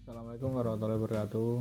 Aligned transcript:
Assalamualaikum 0.00 0.48
warahmatullahi 0.56 0.96
wabarakatuh. 0.96 1.52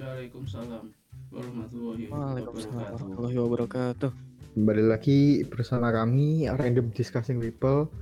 Waalaikumsalam 0.00 0.84
warahmatullahi 1.28 2.08
Waalaikumsalam 2.08 2.72
wabarakatuh. 2.72 3.04
warahmatullahi 3.04 3.36
wabarakatuh. 3.36 4.10
Kembali 4.56 4.84
lagi 4.88 5.44
bersama 5.44 5.92
kami 5.92 6.48
Random 6.48 6.88
Discussing 6.96 7.36
People 7.36 7.92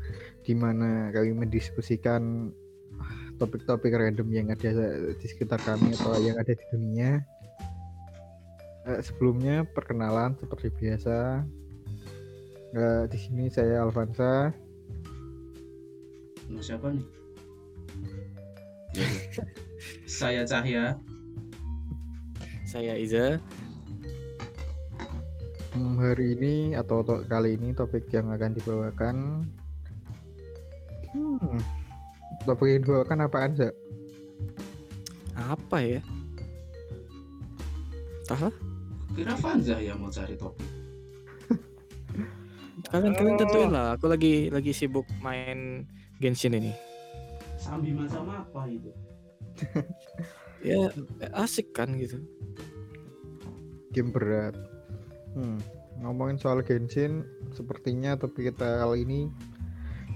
di 0.46 0.54
mana 0.54 1.10
kami 1.10 1.34
mendiskusikan 1.34 2.54
ah, 3.02 3.26
topik-topik 3.42 3.90
random 3.90 4.30
yang 4.30 4.46
ada 4.54 4.70
di 5.18 5.26
sekitar 5.26 5.58
kami 5.66 5.90
atau 5.98 6.22
yang 6.22 6.38
ada 6.38 6.54
di 6.54 6.64
dunia. 6.70 7.18
Eh, 8.86 9.00
sebelumnya 9.02 9.66
perkenalan 9.66 10.38
seperti 10.38 10.70
biasa. 10.70 11.42
Eh, 12.78 13.04
di 13.10 13.18
sini 13.18 13.50
saya 13.50 13.82
Alvansa. 13.82 14.70
Nama 16.52 16.60
siapa 16.60 16.92
nih? 16.92 17.06
Ya, 18.92 19.08
Saya 20.20 20.44
Cahya. 20.44 21.00
Saya 22.68 22.92
Iza. 23.00 23.40
Hmm, 25.72 25.96
hari 25.96 26.36
ini 26.36 26.76
atau 26.76 27.00
to- 27.00 27.24
kali 27.24 27.56
ini 27.56 27.72
topik 27.72 28.04
yang 28.12 28.28
akan 28.28 28.52
dibawakan 28.52 29.16
hmm, 31.16 31.56
topik 32.44 32.68
yang 32.68 32.84
dibawakan 32.84 33.24
apaan 33.24 33.56
sih? 33.56 33.72
Apa 35.32 35.80
ya? 35.80 36.04
Entahlah. 38.28 38.52
Kira 39.16 39.34
Fanza 39.40 39.80
yang 39.80 40.04
mau 40.04 40.12
cari 40.12 40.36
topik. 40.36 40.68
Kalian 42.92 43.16
kalian 43.16 43.40
tentuin 43.40 43.72
lah. 43.72 43.96
Aku 43.96 44.04
lagi 44.12 44.52
lagi 44.52 44.76
sibuk 44.76 45.08
main 45.24 45.88
Genshin 46.22 46.54
ini. 46.54 46.70
Sambi 47.58 47.90
macam 47.90 48.30
apa 48.30 48.70
itu? 48.70 48.90
Ya 50.62 50.94
asik 51.34 51.74
kan 51.74 51.98
gitu. 51.98 52.22
game 53.90 54.14
berat. 54.14 54.54
Hmm, 55.34 55.58
ngomongin 55.98 56.38
soal 56.38 56.62
Genshin, 56.62 57.26
sepertinya 57.50 58.14
topik 58.14 58.54
kita 58.54 58.78
kali 58.78 59.02
ini 59.02 59.20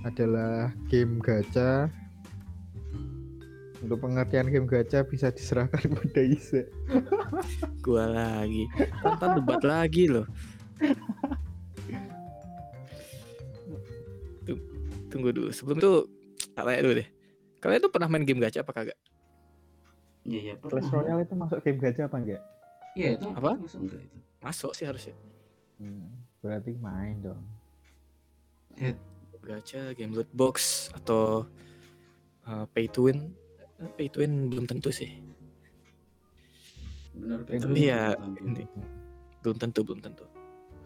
adalah 0.07 0.71
game 0.87 1.19
gacha. 1.19 1.91
Untuk 3.83 3.99
pengertian 4.01 4.47
game 4.49 4.71
gacha 4.71 5.03
bisa 5.03 5.35
diserahkan 5.35 5.83
kepada 5.91 6.23
Isa. 6.23 6.63
Gua 7.83 8.07
lagi. 8.07 8.71
Tantan 9.03 9.43
debat 9.43 9.61
lagi 9.67 10.07
loh. 10.07 10.31
Tunggu 15.17 15.31
dulu. 15.33 15.49
Sebelum 15.49 15.77
itu 15.81 15.93
tak 16.53 16.63
tanya 16.63 16.81
dulu 16.85 16.95
deh. 16.95 17.09
Kalian 17.57 17.81
tuh 17.81 17.89
pernah 17.89 18.07
main 18.07 18.23
game 18.23 18.39
gacha 18.39 18.61
apa 18.61 18.71
kagak? 18.71 18.99
Iya 20.23 20.39
iya 20.43 20.55
Clash 20.59 20.85
pernah. 20.85 20.91
Royale 20.93 21.23
itu 21.25 21.35
masuk 21.35 21.59
game 21.65 21.81
gacha 21.81 22.03
apa 22.05 22.17
enggak? 22.21 22.43
Iya 22.93 23.09
itu 23.17 23.27
Apa? 23.31 23.51
masuk 23.57 23.81
enggak 23.81 24.01
itu? 24.05 24.17
Masuk 24.39 24.73
sih 24.75 24.85
harusnya. 24.85 25.15
Hmm, 25.77 26.07
berarti 26.39 26.71
main 26.77 27.17
dong. 27.21 27.41
Gacha, 29.41 29.95
game 29.95 30.13
loot 30.13 30.29
box 30.33 30.89
atau 30.93 31.47
uh, 32.45 32.65
pay 32.71 32.85
to 32.87 33.09
win. 33.09 33.33
Eh, 33.77 33.89
Pay 33.95 34.09
to 34.09 34.21
win 34.21 34.51
belum 34.51 34.67
tentu 34.67 34.91
sih. 34.91 35.09
Benar 37.15 37.47
Tapi 37.47 37.81
ya, 37.81 38.13
ini- 38.43 38.69
belum 39.41 39.57
tentu 39.57 39.81
belum 39.81 40.03
tentu 40.03 40.27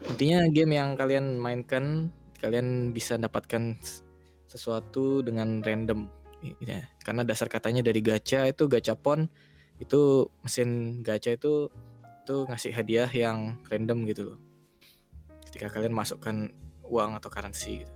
intinya 0.00 0.44
game 0.48 0.76
yang 0.76 0.92
kalian 0.92 1.36
mainkan 1.36 2.08
kalian 2.38 2.88
bisa 2.90 3.16
dapatkan 3.16 3.76
sesuatu 4.50 5.22
dengan 5.22 5.62
random. 5.62 6.10
Ya 6.64 6.90
karena 7.06 7.22
dasar 7.22 7.46
katanya 7.46 7.86
dari 7.86 8.02
gacha 8.02 8.48
itu 8.50 8.66
gachapon 8.66 9.30
itu 9.78 10.26
mesin 10.42 11.00
gacha 11.06 11.36
itu 11.36 11.70
itu 12.20 12.36
ngasih 12.48 12.72
hadiah 12.74 13.10
yang 13.12 13.60
random 13.70 14.02
gitu 14.10 14.34
loh. 14.34 14.38
Ketika 15.46 15.70
kalian 15.70 15.94
masukkan 15.94 16.50
uang 16.90 17.16
atau 17.22 17.30
currency 17.30 17.86
gitu. 17.86 17.94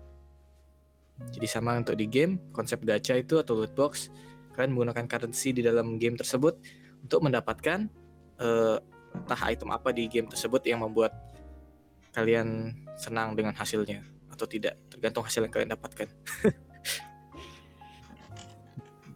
Jadi 1.38 1.46
sama 1.46 1.78
untuk 1.78 1.94
di 1.98 2.06
game 2.06 2.38
konsep 2.54 2.82
gacha 2.82 3.18
itu 3.18 3.38
atau 3.38 3.58
loot 3.58 3.74
box 3.74 4.10
kalian 4.54 4.74
menggunakan 4.74 5.06
currency 5.10 5.50
di 5.50 5.62
dalam 5.62 5.98
game 5.98 6.14
tersebut 6.14 6.58
untuk 7.02 7.20
mendapatkan 7.22 7.90
eh, 8.38 8.78
entah 9.14 9.40
item 9.46 9.70
apa 9.70 9.94
di 9.94 10.10
game 10.10 10.26
tersebut 10.26 10.62
yang 10.66 10.82
membuat 10.82 11.14
kalian 12.14 12.74
senang 12.98 13.34
dengan 13.34 13.54
hasilnya 13.54 14.13
atau 14.34 14.44
tidak 14.44 14.74
tergantung 14.90 15.22
hasil 15.22 15.46
yang 15.46 15.52
kalian 15.54 15.72
dapatkan 15.72 16.08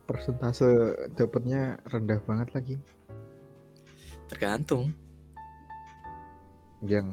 Persentase 0.09 0.65
dapatnya 1.13 1.77
rendah 1.85 2.17
banget 2.25 2.49
lagi. 2.57 2.77
tergantung 4.29 4.93
Yang 6.81 7.09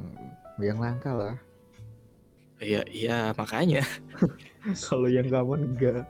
yang 0.59 0.77
langka 0.79 1.11
lah. 1.11 1.35
iya 2.59 2.83
iya 2.87 3.31
makanya 3.35 3.83
Kalau 4.87 5.07
yang 5.11 5.27
common 5.27 5.75
enggak. 5.75 6.07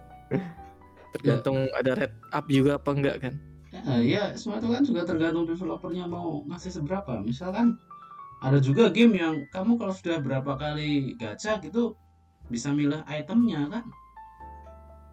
tergantung 1.13 1.65
ada 1.73 1.93
red 1.95 2.13
up 2.29 2.45
juga 2.45 2.77
apa 2.77 2.89
enggak 2.93 3.17
kan 3.21 3.33
Ya, 3.75 3.99
ya, 3.99 4.23
semua 4.39 4.63
itu 4.63 4.71
kan 4.71 4.81
juga 4.87 5.01
tergantung 5.03 5.43
developernya 5.43 6.07
mau 6.07 6.47
ngasih 6.47 6.79
seberapa. 6.79 7.19
Misalkan 7.19 7.75
ada 8.45 8.61
juga 8.61 8.93
game 8.93 9.17
yang 9.17 9.35
kamu 9.49 9.81
kalau 9.81 9.93
sudah 9.93 10.21
berapa 10.21 10.53
kali 10.53 11.17
gacha 11.17 11.57
gitu 11.65 11.97
bisa 12.45 12.69
milih 12.69 13.01
itemnya 13.09 13.65
kan. 13.73 13.83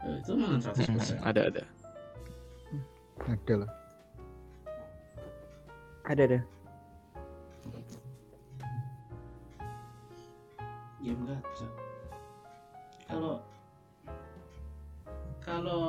Eh, 0.04 0.20
itu 0.20 0.36
mana 0.36 0.60
100%. 0.60 1.16
ada 1.28 1.40
ada 1.48 1.62
Ada 3.24 3.54
lah. 3.64 3.70
Ada 6.04 6.22
ada. 6.28 6.40
game 11.02 11.22
gacha 11.26 11.66
kalau 13.10 13.42
kalau 15.42 15.84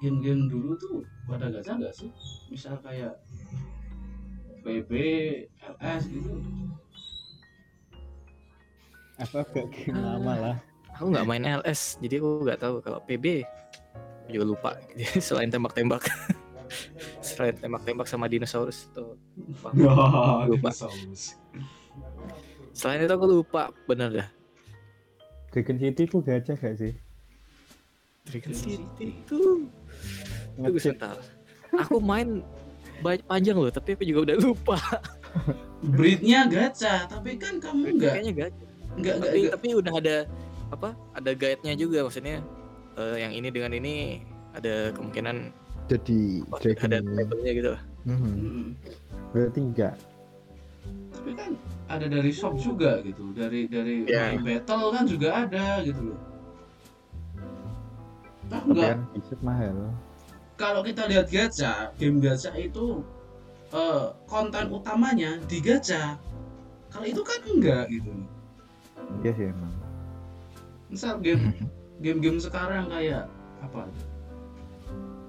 game-game 0.00 0.48
dulu 0.48 0.72
tuh 0.80 1.04
pada 1.28 1.52
gacha 1.52 1.76
nggak 1.76 1.92
sih 1.92 2.08
misal 2.48 2.80
kayak 2.80 3.12
PB 4.60 4.90
LS 5.76 6.02
gitu 6.06 6.32
Apa 9.18 9.42
gak 9.44 9.66
game 9.68 9.92
Ah. 9.92 10.14
lama 10.14 10.34
lah. 10.36 10.56
aku 10.90 11.04
nggak 11.08 11.26
main 11.26 11.44
LS 11.60 11.98
jadi 11.98 12.18
aku 12.18 12.42
nggak 12.42 12.58
tahu 12.58 12.74
kalau 12.78 12.98
PB 13.00 13.42
juga 14.28 14.44
lupa 14.44 14.70
Jadi 14.98 15.18
selain 15.18 15.48
tembak-tembak 15.48 16.02
selain 17.20 17.54
tembak-tembak 17.54 18.04
sama 18.04 18.26
dinosaurus 18.26 18.90
tuh 18.90 19.16
lupa. 19.34 19.68
Lupa. 20.50 20.70
selain 22.70 23.00
itu 23.00 23.10
aku 23.10 23.26
lupa 23.26 23.68
bener 23.84 24.10
dah 24.14 24.28
Dragon 25.48 25.76
City 25.76 26.04
tuh 26.04 26.20
gacha 26.20 26.52
gak 26.54 26.76
sih? 26.76 26.92
Dragon 28.22 28.52
City 28.52 29.16
itu 29.16 29.64
sebentar. 30.76 31.16
Aku 31.74 31.96
main 31.98 32.44
panjang 33.00 33.56
loh, 33.56 33.70
tapi 33.70 33.94
aku 33.94 34.02
juga 34.02 34.20
udah 34.28 34.36
lupa. 34.38 34.78
breednya 35.94 36.48
gacha 36.48 37.06
tapi 37.06 37.38
kan 37.38 37.62
kamu 37.62 37.94
nggak 37.94 38.10
Kayaknya 38.10 38.32
gak. 38.34 38.50
nggak 38.50 38.50
nggak 38.98 39.14
Tapi 39.22 39.38
nggak- 39.38 39.52
tapi 39.54 39.66
udah 39.76 39.94
ada 39.94 40.16
apa? 40.68 40.88
Ada 41.14 41.30
guide-nya 41.32 41.74
juga 41.74 42.02
maksudnya. 42.02 42.42
eh, 42.94 43.16
yang 43.22 43.30
ini 43.30 43.46
dengan 43.48 43.70
ini 43.72 43.94
ada 44.52 44.90
kemungkinan 44.90 45.54
Jadi 45.86 46.42
oh, 46.50 46.58
Dragon 46.58 46.90
ada 46.90 46.98
ini. 46.98 47.14
labelnya 47.14 47.52
gitu 47.54 47.68
lah. 47.72 47.82
Mhm. 48.04 48.32
Mm. 48.34 48.68
Berarti 49.30 49.58
enggak. 49.62 49.94
tapi 51.08 51.30
kan 51.34 51.50
ada 51.86 52.06
dari 52.06 52.30
shop 52.30 52.58
juga 52.58 52.98
gitu 53.00 53.30
dari 53.32 53.66
dari. 53.66 54.02
My 54.02 54.36
battle 54.38 54.90
kan 54.90 55.04
juga 55.04 55.46
ada 55.46 55.82
gitu 55.82 56.10
loh 56.10 56.20
nah, 58.48 58.58
Tapi 58.58 58.66
enggak 58.72 58.88
kan 58.88 59.00
bisa 59.14 59.34
mahal. 59.40 59.76
Kalau 60.58 60.82
kita 60.82 61.06
lihat 61.06 61.30
gacha, 61.30 61.94
game 61.96 62.18
gacha 62.18 62.50
itu 62.58 63.00
eh, 63.70 64.06
konten 64.26 64.66
utamanya 64.74 65.38
di 65.46 65.62
gacha. 65.62 66.18
Kalau 66.90 67.06
itu 67.06 67.22
kan 67.22 67.40
enggak 67.46 67.84
gitu. 67.88 68.10
Iya 69.22 69.30
sih 69.38 69.46
emang. 69.54 69.72
Misal 70.90 71.22
game 71.22 71.54
game-game 72.02 72.38
sekarang 72.42 72.90
kayak 72.90 73.30
apa? 73.62 73.86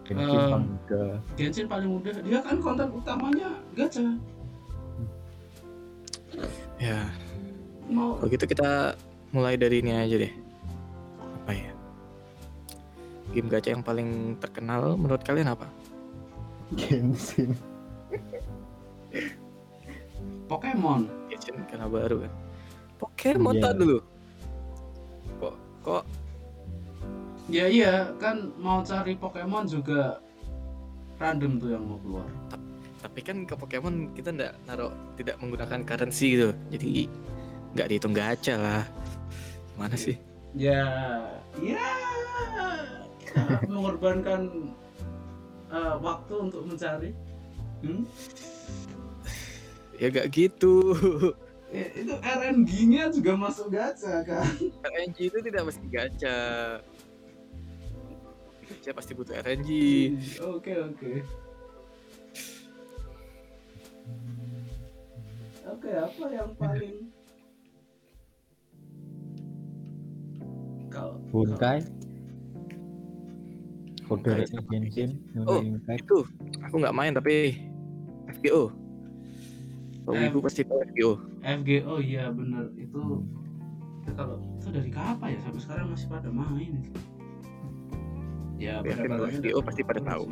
Genshin 0.10 0.42
Um, 0.42 0.50
paling 0.50 0.72
enggak. 0.74 1.16
Genshin 1.38 1.68
paling 1.70 1.90
mudah, 1.94 2.16
dia 2.26 2.40
kan 2.42 2.58
konten 2.58 2.90
utamanya 2.90 3.50
gacha. 3.78 4.18
Ya, 6.80 7.12
Mau 7.92 8.16
kalau 8.18 8.32
gitu 8.32 8.46
kita 8.48 8.96
mulai 9.36 9.60
dari 9.60 9.84
ini 9.84 9.92
aja 9.94 10.16
deh. 10.16 10.34
Game 13.30 13.50
gacha 13.50 13.70
yang 13.74 13.86
paling 13.86 14.40
terkenal 14.42 14.98
menurut 14.98 15.22
kalian 15.22 15.54
apa? 15.54 15.70
Genshin. 16.74 17.54
Pokemon. 20.50 21.06
Genshin 21.30 21.62
karena 21.70 21.86
baru 21.86 22.26
kan. 22.26 22.34
Pokemon 22.98 23.56
tak 23.62 23.74
dulu. 23.78 23.98
Kok 25.40 25.56
kok 25.86 26.04
Ya 27.50 27.66
iya, 27.66 28.14
kan 28.22 28.54
mau 28.62 28.86
cari 28.86 29.18
Pokemon 29.18 29.66
juga 29.66 30.22
random 31.18 31.58
tuh 31.58 31.70
yang 31.74 31.82
mau 31.86 31.98
keluar. 32.02 32.30
Tapi 33.02 33.20
kan 33.26 33.38
ke 33.46 33.58
Pokemon 33.58 34.14
kita 34.14 34.30
nggak 34.30 34.54
naruh 34.70 34.94
tidak 35.18 35.42
menggunakan 35.42 35.82
currency 35.82 36.38
gitu. 36.38 36.50
Jadi 36.70 37.10
nggak 37.74 37.88
dihitung 37.90 38.14
gacha 38.14 38.54
lah. 38.58 38.84
Mana 39.78 39.98
sih? 39.98 40.18
Ya, 40.54 40.86
ya 41.62 41.82
mengorbankan 43.70 44.72
eh, 45.70 45.96
waktu 46.02 46.34
untuk 46.38 46.64
mencari. 46.66 47.12
Hmm? 47.86 48.04
Ya 50.00 50.08
gak 50.12 50.32
gitu. 50.32 50.96
Ya, 51.70 51.86
itu 51.94 52.14
RNG-nya 52.18 53.14
juga 53.14 53.38
masuk 53.38 53.70
gacha 53.70 54.26
kan? 54.26 54.50
RNG 54.82 55.30
itu 55.30 55.38
tidak 55.38 55.70
mesti 55.70 55.86
gacha. 55.86 56.40
Gacha 58.66 58.90
pasti 58.90 59.12
butuh 59.14 59.38
RNG. 59.38 59.70
Oke 60.50 60.74
oke. 60.82 61.14
Oke, 65.70 65.92
apa 65.94 66.26
yang 66.34 66.50
paling 66.58 67.14
kalau 70.90 71.22
Bunkai. 71.30 71.86
Oh, 74.10 75.62
Impact. 75.62 76.02
Itu 76.02 76.18
aku 76.66 76.76
nggak 76.82 76.96
main 76.96 77.14
tapi 77.14 77.58
FGO. 78.40 78.74
Kalau 80.04 80.18
Eh. 80.18 80.26
ibu 80.26 80.40
pasti 80.42 80.66
tahu 80.66 80.82
FGO. 80.90 81.12
FGO 81.46 81.96
iya 82.02 82.34
bener 82.34 82.74
itu 82.74 83.22
kalau 84.18 84.42
itu 84.58 84.68
dari 84.74 84.90
kapan 84.90 85.38
ya 85.38 85.40
sampai 85.46 85.62
sekarang 85.62 85.86
masih 85.94 86.08
pada 86.10 86.30
main. 86.34 86.74
Ya, 88.60 88.82
yakin 88.82 89.08
pada 89.08 89.30
FGO 89.30 89.60
pasti 89.62 89.82
pada 89.86 90.02
tahu. 90.02 90.26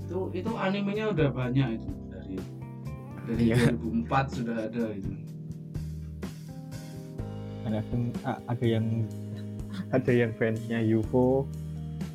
Itu 0.00 0.18
itu 0.32 0.50
animenya 0.56 1.12
udah 1.12 1.28
banyak 1.28 1.68
itu 1.76 1.90
dari 2.08 2.36
dari 3.28 3.42
Iya. 3.52 3.56
2004 3.76 4.24
sudah 4.32 4.56
ada 4.64 4.84
itu. 4.92 5.12
ada 7.64 7.80
ada 8.44 8.64
yang 8.68 8.86
ada 9.96 10.12
yang 10.12 10.30
fansnya 10.36 10.84
UFO 10.84 11.48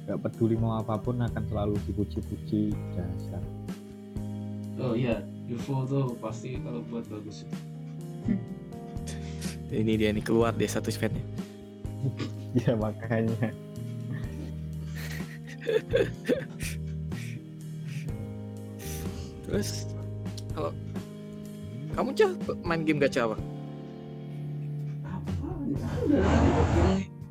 nggak 0.10 0.26
peduli 0.26 0.58
mau 0.58 0.82
apa 0.82 0.98
pun 0.98 1.22
akan 1.22 1.44
selalu 1.54 1.78
dipuji-puji. 1.86 2.74
Dasar 2.98 3.46
Oh 4.82 4.98
iya, 4.98 5.22
UFO 5.46 5.86
tuh 5.86 6.18
pasti 6.18 6.58
kalau 6.66 6.82
buat 6.90 7.06
bagus 7.14 7.46
itu. 7.46 7.54
Ini 9.86 10.02
dia 10.02 10.10
nih 10.10 10.26
keluar 10.26 10.50
dia 10.58 10.66
satu 10.66 10.90
fatnya. 10.90 11.22
ya 12.66 12.74
makanya. 12.74 13.54
Terus 19.46 19.94
kalau 20.58 20.74
kamu 21.94 22.10
cah 22.18 22.34
main 22.66 22.82
game 22.82 22.98
gacha 22.98 23.30
apa? 23.30 23.38
apa? 25.06 25.54
Ya 26.10 26.26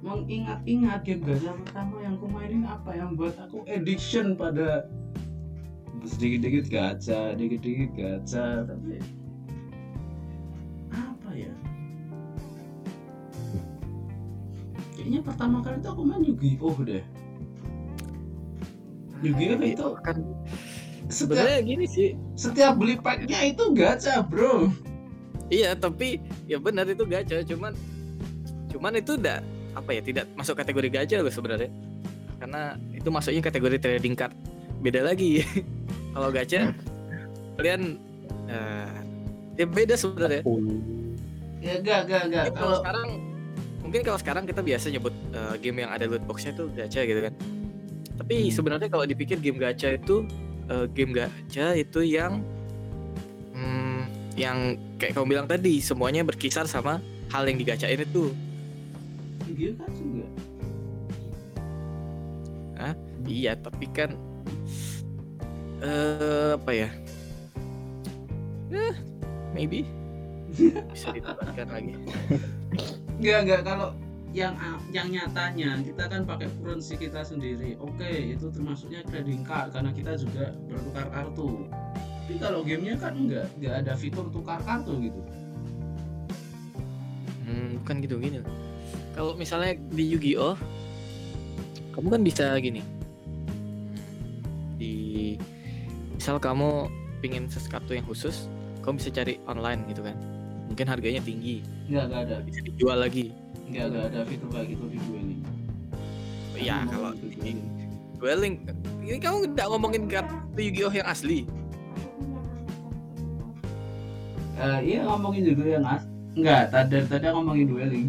mengingat-ingat 0.09 1.05
game 1.05 1.23
gacha 1.23 1.53
pertama 1.53 2.01
yang 2.01 2.17
aku 2.17 2.27
mainin 2.33 2.65
apa 2.65 2.91
yang 2.97 3.13
buat 3.13 3.37
aku 3.37 3.63
addiction 3.69 4.33
pada 4.33 4.89
sedikit-dikit 6.09 6.73
gacha, 6.73 7.37
dikit-dikit 7.37 7.91
gacha, 7.93 8.65
tapi 8.65 8.97
apa 10.89 11.31
ya? 11.37 11.53
Kayaknya 14.97 15.21
pertama 15.21 15.61
kali 15.61 15.77
itu 15.79 15.89
aku 15.93 16.03
main 16.03 16.23
Yu-Gi-Oh 16.25 16.77
deh. 16.89 17.05
Yu-Gi-Oh 19.21 19.61
itu 19.61 19.87
kan 20.01 20.17
sebenarnya 21.13 21.59
gini 21.65 21.85
sih. 21.85 22.09
setiap 22.39 22.81
beli 22.81 22.97
packnya 22.97 23.53
itu 23.53 23.75
gacha 23.77 24.25
bro. 24.25 24.73
Iya, 25.49 25.77
tapi 25.77 26.21
ya 26.49 26.57
benar 26.61 26.89
itu 26.89 27.05
gacha, 27.05 27.45
cuman 27.45 27.73
cuman 28.69 29.01
itu 29.01 29.17
udah 29.17 29.41
apa 29.79 29.91
ya 29.95 30.03
tidak 30.03 30.25
masuk 30.35 30.59
kategori 30.59 30.89
gacha 30.91 31.23
loh 31.23 31.31
sebenarnya. 31.33 31.71
Karena 32.39 32.75
itu 32.95 33.09
masuknya 33.11 33.43
kategori 33.43 33.77
trading 33.79 34.15
card. 34.19 34.35
Beda 34.83 35.03
lagi. 35.07 35.43
Kalau 36.15 36.29
gacha 36.35 36.75
kalian 37.59 37.99
eh, 38.47 38.97
ya 39.59 39.67
beda 39.67 39.95
sebenarnya. 39.99 40.43
Ya 41.59 41.75
gak 41.83 42.01
gak 42.07 42.23
gak 42.31 42.45
Mungkin 42.47 42.55
kalau 42.55 42.55
kalau 42.55 42.77
sekarang 42.79 43.09
mungkin 43.83 44.01
kalau 44.07 44.19
sekarang 44.23 44.45
kita 44.47 44.61
biasa 44.63 44.87
nyebut 44.95 45.15
eh, 45.35 45.55
game 45.59 45.79
yang 45.83 45.91
ada 45.91 46.07
loot 46.07 46.23
boxnya 46.23 46.55
itu 46.55 46.71
gacha 46.75 47.01
gitu 47.03 47.21
kan. 47.27 47.35
Tapi 48.19 48.35
Hmm. 48.47 48.55
sebenarnya 48.55 48.89
kalau 48.91 49.05
dipikir 49.07 49.39
game 49.43 49.59
gacha 49.59 49.99
itu 49.99 50.23
eh, 50.71 50.87
game 50.95 51.11
gacha 51.15 51.75
itu 51.75 52.01
yang 52.07 52.43
hmm, 53.55 54.01
yang 54.39 54.79
kayak 55.03 55.19
kamu 55.19 55.27
bilang 55.35 55.47
tadi 55.51 55.83
semuanya 55.83 56.23
berkisar 56.23 56.71
sama 56.71 57.03
hal 57.35 57.43
yang 57.51 57.59
digacain 57.59 57.99
itu. 57.99 58.31
Yu-Gi-Oh 59.59 59.75
kan 59.83 59.91
juga. 59.99 60.27
Iya, 63.29 63.53
tapi 63.61 63.87
kan 63.93 64.17
eh 65.85 66.57
apa 66.57 66.71
ya? 66.73 66.91
Eh, 68.73 68.97
maybe 69.53 69.85
bisa 70.91 71.13
ditambahkan 71.13 71.69
lagi. 71.69 71.93
Enggak 73.21 73.39
enggak 73.45 73.61
kalau 73.69 73.89
yang 74.33 74.57
yang 74.95 75.09
nyatanya 75.13 75.83
kita 75.85 76.05
kan 76.09 76.25
pakai 76.25 76.49
currency 76.59 76.97
kita 76.97 77.21
sendiri. 77.21 77.77
Oke, 77.79 78.33
itu 78.33 78.49
termasuknya 78.49 79.05
trading 79.07 79.45
card 79.45 79.77
karena 79.77 79.93
kita 79.93 80.17
juga 80.17 80.57
bertukar 80.67 81.07
kartu. 81.13 81.69
Tapi 82.25 82.35
kalau 82.41 82.61
gamenya 82.65 82.97
kan 82.97 83.13
enggak 83.13 83.47
enggak 83.61 83.75
ada 83.85 83.93
fitur 83.95 84.33
tukar 84.33 84.61
kartu 84.65 84.99
gitu. 85.05 85.21
Hmm, 87.45 87.77
bukan 87.85 87.97
gitu 88.05 88.17
gini. 88.21 88.41
Kalau 89.19 89.35
misalnya 89.35 89.75
di 89.91 90.15
Yu-Gi-Oh, 90.15 90.55
kamu 91.91 92.07
kan 92.07 92.23
bisa 92.23 92.55
gini. 92.63 92.87
Di 94.79 95.35
misal 96.15 96.39
kamu 96.39 96.87
pingin 97.19 97.51
sesuatu 97.51 97.91
yang 97.91 98.07
khusus, 98.07 98.47
kamu 98.79 99.03
bisa 99.03 99.11
cari 99.11 99.43
online 99.51 99.83
gitu 99.91 100.07
kan. 100.07 100.15
Mungkin 100.71 100.87
harganya 100.87 101.19
tinggi, 101.19 101.67
Enggak 101.91 102.05
enggak 102.07 102.23
ada. 102.31 102.37
bisa 102.47 102.61
dijual 102.63 102.99
lagi. 103.03 103.35
Enggak 103.67 103.85
enggak 103.91 104.05
ada 104.15 104.21
fitur 104.23 104.49
kayak 104.55 104.67
gitu 104.71 104.85
di 104.87 104.99
dueling. 105.03 105.43
Iya, 106.55 106.77
Kamu 106.79 106.87
mau 106.87 106.95
kalau 106.95 107.11
di 107.11 107.27
dueling. 107.35 107.59
dueling, 108.19 108.55
ini 109.03 109.19
kamu 109.19 109.37
nggak 109.51 109.67
ngomongin 109.67 110.03
kartu 110.07 110.35
Yu-Gi-Oh 110.55 110.95
yang 110.95 111.09
asli. 111.11 111.43
Eh, 114.59 114.79
iya 114.87 115.03
ngomongin 115.03 115.43
juga 115.43 115.65
yang 115.67 115.83
as. 115.83 116.07
Enggak, 116.39 116.71
tadi 116.71 117.03
tadi 117.03 117.27
ngomongin 117.35 117.67
dueling, 117.67 118.07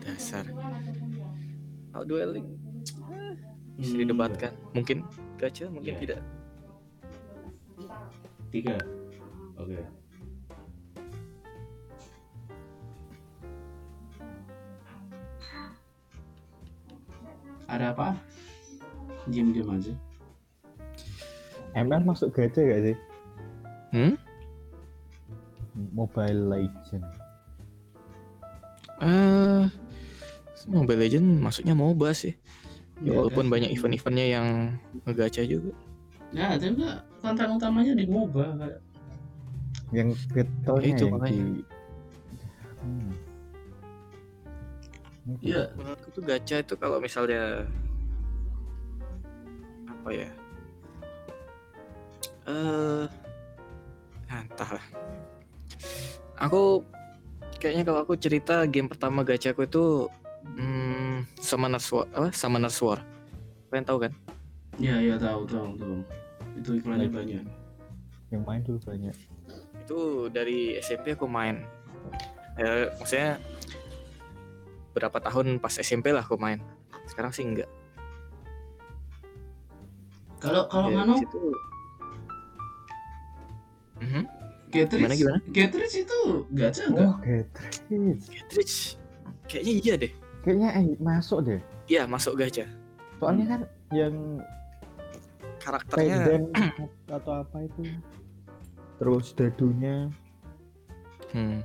Dasar. 0.00 0.44
Kalau 1.92 2.04
dueling 2.04 2.46
bisa 3.76 3.92
Hmm, 3.94 4.00
didebatkan. 4.06 4.52
Mungkin 4.72 5.04
gacha, 5.36 5.68
mungkin 5.68 5.94
Iya. 5.94 6.00
tidak. 6.00 6.20
Tiga. 8.48 8.76
Oke. 9.58 9.82
Ada 17.64 17.96
apa? 17.96 18.14
Diam-diam 19.26 19.72
aja. 19.72 19.92
ML 21.74 22.06
masuk 22.06 22.30
gacha 22.30 22.62
gak 22.62 22.80
sih 22.86 22.96
Hmm? 23.90 24.14
Mobile 25.90 26.50
Legend 26.50 27.02
Eh, 29.02 29.62
Mobile 30.70 31.00
Legend 31.02 31.26
maksudnya 31.42 31.74
MOBA 31.74 32.14
sih. 32.14 32.34
Ya, 33.02 33.10
Iya, 33.10 33.12
walaupun 33.20 33.50
kan? 33.50 33.52
banyak 33.58 33.70
event-eventnya 33.74 34.26
yang 34.38 34.46
ngegacha 35.04 35.42
juga. 35.42 35.74
Ya, 36.30 36.54
tapi 36.54 36.78
enggak 36.78 36.98
konten 37.20 37.48
utamanya 37.58 37.92
di 37.94 38.04
MOBA 38.06 38.46
kayak 38.58 38.80
yang 39.92 40.10
kriptonya 40.30 40.88
itu 40.90 41.04
yang 41.06 41.12
makanya. 41.14 41.34
di 41.34 41.62
Hmm. 42.84 43.12
Iya, 45.40 45.72
Menurutku 45.72 46.08
tuh 46.12 46.22
gacha 46.22 46.56
itu 46.60 46.74
kalau 46.76 47.00
misalnya 47.00 47.64
apa 49.88 50.08
ya? 50.12 50.28
Eh, 52.44 53.04
ah, 54.28 54.40
entahlah. 54.44 54.84
Aku 56.36 56.84
kayaknya 57.64 57.88
kalau 57.88 58.04
aku 58.04 58.12
cerita 58.20 58.68
game 58.68 58.92
pertama 58.92 59.24
gachaku 59.24 59.64
itu 59.64 60.04
hmm, 60.60 61.24
Summoner's 61.40 61.88
War, 61.88 62.04
apa? 62.12 62.28
Summoner's 62.36 62.76
War. 62.84 63.00
Kalian 63.72 63.88
tahu 63.88 63.98
kan? 64.04 64.12
iya 64.76 65.00
iya 65.00 65.16
tahu 65.16 65.48
tahu 65.48 65.72
tahu. 65.80 65.96
Itu 66.60 66.70
iklannya 66.76 67.08
banyak. 67.08 67.44
yang 68.32 68.42
main 68.42 68.66
dulu 68.66 68.82
banyak 68.82 69.14
Itu 69.86 70.28
dari 70.28 70.76
SMP 70.82 71.16
aku 71.16 71.24
main. 71.24 71.64
Ya, 72.60 72.92
maksudnya 73.00 73.40
berapa 74.92 75.16
tahun 75.24 75.56
pas 75.56 75.80
SMP 75.80 76.12
lah 76.12 76.20
aku 76.20 76.36
main. 76.36 76.60
Sekarang 77.08 77.32
sih 77.32 77.48
enggak. 77.48 77.70
Kalau 80.36 80.68
kalau 80.68 80.92
Ya, 80.92 81.00
Mano 81.00 81.16
situ. 81.16 81.40
Mhm. 84.04 84.43
Getrich, 84.74 84.98
Gimana, 85.06 85.14
gimana? 85.14 85.38
Getrich 85.54 85.94
itu 86.02 86.20
gacha 86.50 86.82
enggak? 86.90 87.06
Oh, 87.06 87.16
Getrich. 87.22 87.78
Getrich. 88.26 88.76
Kayaknya 89.46 89.72
iya 89.78 89.94
deh. 89.94 90.12
Kayaknya 90.42 90.68
eh, 90.74 90.84
masuk 90.98 91.38
deh. 91.46 91.60
Iya, 91.86 92.02
masuk 92.10 92.34
gacha. 92.34 92.66
Soalnya 93.22 93.44
kan 93.54 93.60
yang 93.94 94.14
Karakternya 95.62 96.44
atau 97.08 97.32
apa 97.40 97.56
itu. 97.64 97.82
Terus 98.98 99.26
dadunya. 99.32 100.10
hmm. 101.32 101.62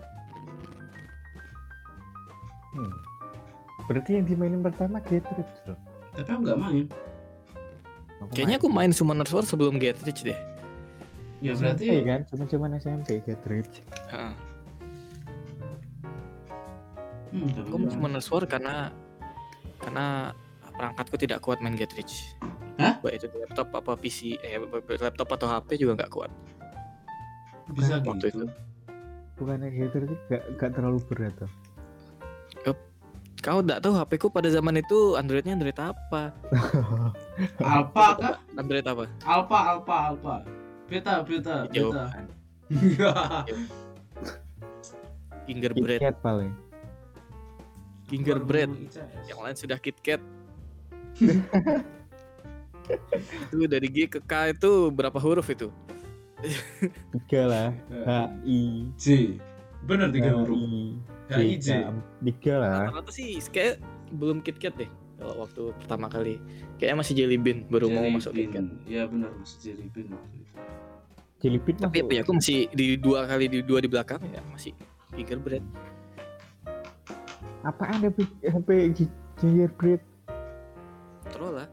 Hmm. 2.69 2.93
Berarti 3.89 4.21
yang 4.21 4.25
dimainin 4.29 4.61
pertama 4.61 5.01
Getrich 5.01 5.53
loh. 5.65 5.75
Tapi 6.13 6.29
aku 6.29 6.41
nggak 6.45 6.59
main. 6.61 6.85
Aku 8.21 8.31
Kayaknya 8.37 8.55
aku 8.61 8.69
main 8.69 8.91
Summoner's 8.93 9.33
War 9.33 9.43
sebelum 9.43 9.81
Getrich 9.81 10.21
deh. 10.21 10.37
Ya 11.39 11.55
berarti 11.55 11.87
SMP 11.87 12.03
kan, 12.03 12.19
cuma-cuma 12.27 12.65
SMP 12.75 13.09
Getrich. 13.23 13.83
Heeh. 14.11 14.33
Hmm, 17.29 17.49
tapi 17.53 17.69
Aku 17.69 17.87
Summoner's 17.93 18.27
War 18.33 18.43
karena 18.49 18.89
karena 19.79 20.35
perangkatku 20.75 21.15
tidak 21.15 21.39
kuat 21.39 21.63
main 21.63 21.79
Getrich. 21.79 22.35
Hah? 22.79 22.99
Baik 22.99 23.23
itu 23.23 23.27
di 23.31 23.37
laptop 23.43 23.67
apa 23.75 23.91
PC, 23.95 24.39
eh 24.43 24.59
laptop 24.99 25.29
atau 25.35 25.47
HP 25.47 25.79
juga 25.79 26.03
nggak 26.03 26.11
kuat. 26.11 26.31
bisa 27.69 28.01
waktu 28.01 28.33
gitu. 28.33 28.43
itu. 28.43 28.45
Bukannya 29.37 29.69
Getrich 29.69 30.17
gak, 30.27 30.43
gak 30.57 30.71
terlalu 30.73 30.99
berat 31.05 31.33
tuh. 31.37 31.51
Kau 33.39 33.63
nggak 33.63 33.79
tahu 33.79 33.95
HP 33.95 34.11
ku 34.19 34.27
pada 34.27 34.51
zaman 34.51 34.83
itu 34.83 35.15
Androidnya 35.15 35.55
Android 35.55 35.79
apa? 35.79 36.35
Alpha 37.63 38.07
kah? 38.19 38.35
Android 38.59 38.83
apa? 38.83 39.07
Alpha, 39.23 39.59
Alpha, 39.75 39.95
Alpha. 40.11 40.35
Beta, 40.89 41.21
beta, 41.21 41.69
beta. 41.69 42.05
Gingerbread, 45.45 46.01
KitKat 46.01 46.17
paling. 46.25 46.53
Gingerbread. 48.09 48.69
Yang 49.29 49.39
lain 49.39 49.55
sudah 49.57 49.77
KitKat. 49.77 50.21
itu 53.53 53.65
dari 53.69 53.85
G 53.89 54.09
ke 54.09 54.17
K 54.25 54.57
itu 54.57 54.89
berapa 54.89 55.21
huruf 55.21 55.45
itu? 55.53 55.69
Tiga 57.13 57.41
lah. 57.45 57.69
H 58.05 58.33
I 58.45 58.89
J. 58.97 59.37
Benar 59.85 60.09
tiga 60.09 60.33
huruf. 60.33 60.57
H 61.29 61.37
I 61.37 61.57
J. 61.61 61.85
Tiga 62.25 62.53
lah. 62.57 62.89
Rata-rata 62.89 63.13
sih 63.13 63.37
kayak 63.53 63.77
belum 64.17 64.41
KitKat 64.41 64.73
deh. 64.73 64.89
Kalau 65.19 65.35
waktu 65.43 65.61
pertama 65.83 66.07
kali, 66.07 66.39
kayaknya 66.79 66.97
masih 67.03 67.13
Jelly 67.19 67.37
Bean 67.37 67.67
baru 67.67 67.91
mau 67.91 68.07
Jelly 68.07 68.15
masuk 68.15 68.31
Bean. 68.31 68.47
KitKat. 68.47 68.65
Ya 68.87 69.03
benar 69.03 69.31
masih 69.35 69.57
Jelly 69.59 69.85
Bean 69.91 70.07
waktu 70.15 70.35
itu. 70.39 70.53
Jellybean 71.39 71.77
Tapi 71.79 71.97
masuk. 72.03 72.11
ya 72.11 72.19
aku 72.23 72.31
masih 72.35 72.59
di 72.75 72.85
dua 72.99 73.19
kali 73.23 73.45
di 73.47 73.59
dua 73.63 73.79
di 73.79 73.87
belakang 73.87 74.19
ya 74.27 74.43
masih 74.51 74.75
Gingerbread. 75.15 75.63
Apaan 77.63 78.03
HP 78.03 78.27
HP 78.43 78.69
Gingerbread? 79.39 80.01
Troll 81.31 81.63
lah. 81.63 81.67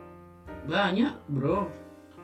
Banyak, 0.66 1.14
Bro. 1.30 1.70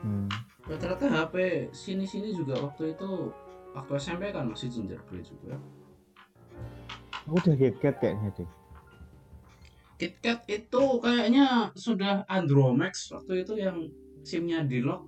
Hmm. 0.02 0.26
Rata-rata 0.66 1.06
HP 1.06 1.34
sini-sini 1.74 2.34
juga 2.34 2.58
waktu 2.58 2.94
itu 2.94 3.30
waktu 3.74 3.92
SMP 3.98 4.30
kan 4.34 4.46
masih 4.50 4.70
gingerbread 4.70 5.26
juga. 5.26 5.58
Aku 7.26 7.38
udah 7.38 7.54
KitKat 7.54 7.94
kayaknya 8.02 8.30
deh. 8.38 8.50
KitKat 10.02 10.50
itu 10.50 10.82
kayaknya 10.98 11.70
sudah 11.78 12.26
Andromax 12.26 13.14
waktu 13.14 13.46
itu 13.46 13.54
yang 13.54 13.86
SIM-nya 14.26 14.66
di 14.66 14.82
lock 14.82 15.06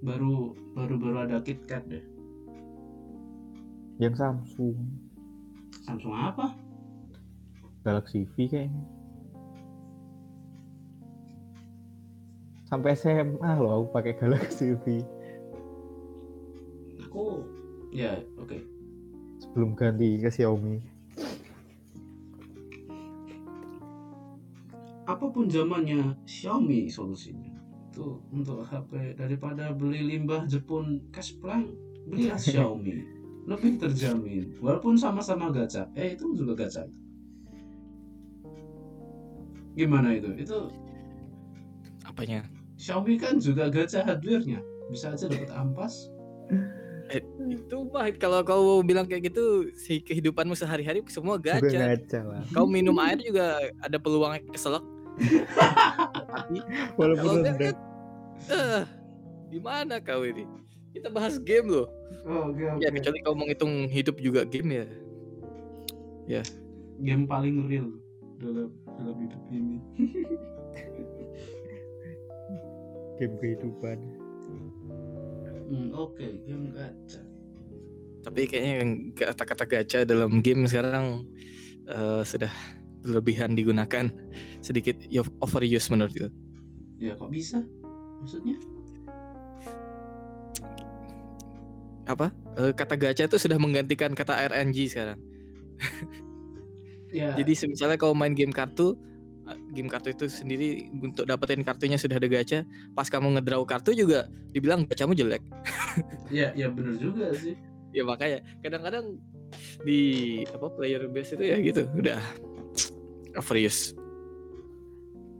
baru 0.00 0.56
baru 0.72 0.96
baru 0.96 1.16
ada 1.28 1.44
KitKat 1.44 1.84
deh. 1.92 2.04
Yang 4.00 4.16
Samsung 4.16 4.80
Samsung 5.84 6.16
apa? 6.16 6.56
Galaxy 7.84 8.24
V 8.32 8.48
kayaknya. 8.48 8.80
Sampai 12.64 12.96
SMA 12.96 13.52
loh 13.60 13.84
aku 13.84 13.86
pakai 13.92 14.16
Galaxy 14.16 14.72
V 14.72 15.04
Aku 17.04 17.44
ya 17.92 18.16
oke. 18.40 18.56
sebelum 19.36 19.76
ganti 19.76 20.16
ke 20.16 20.32
Xiaomi. 20.32 20.97
Apa 25.08 25.32
pun 25.32 25.48
zamannya 25.48 26.12
Xiaomi 26.28 26.92
solusinya. 26.92 27.56
Itu 27.88 28.20
untuk 28.28 28.60
HP 28.68 29.16
daripada 29.16 29.72
beli 29.72 30.04
limbah 30.04 30.44
Jepun 30.44 31.08
cash 31.08 31.32
plan, 31.40 31.72
belilah 32.04 32.36
Xiaomi. 32.44 33.16
Lebih 33.48 33.80
terjamin. 33.80 34.60
Walaupun 34.60 35.00
sama-sama 35.00 35.48
gacha. 35.48 35.88
Eh 35.96 36.12
itu 36.12 36.36
juga 36.36 36.52
gacha. 36.68 36.84
Gimana 39.72 40.12
itu? 40.12 40.28
Itu 40.36 40.68
Apanya? 42.04 42.44
Xiaomi 42.76 43.16
kan 43.16 43.40
juga 43.40 43.72
gacha 43.72 44.04
hardware-nya. 44.04 44.60
Bisa 44.92 45.16
aja 45.16 45.24
dapat 45.24 45.48
ampas. 45.56 46.12
Itu 47.48 47.88
mah 47.88 48.12
kalau 48.20 48.44
kau 48.44 48.84
bilang 48.84 49.08
kayak 49.08 49.32
gitu 49.32 49.72
si 49.72 50.04
kehidupanmu 50.04 50.52
sehari-hari 50.52 51.00
semua 51.08 51.40
gacha. 51.40 51.64
gacha 51.64 52.20
lah. 52.20 52.44
Kau 52.52 52.68
minum 52.68 52.96
air 53.04 53.16
juga 53.16 53.56
ada 53.80 53.96
peluang 53.96 54.36
keselak. 54.52 54.84
Tapi 55.18 56.58
Walaupun 56.94 57.42
rendah. 57.42 57.54
kan, 57.58 57.74
eh, 58.48 58.82
di 59.50 59.58
mana 59.58 59.98
kau 59.98 60.22
ini? 60.22 60.46
Kita 60.94 61.10
bahas 61.12 61.36
game 61.42 61.68
loh. 61.68 61.86
Oh, 62.24 62.50
oke 62.52 62.80
Ya 62.80 62.88
kecuali 62.88 63.18
kau 63.22 63.34
mau 63.36 63.44
ngitung 63.46 63.86
hidup 63.90 64.16
juga 64.18 64.46
game 64.46 64.86
ya. 66.28 66.42
Game 67.02 67.24
paling 67.26 67.66
real 67.70 67.88
dalam 68.38 68.70
dalam 68.98 69.16
hidup 69.22 69.42
ini. 69.50 69.78
game 73.18 73.34
kehidupan. 73.42 73.98
Hmm, 75.68 75.92
oke, 75.92 76.26
game 76.48 76.72
gacha. 76.72 77.20
Tapi 78.24 78.40
kayaknya 78.48 78.72
yang 78.82 78.90
kata-kata 79.12 79.64
gacha 79.68 79.98
dalam 80.08 80.40
game 80.40 80.64
sekarang 80.64 81.28
eh, 81.86 82.22
sudah 82.24 82.52
berlebihan 83.02 83.54
digunakan 83.54 84.10
sedikit 84.60 84.98
overuse 85.42 85.88
menurut 85.90 86.14
itu. 86.14 86.28
Ya 86.98 87.14
kok 87.14 87.30
bisa? 87.30 87.62
Maksudnya? 88.22 88.58
Apa? 92.08 92.32
Eh, 92.58 92.72
kata 92.74 92.96
gacha 92.96 93.28
itu 93.28 93.38
sudah 93.38 93.60
menggantikan 93.60 94.16
kata 94.16 94.34
RNG 94.50 94.90
sekarang. 94.90 95.18
Ya. 97.08 97.32
Jadi 97.40 97.72
misalnya 97.72 97.96
kau 97.96 98.12
main 98.12 98.36
game 98.36 98.52
kartu, 98.52 98.92
eh, 99.48 99.56
game 99.72 99.88
kartu 99.88 100.12
itu 100.12 100.28
sendiri 100.28 100.92
untuk 100.92 101.24
dapetin 101.24 101.64
kartunya 101.64 101.96
sudah 101.96 102.20
ada 102.20 102.28
gacha, 102.28 102.68
pas 102.92 103.08
kamu 103.08 103.38
ngedraw 103.38 103.64
kartu 103.64 103.96
juga 103.96 104.28
dibilang 104.52 104.84
gachamu 104.84 105.16
jelek. 105.16 105.40
ya, 106.28 106.52
ya 106.52 106.68
bener 106.68 107.00
juga 107.00 107.32
sih. 107.32 107.56
Ya 107.96 108.04
makanya 108.04 108.44
kadang-kadang 108.60 109.16
di 109.88 110.00
apa 110.52 110.68
player 110.68 111.08
base 111.08 111.32
itu 111.32 111.44
ya 111.48 111.56
gitu, 111.64 111.88
udah 111.96 112.20
overuse. 113.38 113.94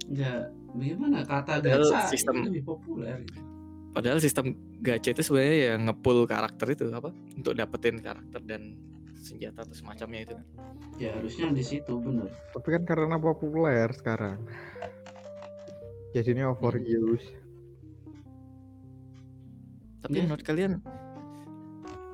Ya, 0.08 0.48
bagaimana 0.70 1.20
kata 1.20 1.60
Padahal 1.60 1.84
gacha 1.84 2.08
sistem- 2.08 2.40
itu 2.40 2.48
lebih 2.48 2.64
populer. 2.64 3.16
gitu. 3.22 3.40
Padahal 3.88 4.18
sistem 4.18 4.46
gacha 4.78 5.10
itu 5.10 5.22
sebenarnya 5.22 5.56
ya 5.58 5.74
ngepull 5.76 6.24
karakter 6.24 6.66
itu 6.70 6.86
apa 6.88 7.10
untuk 7.34 7.52
dapetin 7.52 7.98
karakter 7.98 8.40
dan 8.42 8.78
senjata 9.18 9.66
atau 9.66 9.74
semacamnya 9.74 10.20
itu. 10.22 10.34
kan. 10.34 10.46
Ya 10.96 11.10
harusnya 11.12 11.50
di 11.50 11.60
situ 11.60 11.92
bener. 11.98 12.30
Tapi 12.54 12.68
kan 12.70 12.82
karena 12.84 13.16
populer 13.18 13.90
sekarang. 13.92 14.38
Jadinya 16.10 16.50
overuse. 16.50 17.26
Tapi 19.98 20.14
Ya. 20.14 20.22
menurut 20.24 20.44
kalian 20.46 20.72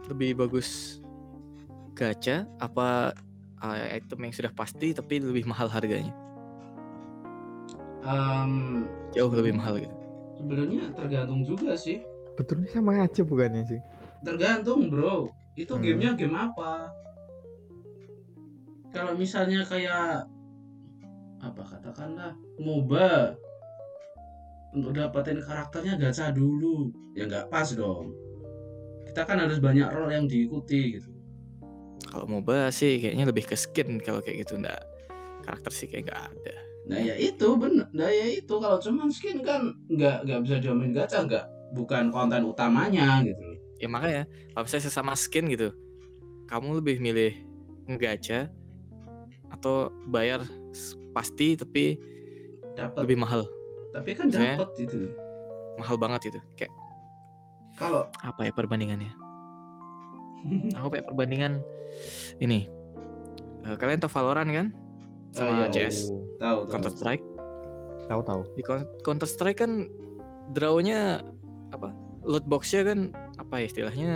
lebih 0.09 0.37
bagus 0.37 0.99
gacha 1.93 2.49
apa 2.59 3.15
uh, 3.65 3.89
item 3.91 4.21
yang 4.21 4.35
sudah 4.35 4.53
pasti 4.53 4.93
tapi 4.93 5.19
lebih 5.19 5.49
mahal 5.49 5.67
harganya? 5.67 6.13
Em, 8.05 8.85
Jauh 9.17 9.33
lebih 9.33 9.57
mahal 9.57 9.81
gitu. 9.81 9.97
sebenarnya 10.37 10.93
tergantung 10.93 11.41
juga 11.41 11.73
sih. 11.73 12.05
Betulnya 12.37 12.69
sama 12.69 13.01
aja 13.01 13.25
bukannya 13.25 13.65
sih? 13.65 13.81
Tergantung 14.21 14.93
bro. 14.93 15.33
Itu 15.55 15.79
Hmm. 15.79 15.83
gamenya 15.83 16.13
game 16.13 16.37
apa? 16.37 16.91
Kalau 18.91 19.17
misalnya 19.17 19.65
kayak 19.65 20.27
apa 21.41 21.63
katakanlah 21.63 22.35
MOBA 22.59 23.37
untuk 24.75 24.91
dapetin 24.91 25.39
karakternya 25.39 25.95
gacha 25.95 26.35
dulu 26.35 26.91
ya 27.15 27.31
nggak 27.31 27.47
pas 27.47 27.69
dong 27.71 28.11
kita 29.07 29.23
kan 29.23 29.39
harus 29.39 29.63
banyak 29.63 29.87
role 29.87 30.11
yang 30.11 30.27
diikuti 30.27 30.99
gitu 30.99 31.14
Kalau 32.05 32.27
MOBA 32.27 32.69
sih 32.71 32.99
kayaknya 32.99 33.25
lebih 33.27 33.45
ke 33.45 33.57
skin 33.57 33.99
kalau 33.99 34.21
kayak 34.21 34.45
gitu 34.45 34.57
enggak 34.57 34.81
karakter 35.43 35.71
sih 35.71 35.87
kayak 35.87 36.09
nggak 36.09 36.23
ada 36.31 36.57
Nah 36.85 37.01
ya 37.01 37.17
itu 37.17 37.49
bener. 37.57 37.89
Nah 37.97 38.13
ya 38.13 38.29
itu 38.29 38.55
kalau 38.55 38.77
cuman 38.77 39.09
skin 39.09 39.41
kan 39.41 39.73
nggak 39.89 40.29
nggak 40.29 40.41
bisa 40.45 40.57
diomongin 40.61 40.93
gacha 40.93 41.25
nggak 41.25 41.45
bukan 41.73 42.13
konten 42.13 42.45
utamanya 42.45 43.25
gitu. 43.25 43.41
ya 43.77 43.89
makanya 43.89 44.29
kalau 44.53 44.63
misalnya 44.63 44.85
sesama 44.85 45.13
skin 45.17 45.49
gitu 45.49 45.73
kamu 46.47 46.79
lebih 46.79 47.01
milih 47.01 47.33
ngegacha 47.89 48.53
atau 49.51 49.89
bayar 50.07 50.45
pasti 51.11 51.57
tapi 51.57 51.97
Dapat. 52.77 53.01
lebih 53.07 53.17
mahal 53.17 53.43
Tapi 53.91 54.11
kan 54.13 54.27
dapat 54.29 54.69
gitu. 54.77 55.09
mahal 55.79 55.97
banget 55.97 56.31
itu 56.31 56.41
kayak 56.55 56.71
Kalau 57.75 58.07
apa 58.21 58.45
ya 58.45 58.53
perbandingannya 58.53 59.11
aku 60.79 60.89
kayak 60.93 61.07
perbandingan 61.09 61.65
ini. 62.39 62.67
Eh, 63.65 63.77
kalian 63.77 64.01
tahu 64.01 64.13
Valorant 64.13 64.51
kan? 64.51 64.67
Sama 65.35 65.51
Oh, 65.51 65.67
iya. 65.67 65.91
CS 65.91 66.13
tahu 66.39 66.39
tahu. 66.39 66.59
Counter 66.71 66.93
Strike? 66.95 67.25
Tahu 68.07 68.21
tahu. 68.23 68.41
di 68.55 68.63
Counter 69.03 69.29
Strike 69.29 69.59
kan 69.65 69.89
drawnya 70.53 71.25
apa? 71.73 71.91
Loot 72.25 72.45
boxnya 72.45 72.85
kan 72.87 72.99
apa 73.37 73.61
ya 73.61 73.67
istilahnya? 73.67 74.11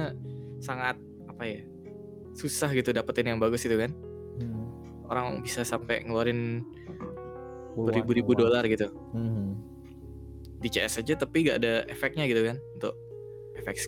Sangat 0.61 0.97
apa 1.27 1.43
ya? 1.43 1.61
Susah 2.37 2.71
gitu 2.71 2.93
dapetin 2.93 3.35
yang 3.35 3.41
bagus 3.43 3.65
itu 3.65 3.75
kan? 3.75 3.91
Hmm. 4.39 4.71
orang 5.09 5.41
bisa 5.41 5.65
sampai 5.65 6.05
ngeluarin 6.05 6.63
beribu-ribu 7.75 8.37
dolar 8.37 8.63
gitu. 8.69 8.93
Hmm. 9.11 9.57
di 10.59 10.67
CS 10.67 10.99
aja 11.01 11.15
tapi 11.15 11.47
gak 11.47 11.63
ada 11.63 11.87
efeknya 11.87 12.27
gitu 12.27 12.43
kan? 12.45 12.59
Untuk 12.75 12.95
efek 13.55 13.79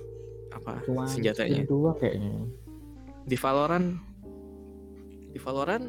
apa? 0.55 0.79
Cuma 0.87 1.03
senjatanya. 1.05 1.63
skin 1.63 1.69
doang 1.69 1.99
kayaknya. 1.99 2.31
Di 3.31 3.39
Valorant 3.39 3.95
di 5.31 5.39
Valorant 5.39 5.87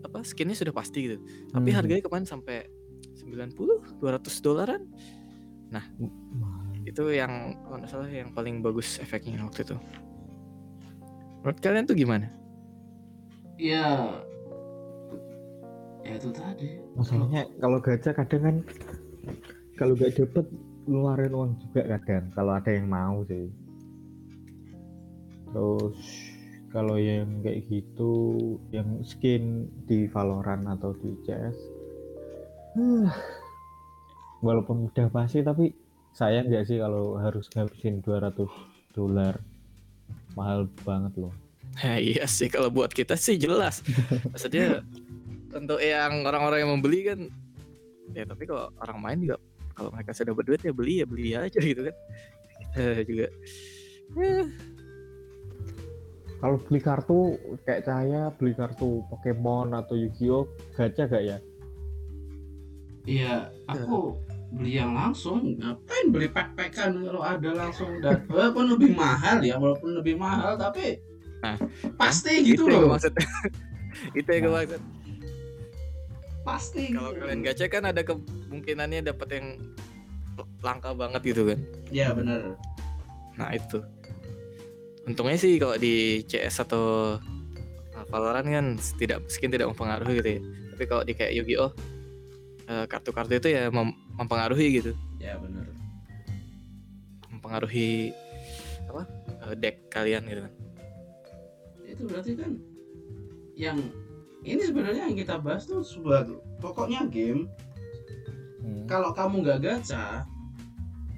apa 0.00 0.24
skinnya 0.24 0.56
sudah 0.56 0.72
pasti 0.72 1.04
gitu 1.04 1.16
tapi 1.52 1.68
Hmm. 1.68 1.78
harganya 1.84 2.00
kemarin 2.00 2.24
sampai 2.24 2.64
90 3.20 4.00
200 4.00 4.40
dolaran 4.40 4.88
Mahal. 5.68 6.80
itu 6.88 7.02
yang 7.12 7.58
kalau 7.60 7.76
nggak 7.76 7.90
salah 7.90 8.08
yang 8.08 8.32
paling 8.32 8.64
bagus 8.64 8.96
efeknya 8.96 9.44
waktu 9.44 9.64
itu 9.64 9.76
menurut 11.42 11.58
kalian 11.60 11.84
tuh 11.84 11.96
gimana 11.96 12.32
ya 13.60 14.16
ya 16.04 16.20
itu 16.20 16.28
tadi. 16.36 16.68
Masalahnya 16.94 17.48
kalau 17.56 17.80
gacha 17.80 18.12
kadang 18.12 18.42
kan 18.44 18.56
kalau 19.74 19.96
gak 19.96 20.12
dapet 20.12 20.44
ngeluarin 20.84 21.32
uang 21.32 21.52
juga 21.64 21.96
kadang 21.96 22.28
kalau 22.36 22.52
ada 22.52 22.70
yang 22.70 22.86
mau 22.86 23.24
sih. 23.24 23.48
Terus 25.48 25.96
kalau 26.74 26.98
yang 26.98 27.38
kayak 27.46 27.70
gitu 27.70 28.58
yang 28.74 28.98
skin 29.06 29.70
di 29.86 30.10
Valorant 30.10 30.66
atau 30.74 30.90
di 30.98 31.14
CS 31.22 31.54
huh, 32.74 33.06
walaupun 34.46 34.90
udah 34.90 35.06
pasti 35.14 35.46
tapi 35.46 35.70
sayang 36.10 36.50
nggak 36.50 36.66
sih 36.66 36.82
kalau 36.82 37.14
harus 37.22 37.46
ngabisin 37.54 38.02
200 38.02 38.42
dolar 38.90 39.38
mahal 40.34 40.66
banget 40.82 41.14
loh 41.14 41.34
Nah, 41.74 41.98
iya 41.98 42.22
sih 42.30 42.46
kalau 42.46 42.70
buat 42.70 42.94
kita 42.94 43.18
sih 43.18 43.34
jelas. 43.34 43.82
Maksudnya 44.30 44.86
untuk 45.50 45.82
yang 45.82 46.22
orang-orang 46.22 46.62
yang 46.62 46.70
membeli 46.70 47.00
kan 47.02 47.18
ya 48.14 48.22
tapi 48.22 48.46
kalau 48.46 48.70
orang 48.78 48.98
main 49.02 49.18
juga 49.18 49.36
kalau 49.74 49.90
mereka 49.90 50.14
sudah 50.14 50.30
berduit 50.36 50.62
ya 50.62 50.70
beli 50.70 51.02
ya 51.02 51.06
beli 51.08 51.34
aja 51.34 51.58
gitu 51.58 51.90
kan. 51.90 51.96
Kita 52.62 53.02
juga 53.02 53.26
eh, 54.22 54.46
kalau 56.44 56.60
beli 56.60 56.76
kartu 56.76 57.40
kayak 57.64 57.88
saya 57.88 58.28
beli 58.36 58.52
kartu 58.52 59.00
Pokemon 59.08 59.72
atau 59.72 59.96
Yu-Gi-Oh 59.96 60.44
gacha 60.76 61.08
gak 61.08 61.24
ya 61.24 61.38
Iya, 63.04 63.52
aku 63.68 64.16
beli 64.48 64.80
yang 64.80 64.96
langsung. 64.96 65.60
Ngapain 65.60 66.08
beli 66.08 66.24
pack-packan 66.24 67.04
kalau 67.04 67.20
ada 67.20 67.50
langsung 67.52 68.00
dan 68.00 68.24
walaupun 68.32 68.76
lebih 68.76 68.96
mahal 68.96 69.44
ya, 69.44 69.60
walaupun 69.60 70.00
lebih 70.00 70.16
mahal 70.16 70.56
tapi 70.56 71.00
Nah, 71.44 71.60
pasti 72.00 72.40
itu 72.40 72.64
gitu 72.64 72.72
loh. 72.72 72.96
maksud. 72.96 73.12
itu 74.16 74.24
yang 74.24 74.42
gue 74.44 74.52
Nah. 74.56 74.60
maksud. 74.64 74.82
Pasti. 76.44 76.84
Kalau 76.96 77.12
gitu. 77.12 77.20
kalian 77.24 77.40
gacha 77.44 77.66
kan 77.68 77.84
ada 77.84 78.00
kemungkinannya 78.00 79.00
dapat 79.04 79.28
yang 79.36 79.46
langka 80.64 80.96
banget 80.96 81.20
gitu 81.28 81.44
kan. 81.44 81.60
Ya 81.92 82.16
benar. 82.16 82.56
Nah 83.36 83.52
itu. 83.52 83.84
Untungnya 85.04 85.36
sih 85.36 85.56
kalau 85.56 85.76
di 85.76 86.24
CS 86.24 86.64
atau 86.64 87.16
Valorant 88.04 88.44
kan 88.44 88.66
tidak 88.96 89.24
skin 89.26 89.48
tidak 89.48 89.68
mempengaruhi 89.68 90.20
gitu 90.20 90.30
ya. 90.36 90.40
Tapi 90.72 90.84
kalau 90.84 91.02
di 91.02 91.12
kayak 91.12 91.32
Yu-Gi-Oh 91.34 91.70
eh, 92.64 92.84
kartu-kartu 92.86 93.34
itu 93.34 93.48
ya 93.50 93.68
mem- 93.68 93.96
mempengaruhi 94.14 94.80
gitu, 94.80 94.92
Ya 95.18 95.36
benar. 95.36 95.68
mempengaruhi 97.28 98.12
apa 98.86 99.02
eh, 99.44 99.54
deck 99.54 99.76
kalian 99.88 100.24
gitu 100.24 100.40
kan. 100.44 100.52
Itu 101.84 102.02
berarti 102.06 102.32
kan 102.34 102.52
yang 103.54 103.78
ini 104.42 104.60
sebenarnya 104.60 105.08
yang 105.08 105.16
kita 105.16 105.36
bahas 105.38 105.64
tuh 105.64 105.80
sebuah 105.80 106.28
pokoknya 106.58 107.08
game 107.08 107.48
Hmm. 108.58 108.88
kalau 108.88 109.12
kamu 109.12 109.44
nggak 109.44 109.60
gacha 109.60 110.24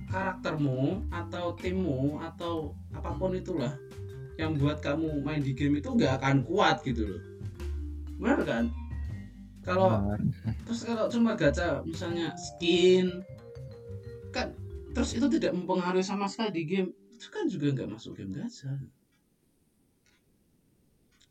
karaktermu 0.07 1.11
atau 1.11 1.55
timmu 1.59 2.23
atau 2.23 2.75
apa 2.95 3.11
pun 3.19 3.35
itulah 3.35 3.75
yang 4.37 4.55
buat 4.57 4.79
kamu 4.85 5.25
main 5.25 5.41
di 5.41 5.57
game 5.57 5.81
itu 5.81 5.89
nggak 5.89 6.21
akan 6.23 6.45
kuat 6.45 6.85
gitu 6.85 7.09
loh. 7.09 7.23
Benar 8.21 8.41
kan? 8.45 8.65
Kalau 9.67 10.15
terus 10.63 10.87
kalau 10.87 11.11
cuma 11.11 11.35
gacha 11.35 11.83
misalnya 11.83 12.31
skin 12.39 13.11
kan 14.31 14.55
terus 14.95 15.19
itu 15.19 15.27
tidak 15.27 15.57
mempengaruhi 15.57 16.05
sama 16.05 16.31
sekali 16.31 16.63
di 16.63 16.63
game. 16.65 16.91
Itu 17.17 17.33
kan 17.33 17.49
juga 17.51 17.73
nggak 17.75 17.91
masuk 17.97 18.21
game 18.21 18.37
gacha. 18.37 18.77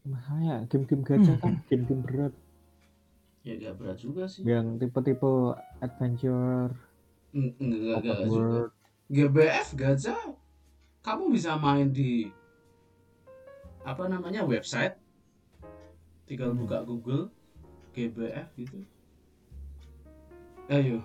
Makanya 0.06 0.70
game-game 0.70 1.02
gacha 1.02 1.34
kan 1.42 1.62
game-game 1.66 2.02
berat. 2.06 2.34
Ya 3.46 3.58
nggak 3.58 3.76
berat 3.78 3.98
juga 4.02 4.26
sih. 4.30 4.42
Yang 4.46 4.86
tipe-tipe 4.86 5.58
adventure, 5.82 6.74
Eng- 7.36 7.56
enggak 7.60 8.00
enggak 8.00 8.20
world. 8.26 8.72
GBF 9.06 9.68
gacha 9.76 10.16
kamu 11.04 11.36
bisa 11.36 11.54
main 11.60 11.92
di 11.92 12.32
apa 13.86 14.10
namanya 14.10 14.42
website 14.42 14.98
tinggal 16.26 16.56
Hmm. 16.56 16.66
buka 16.66 16.82
Google 16.82 17.24
GBF 17.94 18.50
gitu 18.58 18.82
ayo 20.68 20.98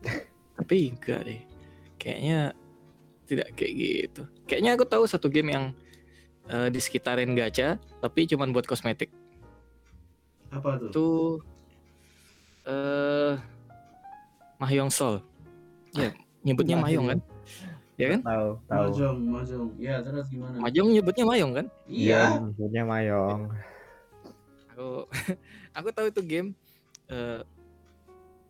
Tapi 0.60 0.92
enggak 0.92 1.24
deh. 1.24 1.40
Kayaknya 1.96 2.52
tidak 3.24 3.48
kayak 3.54 3.72
gitu. 3.74 4.22
Kayaknya 4.44 4.70
aku 4.76 4.84
tahu 4.84 5.04
satu 5.04 5.26
game 5.26 5.50
yang 5.50 5.64
eh, 6.46 6.68
di 6.68 6.78
sekitarin 6.78 7.32
gacha 7.32 7.80
tapi 7.98 8.28
cuman 8.28 8.52
buat 8.52 8.64
kosmetik. 8.64 9.08
apa 10.50 10.76
tuh 10.78 10.88
Itu 10.90 11.08
eh 12.66 13.34
Mahjong 14.58 14.92
Soul. 14.92 15.24
Ya, 15.92 16.10
nyebutnya 16.42 16.76
Mahjong 16.78 17.06
kan? 17.10 17.18
Ya 18.00 18.06
kan? 18.16 18.20
Tahu, 18.24 18.48
tahu. 18.64 18.80
mahjong 18.88 19.16
mahjong 19.28 19.64
ya 19.76 20.00
terus 20.00 20.26
gimana 20.32 20.56
Mahjong 20.56 20.88
nyebutnya 20.88 21.24
Mahjong 21.28 21.52
kan? 21.52 21.66
iya 21.84 22.40
maksudnya 22.40 22.82
Mayong. 22.88 23.40
Aku 24.72 24.88
aku 25.76 25.88
tahu 25.92 26.06
itu 26.08 26.20
game 26.24 26.48
eh 27.10 27.44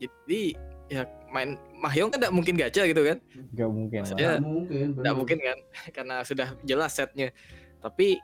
jadi 0.00 0.42
ya 0.87 1.03
main 1.29 1.59
Mahjong 1.76 2.14
kan 2.14 2.18
tidak 2.22 2.35
mungkin 2.35 2.55
gacha 2.55 2.87
gitu 2.87 3.03
kan? 3.03 3.18
Gak 3.57 3.70
mungkin. 3.72 4.00
Maksudnya- 4.07 4.38
Nggak 4.38 4.44
mungkin 4.46 5.14
mungkin 5.18 5.38
kan? 5.40 5.59
Karena 5.96 6.16
sudah 6.22 6.55
jelas 6.62 6.92
setnya. 6.94 7.35
Tapi 7.81 8.20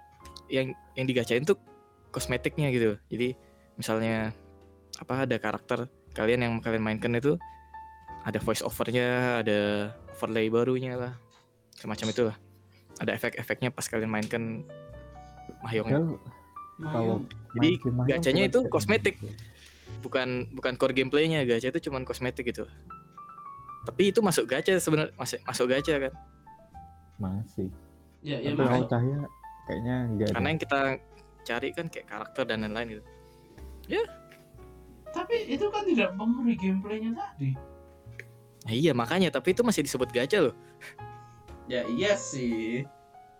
yang 0.47 0.71
yang 0.95 1.07
digacain 1.09 1.43
tuh 1.43 1.59
kosmetiknya 2.15 2.71
gitu. 2.71 3.01
Jadi 3.11 3.35
misalnya 3.75 4.31
apa 4.97 5.27
ada 5.27 5.37
karakter 5.37 5.91
kalian 6.15 6.41
yang 6.47 6.53
kalian 6.63 6.85
mainkan 6.87 7.13
itu 7.13 7.35
ada 8.27 8.39
voice 8.43 8.67
overnya, 8.67 9.41
ada 9.47 9.95
overlay 10.11 10.51
barunya 10.51 10.99
lah, 10.99 11.15
semacam 11.79 12.07
itulah. 12.11 12.37
Ada 12.99 13.15
efek-efeknya 13.15 13.71
pas 13.71 13.87
kalian 13.87 14.11
mainkan 14.11 14.67
Mahjongnya. 15.63 16.03
Mahjong. 16.03 16.19
kalau 16.93 17.17
Jadi, 17.57 17.71
gacanya 18.11 18.43
itu 18.51 18.59
kosmetik. 18.69 19.17
Bukan 20.03 20.53
bukan 20.53 20.75
core 20.77 20.93
gameplaynya 20.93 21.47
gacha 21.49 21.73
itu 21.73 21.89
cuman 21.89 22.03
kosmetik 22.05 22.51
gitu. 22.51 22.67
Tapi 23.87 24.11
itu 24.11 24.21
masuk 24.21 24.51
gacha 24.51 24.77
sebenarnya 24.77 25.15
masuk 25.15 25.39
masuk 25.47 25.67
gacha 25.71 25.95
kan. 25.97 26.13
Masih. 27.17 27.71
ya 28.27 28.43
ya 28.43 28.53
Tapi 28.53 28.61
makanya 28.61 28.89
cahaya 28.91 29.19
kayaknya 29.71 29.97
enggak 30.11 30.29
Karena 30.35 30.49
yang 30.51 30.61
kita 30.61 30.81
cari 31.47 31.69
kan 31.73 31.87
kayak 31.87 32.07
karakter 32.11 32.45
dan 32.45 32.59
lain-lain 32.67 32.99
gitu. 32.99 33.05
tapi 35.15 35.47
itu 35.49 35.65
kan 35.71 35.87
tidak 35.87 36.11
mempengaruhi 36.19 36.59
gameplaynya 36.59 37.11
tadi 37.15 37.55
Nah, 38.67 38.75
iya 38.75 38.91
makanya 38.91 39.31
tapi 39.31 39.55
itu 39.55 39.63
masih 39.63 39.87
disebut 39.87 40.11
gacha 40.11 40.43
loh. 40.43 40.55
ya 41.71 41.87
iya 41.87 42.19
sih. 42.19 42.83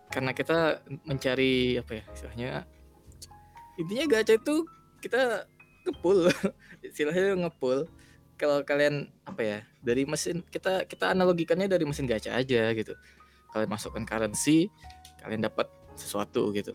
Karena 0.07 0.31
kita 0.31 0.79
mencari 1.03 1.75
apa 1.75 1.99
ya 1.99 2.03
istilahnya 2.15 2.49
intinya 3.75 4.05
gacha 4.07 4.39
itu 4.39 4.63
kita 5.03 5.43
ngepul 5.83 6.31
istilahnya 6.87 7.35
ngepul 7.43 7.91
kalau 8.39 8.63
kalian 8.63 9.11
apa 9.27 9.41
ya 9.43 9.59
dari 9.83 10.07
mesin 10.07 10.47
kita 10.47 10.87
kita 10.87 11.11
analogikannya 11.11 11.67
dari 11.67 11.83
mesin 11.83 12.07
gacha 12.07 12.31
aja 12.31 12.71
gitu. 12.71 12.95
Kalian 13.51 13.67
masukkan 13.67 14.07
currency 14.07 14.71
kalian 15.19 15.43
dapat 15.43 15.67
sesuatu 15.99 16.55
gitu. 16.55 16.71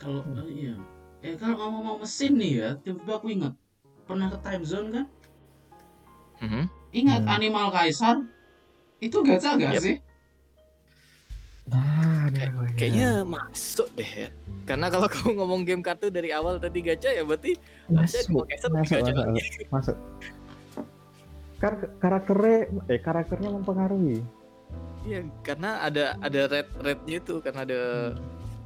Kalau 0.00 0.24
iya. 0.48 0.72
Eh 1.20 1.36
kalau 1.36 1.60
ngomong-ngomong 1.60 2.00
mesin 2.00 2.32
nih 2.40 2.52
ya 2.64 2.70
tiba-tiba 2.80 3.12
aku 3.12 3.28
ingat. 3.28 3.52
Pernah 4.08 4.32
ke 4.32 4.38
time 4.40 4.64
zone 4.64 4.88
kan 4.88 5.06
Mhm. 6.38 6.64
ingat 6.92 7.22
Hmm. 7.22 7.34
animal 7.34 7.66
kaisar 7.70 8.16
itu 8.98 9.16
gacha 9.20 9.54
gak 9.54 9.76
Yep. 9.76 9.82
sih 9.82 9.96
Nah, 11.66 12.30
Kayak- 12.30 12.54
namanya. 12.54 12.74
kayaknya 12.78 13.10
masuk 13.26 13.88
deh 13.92 14.06
ya 14.06 14.28
karena 14.64 14.86
kalau 14.86 15.08
kamu 15.26 15.30
ngomong 15.34 15.60
game 15.62 15.82
kartu 15.82 16.06
dari 16.08 16.30
awal 16.30 16.56
tadi 16.56 16.78
gacha 16.78 17.10
ya 17.10 17.20
berarti 17.20 17.58
masuk, 17.88 18.46
Pokemon 18.46 18.70
masuk, 18.70 18.70
gacha 18.70 19.02
masuk, 19.02 19.26
lagi. 19.34 19.62
masuk. 19.66 19.96
Kar- 21.56 21.90
karakternya, 21.96 22.56
eh 22.86 23.00
karakternya 23.00 23.50
mempengaruhi. 23.50 24.20
Iya, 25.02 25.24
karena 25.40 25.80
ada 25.80 26.14
ada 26.20 26.40
red 26.46 26.68
rednya 26.76 27.16
itu 27.16 27.34
karena 27.40 27.60
ada 27.62 27.80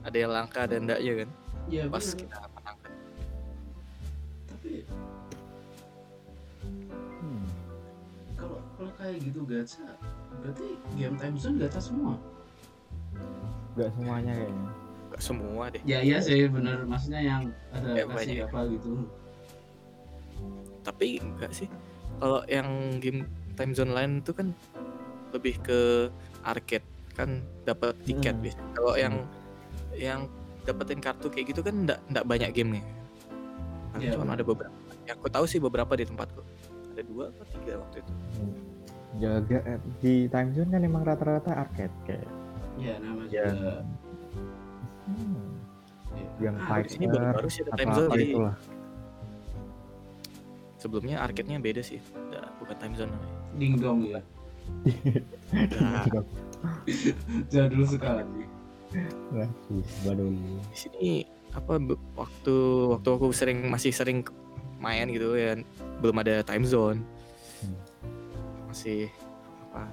ada 0.02 0.16
yang 0.16 0.30
langka 0.30 0.66
dan 0.66 0.84
enggaknya 0.84 1.12
kan. 1.24 1.28
ya 1.68 1.82
Pas 1.86 2.02
bener. 2.02 2.18
kita 2.18 2.36
kayak 9.00 9.18
gitu 9.22 9.40
gacha 9.42 9.88
berarti 10.38 10.66
game 10.94 11.16
time 11.16 11.36
zone 11.36 11.56
gacha 11.56 11.80
semua 11.80 12.14
Gak 13.72 13.90
semuanya 13.92 14.32
kayaknya. 14.34 14.66
Gak 15.10 15.22
semua 15.22 15.64
deh. 15.68 15.82
ya 15.84 15.98
iya 16.00 16.18
sih 16.18 16.46
bener 16.46 16.82
maksudnya 16.84 17.20
yang 17.20 17.42
ada 17.70 17.86
Ya, 17.92 18.02
kasih 18.04 18.12
banyak. 18.12 18.46
apa 18.46 18.60
gitu 18.68 18.90
Tapi 20.80 21.06
enggak 21.18 21.52
sih. 21.52 21.68
Kalau 22.16 22.40
yang 22.46 22.66
game 22.98 23.24
time 23.52 23.72
zone 23.72 23.90
lain 23.90 24.12
itu 24.18 24.32
kan 24.32 24.50
lebih 25.30 25.60
ke 25.60 26.08
arcade 26.42 26.84
kan 27.12 27.38
dapat 27.62 27.94
tiket 28.02 28.34
Hmm. 28.34 28.54
Kalau 28.72 28.94
yang 28.94 29.14
yang 29.92 30.20
dapetin 30.62 30.98
kartu 30.98 31.28
kayak 31.28 31.46
gitu 31.48 31.60
kan 31.60 31.74
enggak 31.78 31.98
enggak 32.08 32.24
banyak 32.26 32.50
gamenya. 32.52 32.84
Paling 33.90 34.02
Iya, 34.02 34.12
cuma 34.14 34.24
benar. 34.24 34.34
ada 34.34 34.44
beberapa. 34.44 34.76
Yang 35.04 35.16
aku 35.16 35.28
tahu 35.28 35.44
sih 35.46 35.58
beberapa 35.58 35.92
di 35.94 36.04
tempatku. 36.04 36.42
Ada 36.90 37.02
dua 37.04 37.24
atau 37.28 37.44
tiga 37.50 37.72
waktu 37.76 37.96
itu. 38.00 38.12
Jaga 39.12 39.58
eh, 39.66 39.80
di 39.98 40.14
time 40.26 40.50
zone 40.52 40.70
kan 40.70 40.80
emang 40.80 41.02
rata-rata 41.02 41.50
arcade 41.56 41.94
kayak. 42.04 42.28
ya 42.76 42.94
nama 42.96 43.20
Ya. 43.26 43.44
juga 43.50 43.74
Hmm. 45.02 45.50
ya. 46.14 46.28
Yang 46.40 46.56
Ah, 46.56 46.66
fight 46.66 46.86
Ini 46.92 47.06
baru-baru 47.06 47.48
sih 47.48 47.62
ada 47.62 47.72
time 47.74 47.92
zone 47.92 48.10
jadi 48.12 48.24
itulah. 48.30 48.54
sebelumnya 50.76 51.16
arcade-nya 51.18 51.58
beda 51.58 51.82
sih. 51.82 51.98
Nggak, 52.00 52.46
bukan 52.56 52.76
time 52.78 52.94
zone 52.94 53.10
namanya. 53.10 53.36
ding 53.52 53.74
dong 53.76 54.00
ya 54.06 54.20
Nah, 55.74 56.06
jadul 57.48 57.82
sekali 57.84 58.46
Nah, 59.30 59.50
baru. 60.00 60.30
di 60.64 60.76
sini 60.76 61.10
apa 61.50 61.76
be- 61.76 61.98
waktu 62.14 62.54
waktu 62.88 63.08
aku 63.08 63.26
sering 63.30 63.66
masih 63.66 63.90
sering 63.90 64.22
main 64.78 65.06
gitu 65.08 65.34
ya 65.34 65.58
belum 65.98 66.16
ada 66.16 66.40
time 66.40 66.62
zone. 66.62 67.02
Masih 68.70 69.10
apa 69.70 69.90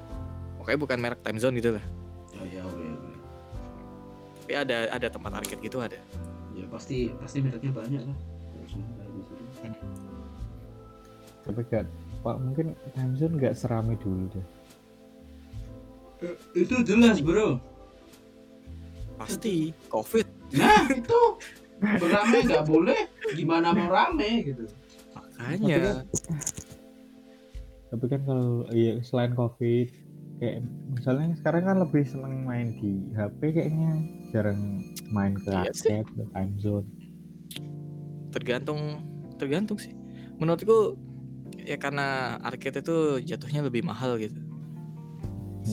pokoknya 0.61 0.79
bukan 0.79 0.97
merek 1.01 1.21
time 1.25 1.39
zone 1.41 1.57
gitu 1.57 1.73
lah. 1.73 1.85
Oh 2.37 2.45
ya 2.45 2.61
oke 2.61 2.85
oke. 2.85 3.11
Tapi 4.45 4.53
ada 4.53 4.77
ada 4.93 5.07
tempat 5.09 5.31
arcade 5.41 5.61
gitu 5.65 5.81
ada? 5.81 5.97
Ya 6.53 6.65
pasti 6.69 7.09
pasti 7.17 7.41
mereknya 7.41 7.73
banyak 7.73 8.03
lah. 8.05 8.17
Tapi 11.47 11.63
gak, 11.71 11.87
Pak 12.27 12.35
mungkin 12.43 12.75
time 12.91 13.13
zone 13.15 13.39
gak 13.39 13.55
serame 13.55 13.95
dulu 13.97 14.27
deh. 14.35 14.47
Eh, 16.27 16.35
itu 16.59 16.75
jelas 16.85 17.23
bro. 17.23 17.57
Pasti 19.17 19.73
covid. 19.89 20.27
Nah 20.53 20.85
itu. 20.93 21.21
Berame 21.77 22.41
nggak 22.41 22.65
boleh 22.65 23.05
gimana 23.37 23.69
mau 23.69 23.85
rame 23.85 24.41
gitu. 24.49 24.65
Makanya 25.13 26.01
Tapi 27.87 28.05
kan 28.05 28.21
kalau 28.21 28.47
ya 28.69 28.99
selain 28.99 29.31
covid 29.31 29.87
kayak 30.37 30.61
misalnya 30.91 31.33
sekarang 31.35 31.63
kan 31.65 31.77
lebih 31.79 32.03
seneng 32.03 32.43
main 32.43 32.75
di 32.75 33.09
HP 33.11 33.39
kayaknya 33.49 33.91
jarang 34.29 34.83
main 35.09 35.33
ke 35.33 35.49
Iya 35.49 35.65
arcade 35.65 36.07
ke 36.07 36.23
time 36.27 36.53
zone. 36.57 36.87
tergantung 38.29 39.01
tergantung 39.35 39.79
sih 39.79 39.95
menurutku 40.35 40.93
ya 41.57 41.73
karena 41.75 42.37
arcade 42.39 42.79
itu 42.79 42.97
jatuhnya 43.23 43.65
lebih 43.65 43.81
mahal 43.81 44.19
gitu 44.19 44.37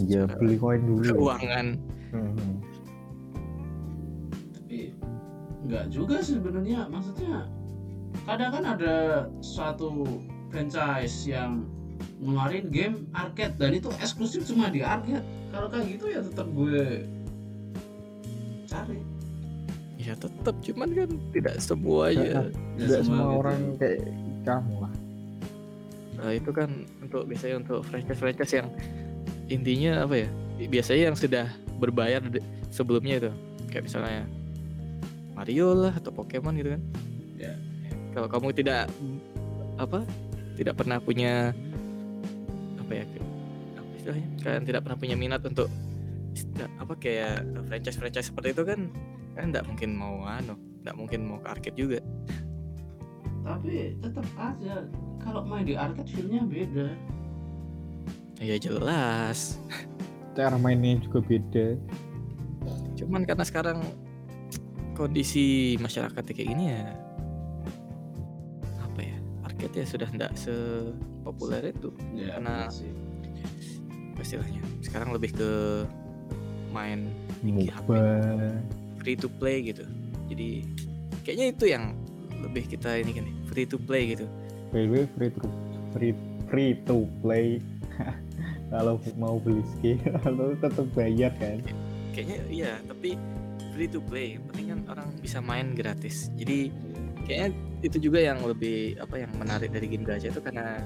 Ya 0.00 0.24
beli 0.24 0.56
koin 0.56 0.80
dulu. 0.82 1.06
keuangan 1.12 1.76
Hmm. 2.08 2.62
tapi 4.54 4.94
nggak 5.62 5.90
juga 5.90 6.18
sih 6.18 6.38
sebenarnya 6.38 6.86
maksudnya 6.88 7.50
kadang 8.22 8.54
kan 8.54 8.64
ada 8.70 8.94
suatu 9.38 9.90
franchise 10.48 11.26
yang 11.26 11.66
ngeluarin 12.18 12.66
game 12.68 12.96
arcade 13.12 13.54
dan 13.56 13.74
itu 13.74 13.88
eksklusif 14.00 14.44
cuma 14.44 14.68
di 14.68 14.80
arcade 14.80 15.22
kalau 15.50 15.68
kayak 15.68 15.86
gitu 15.92 16.04
ya 16.08 16.20
tetap 16.20 16.46
gue 16.50 17.04
cari 18.64 18.98
ya 19.96 20.12
tetap 20.16 20.54
cuman 20.60 20.88
kan 20.92 21.10
tidak 21.32 21.54
semua 21.58 22.12
ya 22.12 22.44
Ya, 22.74 22.86
Gak 22.90 23.06
semua 23.06 23.22
gitu. 23.24 23.38
orang 23.40 23.60
kayak 23.78 23.98
kamu 24.44 24.74
lah. 24.82 24.92
Nah, 26.14 26.30
itu 26.34 26.50
kan 26.50 26.68
untuk 26.98 27.22
biasanya 27.24 27.56
untuk 27.62 27.80
franchise-franchise 27.86 28.54
yang 28.58 28.68
intinya 29.46 30.02
apa 30.02 30.26
ya? 30.26 30.28
Biasanya 30.66 31.02
yang 31.12 31.16
sudah 31.16 31.46
berbayar 31.78 32.18
sebelumnya 32.68 33.22
itu. 33.22 33.30
Kayak 33.70 33.84
misalnya 33.86 34.22
Mario 35.32 35.70
lah 35.74 35.94
atau 35.94 36.10
Pokemon 36.10 36.54
gitu 36.58 36.74
kan. 36.74 36.82
Ya. 37.38 37.54
Kalau 38.12 38.26
kamu 38.26 38.52
tidak 38.52 38.90
apa? 39.76 40.02
Tidak 40.54 40.74
pernah 40.74 40.98
punya 40.98 41.54
apa 43.02 43.14
ya? 43.18 43.24
Apa 43.80 43.90
istilahnya? 43.98 44.28
Kalian 44.44 44.64
tidak 44.68 44.80
pernah 44.86 44.98
punya 45.00 45.16
minat 45.18 45.42
untuk 45.42 45.68
apa 46.78 46.94
kayak 46.98 47.46
franchise-franchise 47.70 48.30
seperti 48.30 48.54
itu 48.54 48.62
kan 48.66 48.90
kan 49.34 49.50
tidak 49.50 49.64
mungkin 49.66 49.90
mau 49.94 50.22
anu, 50.26 50.54
tidak 50.82 50.94
mungkin 50.98 51.20
mau 51.26 51.38
ke 51.42 51.48
arcade 51.50 51.78
juga. 51.78 52.00
tapi 53.44 53.92
tetap 54.00 54.24
aja 54.40 54.88
kalau 55.20 55.44
main 55.44 55.68
di 55.68 55.76
arcade 55.76 56.08
feelnya 56.08 56.48
beda 56.48 56.88
Ya 58.42 58.58
jelas. 58.58 59.62
Cara 60.34 60.58
mainnya 60.58 60.98
juga 60.98 61.22
beda. 61.22 61.78
Cuman 62.98 63.22
karena 63.22 63.46
sekarang 63.46 63.78
kondisi 64.94 65.74
masyarakat 65.82 66.22
kayak 66.22 66.48
gini 66.54 66.70
ya 66.70 66.94
apa 68.78 69.00
ya 69.02 69.18
arcade 69.42 69.74
ya 69.82 69.86
sudah 69.90 70.06
tidak 70.06 70.32
sepopuler 71.24 71.64
itu 71.66 71.88
ya 72.12 72.36
Karena- 72.36 72.68
benar 72.68 72.70
sih. 72.70 72.92
istilahnya 74.14 74.60
sekarang 74.80 75.08
lebih 75.10 75.32
ke 75.32 75.50
main 76.70 77.08
HP 77.40 77.88
MOBA. 77.88 78.04
free 78.98 79.16
to 79.16 79.28
play 79.30 79.64
gitu 79.64 79.84
jadi 80.26 80.64
kayaknya 81.22 81.46
itu 81.50 81.64
yang 81.66 81.84
lebih 82.40 82.64
kita 82.66 83.00
ini 83.00 83.12
kan 83.14 83.26
free 83.46 83.64
to 83.64 83.76
play 83.78 84.12
gitu 84.12 84.28
way, 84.70 84.84
free 85.08 85.30
to 85.30 85.48
free 85.90 86.12
free 86.44 86.72
to 86.82 87.08
play. 87.20 87.56
Kalau 88.68 88.98
mau 89.14 89.38
beli 89.38 89.62
skill 89.70 89.96
atau 90.20 90.50
tetap 90.52 90.86
bayar 90.92 91.30
kan. 91.34 91.62
kayaknya 92.10 92.38
iya 92.48 92.72
tapi 92.84 93.14
free 93.70 93.86
to 93.86 93.98
play 94.00 94.34
yang 94.34 94.44
penting 94.46 94.66
kan 94.68 94.80
orang 94.88 95.08
bisa 95.18 95.38
main 95.38 95.72
gratis 95.72 96.30
jadi 96.34 96.70
kayaknya 97.22 97.48
itu 97.82 97.98
juga 98.00 98.18
yang 98.18 98.38
lebih 98.40 98.98
apa 98.98 99.14
yang 99.16 99.30
menarik 99.34 99.68
dari 99.68 99.86
game 99.86 100.02
gacha 100.02 100.28
itu 100.28 100.38
karena 100.38 100.78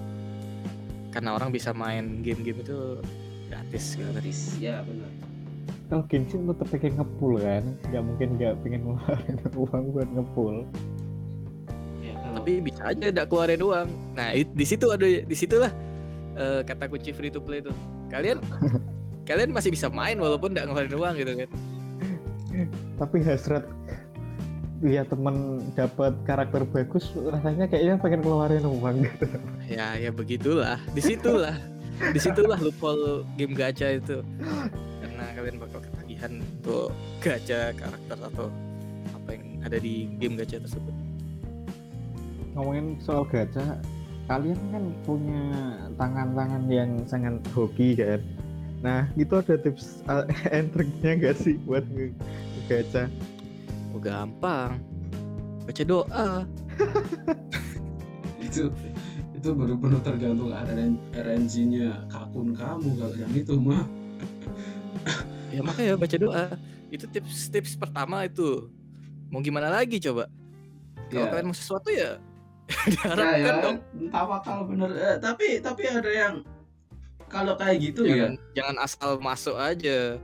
karena 1.09 1.35
orang 1.35 1.49
bisa 1.49 1.73
main 1.73 2.21
game-game 2.21 2.61
itu 2.61 3.01
gratis 3.49 3.97
gitu. 3.97 4.09
Gratis 4.13 4.39
ya 4.61 4.85
benar. 4.85 5.11
Kalau 5.89 6.05
Genshin 6.05 6.45
tetap 6.45 6.69
pengen 6.69 7.01
ngepul 7.01 7.33
kan, 7.41 7.65
nggak 7.89 8.03
mungkin 8.05 8.29
nggak 8.37 8.55
pengen 8.61 8.81
ngeluarin 8.85 9.37
uang 9.65 9.85
buat 9.97 10.09
ngepul. 10.13 10.55
ya 12.05 12.13
kalau 12.13 12.35
tapi 12.45 12.53
bisa 12.61 12.83
aja 12.85 13.05
tidak 13.09 13.27
keluarin 13.33 13.63
uang. 13.65 13.89
Nah 14.13 14.29
it- 14.37 14.53
di 14.53 14.67
situ 14.69 14.87
ada 14.93 15.07
di 15.09 15.37
situlah 15.37 15.73
eh, 16.37 16.61
kata 16.61 16.93
kunci 16.93 17.17
free 17.17 17.33
to 17.33 17.41
play 17.41 17.65
itu 17.65 17.73
kalian 18.13 18.37
kalian 19.29 19.49
masih 19.49 19.73
bisa 19.73 19.89
main 19.89 20.21
walaupun 20.21 20.53
tidak 20.53 20.69
ngeluarin 20.69 20.93
uang 20.95 21.15
gitu 21.17 21.33
kan. 21.41 21.51
Tapi 23.01 23.17
hasrat 23.25 23.65
lihat 24.79 25.11
temen 25.11 25.59
dapat 25.75 26.15
karakter 26.23 26.63
bagus, 26.71 27.11
rasanya 27.19 27.67
kayaknya 27.67 27.99
pengen 27.99 28.23
keluarin 28.23 28.63
uang 28.63 29.03
gitu. 29.03 29.27
ya 29.67 29.99
ya 29.99 30.11
begitulah. 30.15 30.79
Di 30.95 31.03
situlah 31.03 31.57
di 32.15 32.21
situlah 32.23 32.59
loophole 32.63 33.27
game 33.35 33.59
gacha 33.59 33.99
itu. 33.99 34.23
Karena 35.03 35.25
kalian 35.35 35.57
bakal 35.59 35.83
ketagihan 35.83 36.33
untuk 36.39 36.95
gacha 37.19 37.75
karakter 37.75 38.19
atau 38.23 38.47
apa 39.19 39.29
yang 39.35 39.45
ada 39.67 39.79
di 39.83 40.07
game 40.23 40.39
gacha 40.39 40.63
tersebut. 40.63 40.95
ngomongin 42.59 42.99
soal 42.99 43.23
gacha 43.23 43.79
kalian 44.27 44.59
kan 44.75 44.85
punya 45.07 45.43
tangan-tangan 45.95 46.67
yang 46.67 46.91
sangat 47.07 47.39
hoki 47.55 47.95
kan? 47.95 48.19
Nah 48.83 49.07
itu 49.15 49.31
ada 49.31 49.55
tips 49.59 50.03
uh, 50.11 50.27
and 50.55 50.71
triknya 50.71 51.19
nggak 51.19 51.37
sih 51.39 51.55
buat 51.67 51.83
gacha 52.67 53.07
Oh 53.99 54.01
gampang. 54.01 54.79
Baca 55.67 55.83
doa. 55.83 56.47
itu 58.47 58.71
itu 59.35 59.49
benar-benar 59.51 59.99
tergantung 60.07 60.55
RNG-nya 61.11 62.07
akun 62.09 62.55
kamu 62.55 62.95
kalau 62.95 63.15
yang 63.19 63.33
itu 63.35 63.59
mah 63.59 63.83
Ya 65.51 65.67
makanya 65.67 65.99
baca 65.99 66.15
doa. 66.15 66.47
Itu 66.89 67.11
tips-tips 67.11 67.75
pertama 67.75 68.23
itu. 68.23 68.71
Mau 69.35 69.43
gimana 69.43 69.67
lagi 69.67 69.99
coba? 69.99 70.31
Kalau 71.11 71.27
Ya. 71.27 71.31
kalian 71.35 71.51
mau 71.51 71.59
sesuatu 71.59 71.91
ya 71.91 72.23
ya, 72.71 72.79
diharapkan 72.87 73.35
ya 73.35 73.53
dong. 73.59 73.77
tawakal 74.15 74.59
bener 74.63 74.91
Eh, 74.95 75.17
tapi 75.19 75.59
tapi 75.59 75.83
ada 75.89 76.07
yang 76.07 76.35
kalau 77.27 77.59
kayak 77.59 77.83
gitu 77.83 78.07
ya 78.07 78.31
Jangan, 78.31 78.35
jangan 78.55 78.77
asal 78.79 79.11
masuk 79.19 79.59
aja. 79.59 80.23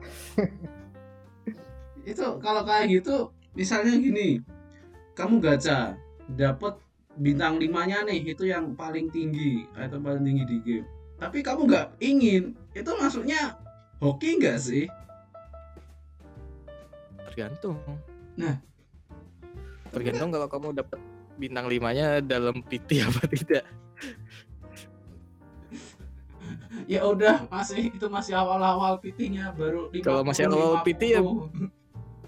itu 2.06 2.24
kalau 2.38 2.62
kayak 2.62 3.02
gitu 3.02 3.34
misalnya 3.54 3.94
gini 3.96 4.42
kamu 5.14 5.38
gacha 5.38 5.94
dapat 6.30 6.78
bintang 7.14 7.62
limanya 7.62 8.02
nih 8.02 8.34
itu 8.34 8.50
yang 8.50 8.74
paling 8.74 9.06
tinggi 9.08 9.66
item 9.78 10.02
paling 10.02 10.26
tinggi 10.26 10.44
di 10.46 10.58
game 10.62 10.86
tapi 11.16 11.40
kamu 11.46 11.70
nggak 11.70 11.86
ingin 12.02 12.58
itu 12.74 12.90
maksudnya 12.98 13.54
hoki 14.02 14.42
nggak 14.42 14.58
sih 14.58 14.86
Tergantung. 17.34 17.82
Nah. 18.38 18.62
tergantung 19.90 20.30
kalau 20.30 20.46
kamu 20.46 20.74
dapat 20.74 20.98
bintang 21.34 21.66
limanya 21.66 22.22
dalam 22.22 22.62
PT 22.62 23.02
apa 23.02 23.26
tidak. 23.26 23.66
ya 26.90 27.02
udah 27.02 27.46
masih 27.50 27.90
itu 27.90 28.06
masih 28.06 28.38
awal-awal 28.38 29.02
PT-nya 29.02 29.50
baru 29.54 29.90
50, 29.90 30.02
Kalau 30.06 30.22
masih 30.22 30.46
awal 30.46 30.82
50. 30.82 30.86
PT 30.86 31.02
ya 31.14 31.20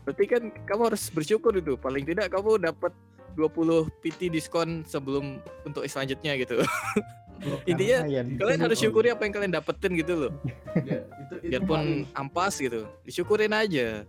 Berarti 0.07 0.25
kan 0.25 0.43
kamu 0.65 0.83
harus 0.87 1.11
bersyukur 1.11 1.51
itu. 1.53 1.75
Paling 1.75 2.07
tidak 2.07 2.31
kamu 2.31 2.63
dapat 2.63 2.95
20 3.35 3.91
PT 4.01 4.31
diskon 4.31 4.87
sebelum 4.87 5.43
untuk 5.67 5.83
selanjutnya 5.85 6.39
gitu. 6.39 6.63
Intinya 7.69 8.01
Lumayan. 8.01 8.27
kalian 8.41 8.61
harus 8.65 8.79
syukuri 8.81 9.13
apa 9.13 9.29
yang 9.29 9.35
kalian 9.35 9.53
dapetin 9.53 9.93
gitu 9.93 10.15
loh. 10.17 10.33
Ya, 10.77 11.01
itu, 11.03 11.35
itu 11.41 11.49
Biarpun 11.57 12.05
ampas 12.13 12.61
gitu, 12.61 12.85
disyukurin 13.03 13.49
aja. 13.51 14.05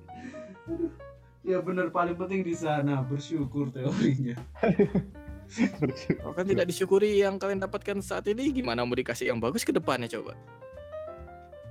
ya 1.47 1.57
bener 1.63 1.87
paling 1.87 2.19
penting 2.19 2.43
di 2.43 2.51
sana 2.51 2.99
bersyukur 3.07 3.71
teorinya 3.71 4.35
Kalau 6.19 6.35
kan 6.35 6.43
tidak 6.43 6.67
disyukuri 6.67 7.23
yang 7.23 7.39
kalian 7.39 7.63
dapatkan 7.63 8.03
saat 8.03 8.27
ini, 8.27 8.51
gimana 8.51 8.83
mau 8.83 8.91
dikasih 8.91 9.31
yang 9.31 9.39
bagus 9.39 9.63
ke 9.63 9.71
depannya 9.71 10.11
coba? 10.11 10.35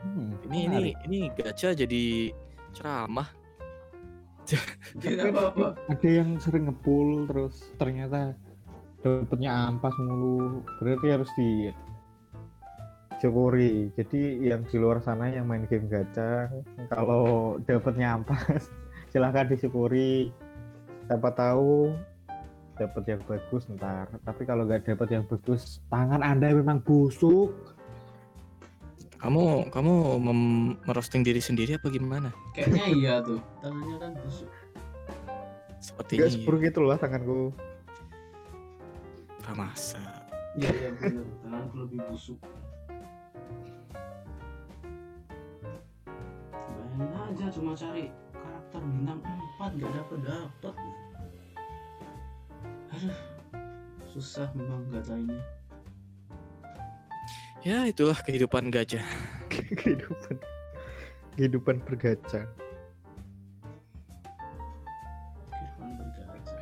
Hmm, 0.01 0.33
Ini 0.49 0.59
ini 0.65 0.81
ini 1.05 1.19
gacha 1.29 1.77
jadi 1.77 2.33
ceramah. 2.73 3.29
Tidak 5.03 5.35
apa-apa. 5.35 5.67
Ada 5.91 6.09
yang 6.09 6.39
sering 6.39 6.71
ngepull 6.71 7.27
terus 7.27 7.55
ternyata 7.77 8.33
dapetnya 9.03 9.51
ampas 9.71 9.95
mulu. 9.99 10.63
Berarti 10.79 11.07
harus 11.11 11.31
di 11.35 11.71
syukuri 13.17 13.89
jadi 13.97 14.53
yang 14.53 14.69
di 14.69 14.77
luar 14.77 15.01
sana 15.01 15.33
yang 15.33 15.49
main 15.49 15.65
game 15.65 15.89
gacha 15.89 16.53
kalau 16.93 17.57
dapetnya 17.65 18.21
ampas 18.21 18.69
silahkan 19.13 19.49
disyukuri. 19.51 20.31
Siapa 21.07 21.31
tahu 21.39 21.95
dapat 22.77 23.03
yang 23.09 23.23
bagus 23.25 23.65
ntar. 23.73 24.11
Tapi 24.27 24.43
kalau 24.45 24.67
nggak 24.69 24.85
dapat 24.85 25.09
yang 25.11 25.25
bagus 25.25 25.81
tangan 25.89 26.21
anda 26.21 26.53
memang 26.53 26.83
busuk 26.85 27.76
Kamu 29.17 29.73
kamu 29.73 29.93
mem- 30.21 30.77
merosting 30.85 31.25
diri 31.25 31.41
sendiri 31.41 31.81
apa 31.81 31.89
gimana? 31.89 32.31
kayaknya 32.53 32.85
iya 32.93 33.15
tuh. 33.25 33.41
Tangannya 33.65 33.97
kan 33.97 34.13
busuk. 34.21 34.49
Seperti 35.81 36.13
nggak 36.21 36.29
ini. 36.29 36.35
seburuk 36.37 36.63
itulah 36.65 36.97
tanganku. 37.01 37.53
Masa. 39.57 40.03
iya 40.59 40.69
iya 40.69 40.91
bener. 41.01 41.25
Tanganku 41.41 41.75
lebih 41.87 41.99
busuk. 42.13 42.37
Bayangin 46.53 47.09
aja 47.15 47.47
cuma 47.55 47.73
cari 47.73 48.13
karakter 48.37 48.81
bintang 48.85 49.21
4 49.57 49.77
nggak 49.81 49.93
dapet 49.97 50.19
dapet. 50.29 50.75
Aduh 52.93 53.17
susah 54.17 54.49
memang 54.57 54.81
gata 54.89 55.13
ini 55.13 55.37
Ya 57.67 57.83
itulah 57.83 58.15
kehidupan 58.23 58.71
gajah. 58.71 59.03
kehidupan 59.51 60.39
kehidupan 61.35 61.83
bergacha 61.83 62.47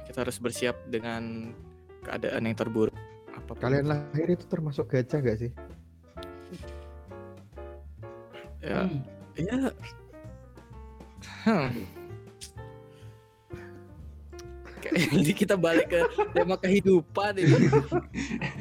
Kita 0.08 0.24
harus 0.24 0.40
bersiap 0.40 0.80
dengan 0.88 1.52
keadaan 2.08 2.48
yang 2.48 2.56
terburuk. 2.56 2.96
Apa 3.36 3.52
pun. 3.52 3.60
kalian 3.60 3.92
lahir 3.92 4.32
itu 4.32 4.48
termasuk 4.48 4.88
gacha 4.88 5.20
nggak 5.20 5.44
sih 5.44 5.50
ya, 8.64 8.88
Hmm, 8.88 9.04
ya. 9.36 9.58
Hmm. 11.44 11.84
Kayak 14.80 14.96
Jadi 15.12 15.32
kita 15.36 15.56
balik 15.60 15.92
ke 15.92 16.00
tema 16.32 16.56
kehidupan 16.56 17.36
ini. 17.40 17.68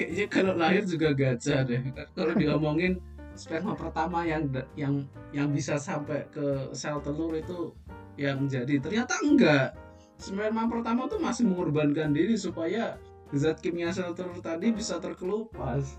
kayaknya 0.00 0.26
kalau 0.32 0.54
lahir 0.56 0.84
juga 0.88 1.12
gacha 1.12 1.60
deh. 1.68 1.84
Kalau 2.16 2.32
diomongin 2.32 2.96
sperma 3.36 3.76
pertama 3.76 4.24
yang 4.24 4.48
yang 4.74 5.04
yang 5.30 5.52
bisa 5.52 5.76
sampai 5.76 6.24
ke 6.32 6.72
sel 6.72 7.04
telur 7.04 7.36
itu 7.36 7.76
yang 8.16 8.48
jadi. 8.48 8.80
Ternyata 8.80 9.20
enggak. 9.20 9.76
Sperma 10.20 10.68
pertama 10.68 11.08
tuh 11.08 11.20
masih 11.20 11.48
mengorbankan 11.48 12.12
diri 12.12 12.36
supaya 12.36 13.00
zat 13.32 13.60
kimia 13.60 13.92
sel 13.92 14.16
telur 14.16 14.40
tadi 14.40 14.72
bisa 14.72 15.00
terkelupas. 15.00 15.96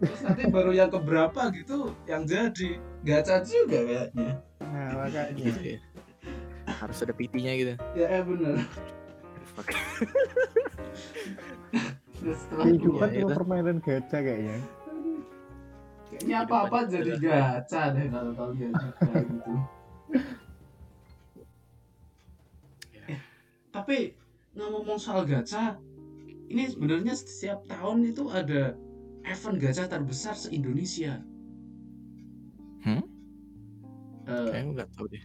Terus 0.00 0.20
nanti 0.26 0.50
baru 0.50 0.74
yang 0.74 0.90
keberapa 0.90 1.52
gitu 1.52 1.92
yang 2.08 2.24
jadi. 2.24 2.80
Gacha 3.04 3.44
juga 3.44 3.78
kayaknya. 3.84 4.40
Nah 4.60 4.90
makanya. 5.04 5.36
Gitu 5.36 5.60
ya. 5.76 5.78
Harus 6.64 7.04
ada 7.04 7.12
PT-nya 7.12 7.52
gitu. 7.60 7.74
ya 7.92 8.08
eh 8.08 8.22
bener 8.24 8.56
kehidupan 12.24 13.08
ya, 13.10 13.20
cuma 13.20 13.28
itu. 13.28 13.36
permainan 13.36 13.76
gacha 13.78 14.18
kayaknya 14.18 14.58
kayaknya 16.08 16.36
apa 16.40 16.56
apa 16.62 16.78
Kehidupan 16.80 16.84
jadi 16.88 17.12
gacha 17.20 17.82
deh 17.92 18.06
kalau 18.08 18.32
kalau 18.32 18.52
gacha 18.60 18.86
kayak 18.98 19.24
gitu 19.26 19.54
Ya. 23.04 23.20
tapi 23.68 24.16
ngomong 24.56 24.96
soal 24.96 25.26
gacha 25.26 25.76
ini 26.48 26.64
sebenarnya 26.64 27.12
setiap 27.12 27.66
tahun 27.66 28.06
itu 28.06 28.24
ada 28.30 28.72
event 29.24 29.58
gacha 29.58 29.84
terbesar 29.84 30.34
se 30.34 30.48
Indonesia 30.50 31.20
Hmm? 32.80 33.00
Eh, 34.24 34.44
Kayaknya 34.44 34.70
nggak 34.76 34.88
tahu 34.92 35.08
deh. 35.08 35.24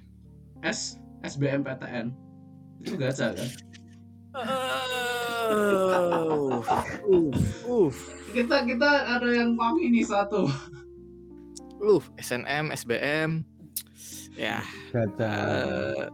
S 0.64 0.96
SBMPTN 1.22 2.08
itu 2.80 2.96
gacha 2.96 3.36
kan 3.36 3.48
Oh, 5.49 6.62
uff, 7.65 7.95
kita 8.32 8.63
kita 8.63 8.89
ada 9.17 9.28
yang 9.28 9.58
paham 9.58 9.75
ini 9.82 10.06
satu. 10.06 10.47
Uff, 11.80 12.12
SNM, 12.19 12.71
SBM, 12.71 13.43
ya. 14.38 14.63
Gacha 14.95 15.32
eh, 15.32 16.06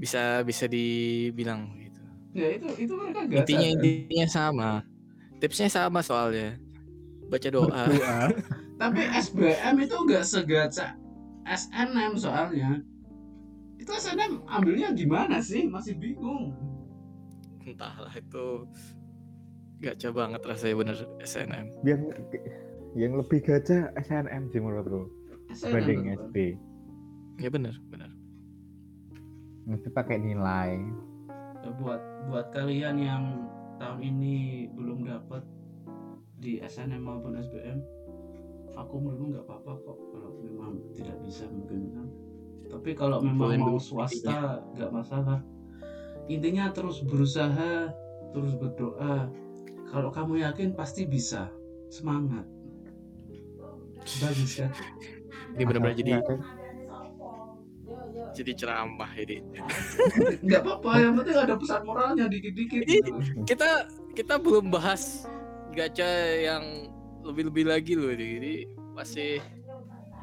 bisa 0.00 0.40
bisa 0.44 0.64
dibilang 0.64 1.68
gitu. 1.76 2.00
ya 2.30 2.48
itu 2.56 2.68
itu 2.88 2.94
kan 2.94 3.26
gacha 3.28 3.42
Intinya 3.44 3.68
kan? 3.68 3.74
intinya 3.76 4.26
sama, 4.28 4.70
tipsnya 5.40 5.68
sama 5.68 6.00
soalnya, 6.04 6.56
baca 7.28 7.48
doa. 7.48 7.84
Doa. 7.88 8.20
tapi 8.80 9.02
SBM 9.12 9.76
itu 9.84 9.94
enggak 9.96 10.24
segacha 10.24 10.96
SNM 11.48 12.16
soalnya. 12.16 12.80
Itu 13.80 13.96
SNM 13.96 14.44
ambilnya 14.44 14.92
gimana 14.92 15.40
sih? 15.40 15.64
Masih 15.64 15.96
bingung 15.96 16.52
Entahlah 17.64 18.12
itu 18.16 18.64
gacha 19.80 20.08
banget 20.12 20.40
rasanya 20.44 20.74
bener 20.76 20.96
SNM. 21.24 21.66
yang 21.84 22.02
yang 22.92 23.12
lebih 23.16 23.40
gacha 23.40 23.88
SNM 23.96 24.48
sih 24.50 24.60
menurut 24.60 24.86
lu? 24.86 25.02
Dibanding 25.50 26.14
SD 26.14 26.36
Ya 27.40 27.48
bener, 27.48 27.72
bener. 27.88 28.10
mesti 29.64 29.88
pakai 29.88 30.18
nilai. 30.18 30.76
Ya, 31.62 31.70
buat 31.78 32.00
buat 32.28 32.46
kalian 32.52 32.96
yang 33.00 33.24
tahun 33.78 34.00
ini 34.02 34.36
belum 34.76 35.08
dapat 35.08 35.40
di 36.36 36.60
SNM 36.60 37.00
maupun 37.00 37.36
SBM 37.36 37.80
vakum 38.72 39.04
dulu 39.08 39.36
nggak 39.36 39.44
apa-apa 39.44 39.72
kok 39.84 39.98
kalau 40.12 40.30
memang 40.40 40.80
tidak 40.96 41.16
bisa 41.20 41.44
mungkin 41.52 41.92
kan 41.92 42.06
tapi 42.70 42.90
kalau 42.96 43.20
memang 43.20 43.60
mau 43.60 43.76
swasta 43.76 44.64
nggak 44.72 44.88
masalah 44.88 45.40
intinya 46.30 46.70
terus 46.70 47.02
berusaha 47.02 47.90
terus 48.30 48.54
berdoa 48.54 49.26
kalau 49.90 50.14
kamu 50.14 50.46
yakin 50.46 50.78
pasti 50.78 51.02
bisa 51.02 51.50
semangat 51.90 52.46
bagus 54.22 54.62
kan 54.62 54.70
Ini 55.50 55.62
benar-benar 55.66 55.98
jadi 55.98 56.12
jadi 58.30 58.52
ceramah 58.54 59.10
ini. 59.18 59.42
nggak 60.46 60.60
apa-apa 60.62 60.90
yang 61.02 61.12
penting 61.18 61.36
ada 61.36 61.54
pesan 61.58 61.82
moralnya 61.82 62.30
dikit-dikit 62.30 62.86
Ini- 62.86 63.02
gitu. 63.02 63.12
Kita 63.42 63.90
kita 64.14 64.34
belum 64.38 64.70
bahas 64.70 65.26
gacha 65.74 66.06
yang 66.38 66.62
lebih-lebih 67.26 67.66
lagi 67.66 67.98
loh 67.98 68.14
ini. 68.14 68.26
Ini 68.38 68.52
masih 68.94 69.42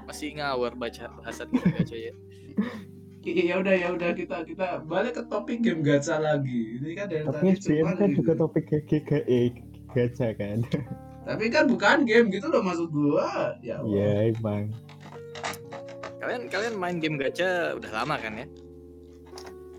masih 0.08 0.40
ngawur 0.40 0.80
baca 0.80 1.12
bahasan 1.20 1.52
gacha 1.52 1.98
ya. 2.00 2.14
Ya 3.28 3.56
udah 3.60 3.76
ya 3.76 3.88
udah 3.92 4.10
kita 4.16 4.48
kita 4.48 4.80
balik 4.88 5.20
ke 5.20 5.24
topik 5.28 5.60
game 5.60 5.84
gacha 5.84 6.16
lagi 6.16 6.80
ini 6.80 6.96
kan 6.96 7.12
dari 7.12 7.28
Tapi 7.28 7.48
tadi 7.60 7.84
cuma 7.84 7.92
kan 7.98 8.08
gitu. 8.12 8.18
juga 8.24 8.34
topik 8.40 8.64
GGE 8.88 9.42
gacha 9.92 10.28
kan. 10.38 10.58
tapi 11.28 11.46
kan 11.52 11.68
bukan 11.68 12.08
game 12.08 12.32
gitu 12.32 12.48
loh 12.48 12.64
maksud 12.64 12.88
gua 12.88 13.60
ya 13.60 13.84
Allah. 13.84 13.92
Iya 13.92 14.12
emang. 14.32 14.64
Kalian 16.24 16.42
kalian 16.48 16.76
main 16.80 16.98
game 17.04 17.20
gacha 17.20 17.76
udah 17.76 17.92
lama 17.92 18.16
kan 18.16 18.34
ya? 18.40 18.48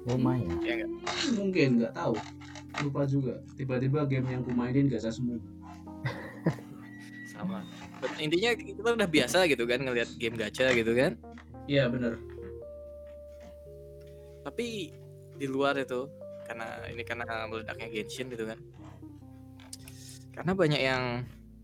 Lumayan. 0.09 0.61
Ya 0.61 0.73
enggak? 0.81 0.91
mungkin 1.37 1.69
nggak 1.81 1.95
tahu 1.97 2.15
lupa 2.85 3.03
juga 3.09 3.35
tiba-tiba 3.57 4.05
game 4.07 4.29
yang 4.29 4.43
kumainin 4.45 4.87
gacha 4.93 5.11
semua 5.11 5.41
Sama. 7.33 7.65
But 7.99 8.15
intinya 8.23 8.55
kita 8.55 8.95
udah 8.95 9.09
biasa 9.11 9.47
gitu 9.51 9.67
kan 9.67 9.83
ngelihat 9.83 10.11
game 10.21 10.37
gacha 10.39 10.71
gitu 10.77 10.93
kan. 10.95 11.17
iya 11.69 11.85
bener 11.91 12.28
Tapi 14.49 14.89
di 15.37 15.45
luar 15.45 15.77
itu 15.77 16.09
karena 16.49 16.81
ini 16.89 17.05
karena 17.05 17.45
meledaknya 17.45 17.93
Genshin 17.93 18.33
gitu 18.33 18.49
kan. 18.49 18.57
Karena 20.33 20.53
banyak 20.57 20.81
yang 20.81 21.03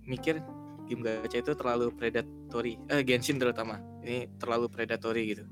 mikir 0.04 0.44
game 0.84 1.00
gacha 1.00 1.40
itu 1.40 1.56
terlalu 1.56 1.88
predatory. 1.96 2.76
Eh 2.92 3.00
Genshin 3.00 3.40
terutama. 3.40 3.80
Ini 4.04 4.28
terlalu 4.36 4.68
predatory 4.68 5.32
gitu. 5.32 5.44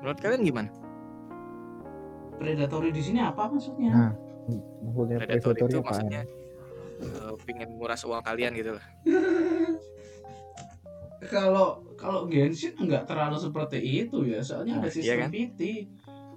Menurut 0.00 0.16
kalian 0.20 0.44
gimana? 0.48 0.70
predatory 2.34 2.90
di 2.90 2.98
sini 2.98 3.22
apa 3.22 3.46
maksudnya 3.46 3.94
Nah, 3.94 4.12
maksudnya 4.82 5.16
Predatory 5.22 5.54
predatory 5.54 5.70
itu 5.70 5.78
apaan? 5.78 5.86
maksudnya 5.86 6.22
eh, 6.98 7.32
pingin 7.46 7.68
nguras 7.78 8.02
uang 8.02 8.22
kalian 8.26 8.52
gitu 8.58 8.72
lah. 8.74 8.86
kalau 11.26 11.82
kalau 11.94 12.26
Genshin 12.26 12.74
nggak 12.74 13.06
terlalu 13.06 13.38
seperti 13.38 13.78
itu 13.80 14.24
ya 14.24 14.40
soalnya 14.40 14.78
ada 14.78 14.86
Nah, 14.86 14.90
iya 14.90 14.94
sistem 14.94 15.18
kan? 15.20 15.30
PT 15.30 15.60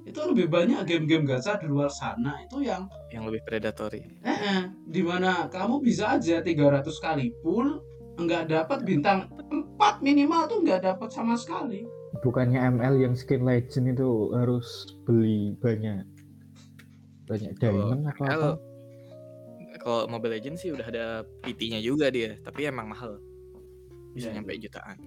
itu 0.08 0.20
lebih 0.24 0.48
banyak 0.48 0.88
game-game 0.88 1.28
gacha 1.28 1.60
di 1.60 1.68
luar 1.68 1.92
sana 1.92 2.40
itu 2.40 2.64
yang 2.64 2.88
Yang 3.12 3.24
lebih 3.28 3.42
predatory. 3.44 4.02
eh, 4.24 4.32
eh 4.32 4.62
di 4.88 5.04
mana 5.04 5.52
kamu 5.52 5.84
bisa 5.84 6.16
aja 6.16 6.40
300 6.40 6.88
kali 6.98 7.36
full 7.44 7.84
nggak 8.16 8.48
dapat 8.48 8.88
bintang 8.88 9.28
4 9.52 10.00
minimal 10.00 10.48
tuh 10.48 10.64
nggak 10.64 10.82
dapat 10.84 11.10
sama 11.12 11.36
sekali 11.36 11.84
Bukannya 12.24 12.58
ML 12.80 12.98
yang 12.98 13.14
skin 13.14 13.44
legend 13.44 13.94
itu 13.94 14.32
harus 14.32 14.66
beli 15.04 15.54
banyak 15.60 16.08
banyak 17.28 17.52
diamond 17.60 18.08
atau 18.08 18.24
apa? 18.24 18.32
Kalau 18.32 18.54
kalau 19.78 20.02
Mobile 20.08 20.40
Legends 20.40 20.64
sih 20.64 20.72
udah 20.74 20.88
ada 20.88 21.06
PT-nya 21.44 21.78
juga 21.80 22.10
dia, 22.10 22.40
tapi 22.42 22.66
emang 22.66 22.90
mahal. 22.90 23.20
Bisa 24.18 24.28
Ya, 24.28 24.42
nyampe 24.42 24.58
jutaan. 24.58 24.98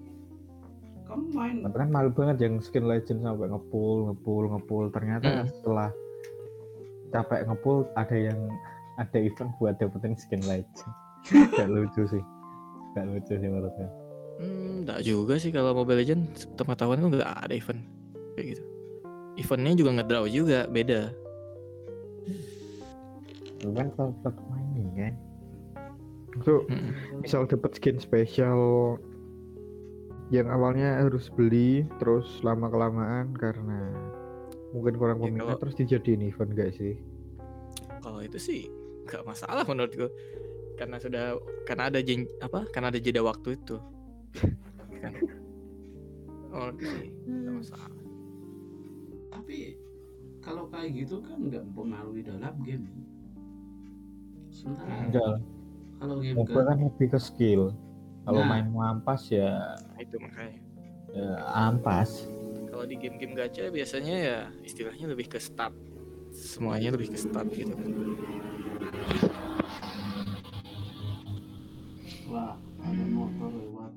kamu 1.03 1.27
main 1.35 1.55
Tapi 1.61 1.77
kan 1.77 1.89
malu 1.91 2.11
banget 2.15 2.39
yang 2.41 2.55
skin 2.59 2.87
legend 2.87 3.21
sampai 3.21 3.51
ngepul, 3.51 4.15
ngepul, 4.15 4.43
ngepul. 4.49 4.85
Ternyata 4.89 5.43
Hmm. 5.43 5.51
setelah 5.51 5.91
capek 7.11 7.41
ngepul 7.45 7.83
ada 7.93 8.15
yang 8.15 8.39
ada 8.95 9.19
event 9.19 9.51
buat 9.59 9.75
dapetin 9.77 10.15
skin 10.15 10.39
legend. 10.43 10.87
Gak 11.59 11.67
lucu 11.67 12.07
sih. 12.07 12.23
Gak 12.93 13.05
lucu 13.05 13.35
sih 13.35 13.45
menurutnya. 13.45 13.91
Hmm, 14.39 14.81
enggak 14.81 15.03
juga 15.03 15.35
sih 15.37 15.51
kalau 15.51 15.75
Mobile 15.75 16.01
Legends 16.01 16.47
pengetahuan 16.55 16.97
itu 16.97 17.13
nggak 17.13 17.45
ada 17.45 17.53
event 17.53 17.83
kayak 18.33 18.47
gitu. 18.55 18.63
Eventnya 19.37 19.73
juga 19.75 19.91
ngedraw 19.93 20.25
juga, 20.27 20.65
beda. 20.65 21.11
Lu 23.61 23.71
kan 23.71 23.93
kalau 23.93 24.15
tetap 24.17 24.35
mainin 24.49 24.89
kan. 24.95 25.15
Itu 26.37 26.63
Mm-mm. 26.65 27.21
misal 27.21 27.45
dapet 27.45 27.75
skin 27.75 27.99
spesial 27.99 28.61
yang 30.31 30.47
awalnya 30.47 31.03
harus 31.03 31.27
beli 31.29 31.83
terus 31.99 32.39
lama 32.41 32.71
kelamaan 32.71 33.35
karena 33.35 33.91
mungkin 34.71 34.95
kurang 34.95 35.19
Ya, 35.19 35.23
peminat 35.27 35.43
kalau- 35.45 35.61
terus 35.61 35.75
dijadiin 35.75 36.23
event 36.23 36.55
gak 36.55 36.71
sih? 36.73 36.95
Kalau 37.99 38.23
itu 38.23 38.39
sih 38.39 38.71
nggak 39.05 39.27
masalah 39.27 39.67
menurutku. 39.67 40.07
Karena 40.79 40.97
sudah 40.97 41.35
karena 41.67 41.91
ada 41.91 42.01
jen, 42.01 42.25
apa? 42.39 42.65
Karena 42.71 42.89
ada 42.89 42.97
jeda 42.97 43.21
waktu 43.21 43.59
itu. 43.59 43.77
kan. 44.97 45.13
Oh, 46.51 46.71
sih 46.75 47.11
nggak 47.25 47.55
masalah. 47.57 47.91
tapi 49.31 49.79
kalau 50.41 50.67
kayak 50.67 50.93
gitu 50.95 51.19
kan 51.21 51.39
nggak 51.41 51.63
mempengaruhi 51.65 52.23
dalam 52.23 52.55
game 52.61 52.87
sementara 54.49 55.07
Enggak. 55.07 55.37
Kalau 56.01 56.17
game 56.25 56.37
Mobile 56.41 56.65
kan 56.65 56.79
lebih 56.81 57.09
ke 57.13 57.21
skill. 57.21 57.77
Kalau 58.25 58.41
Nah. 58.41 58.49
main 58.49 58.67
ampas 58.73 59.29
ya, 59.29 59.77
Nah, 59.77 60.01
itu 60.01 60.17
makanya. 60.17 60.61
ya 61.13 61.29
ampas. 61.69 62.25
Kalau 62.71 62.85
di 62.87 62.97
game-game 62.97 63.35
gacha 63.37 63.69
biasanya 63.69 64.15
ya 64.17 64.39
istilahnya 64.65 65.07
lebih 65.13 65.29
ke 65.29 65.37
stat. 65.37 65.75
Semuanya 66.33 66.95
lebih 66.95 67.13
ke 67.13 67.19
stat 67.19 67.45
gitu. 67.53 67.75
wah 72.31 72.55
ada 72.87 73.05
motor 73.11 73.51
lewat 73.51 73.93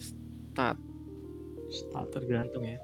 Stat 0.00 0.76
start 1.70 2.08
tergantung 2.10 2.64
ya. 2.66 2.80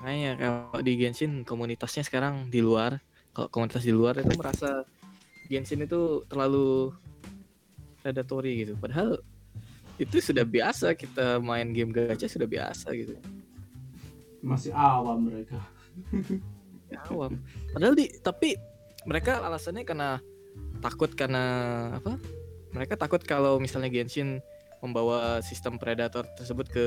Makanya 0.00 0.30
kalau 0.40 0.80
di 0.82 0.92
Genshin 0.98 1.46
komunitasnya 1.46 2.02
sekarang 2.04 2.48
di 2.50 2.60
luar, 2.60 2.98
kalau 3.36 3.48
komunitas 3.48 3.84
di 3.86 3.94
luar 3.94 4.18
itu 4.18 4.34
merasa 4.34 4.82
Genshin 5.48 5.84
itu 5.84 6.24
terlalu 6.28 6.92
predatory 8.00 8.64
gitu. 8.66 8.74
Padahal 8.76 9.20
itu 9.96 10.18
sudah 10.18 10.42
biasa 10.42 10.92
kita 10.98 11.38
main 11.38 11.70
game 11.70 11.94
gacha 11.94 12.26
sudah 12.26 12.48
biasa 12.50 12.90
gitu. 12.92 13.14
masih 14.44 14.76
awam 14.76 15.24
mereka 15.24 15.56
Ya, 16.92 17.00
awam. 17.10 17.40
Padahal 17.72 17.94
di 17.96 18.12
tapi 18.20 18.54
mereka 19.08 19.40
alasannya 19.42 19.88
karena 19.88 20.20
takut 20.84 21.10
karena 21.16 21.44
apa? 21.96 22.20
Mereka 22.74 22.98
takut 22.98 23.22
kalau 23.24 23.56
misalnya 23.62 23.88
Genshin 23.88 24.42
membawa 24.84 25.40
sistem 25.40 25.80
predator 25.80 26.28
tersebut 26.36 26.66
ke 26.68 26.86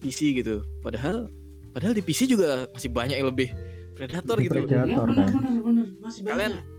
PC 0.00 0.32
gitu. 0.38 0.64
Padahal 0.80 1.28
padahal 1.76 1.92
di 1.92 2.02
PC 2.02 2.24
juga 2.30 2.66
masih 2.72 2.88
banyak 2.88 3.20
yang 3.20 3.28
lebih 3.30 3.52
predator 3.94 4.40
gitu. 4.40 4.64
predator. 4.64 4.86
ya 4.88 4.96
benar 5.04 5.26
kan? 5.28 5.42
Kalian 6.24 6.52
banyak 6.56 6.71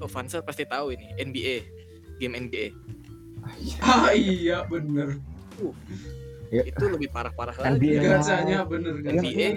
oh 0.00 0.08
pasti 0.44 0.64
tahu 0.64 0.96
ini 0.96 1.12
NBA. 1.20 1.56
Game 2.20 2.36
NBA. 2.36 2.72
ah 3.80 4.12
iya 4.12 4.64
bener 4.68 5.16
Ya. 6.50 6.66
Itu 6.66 6.90
lebih 6.90 7.14
parah-parah 7.14 7.54
lagi. 7.54 7.78
NBA. 7.78 8.10
gacanya 8.10 8.66
bener 8.66 8.98
gacanya 9.06 9.22
NBA, 9.22 9.48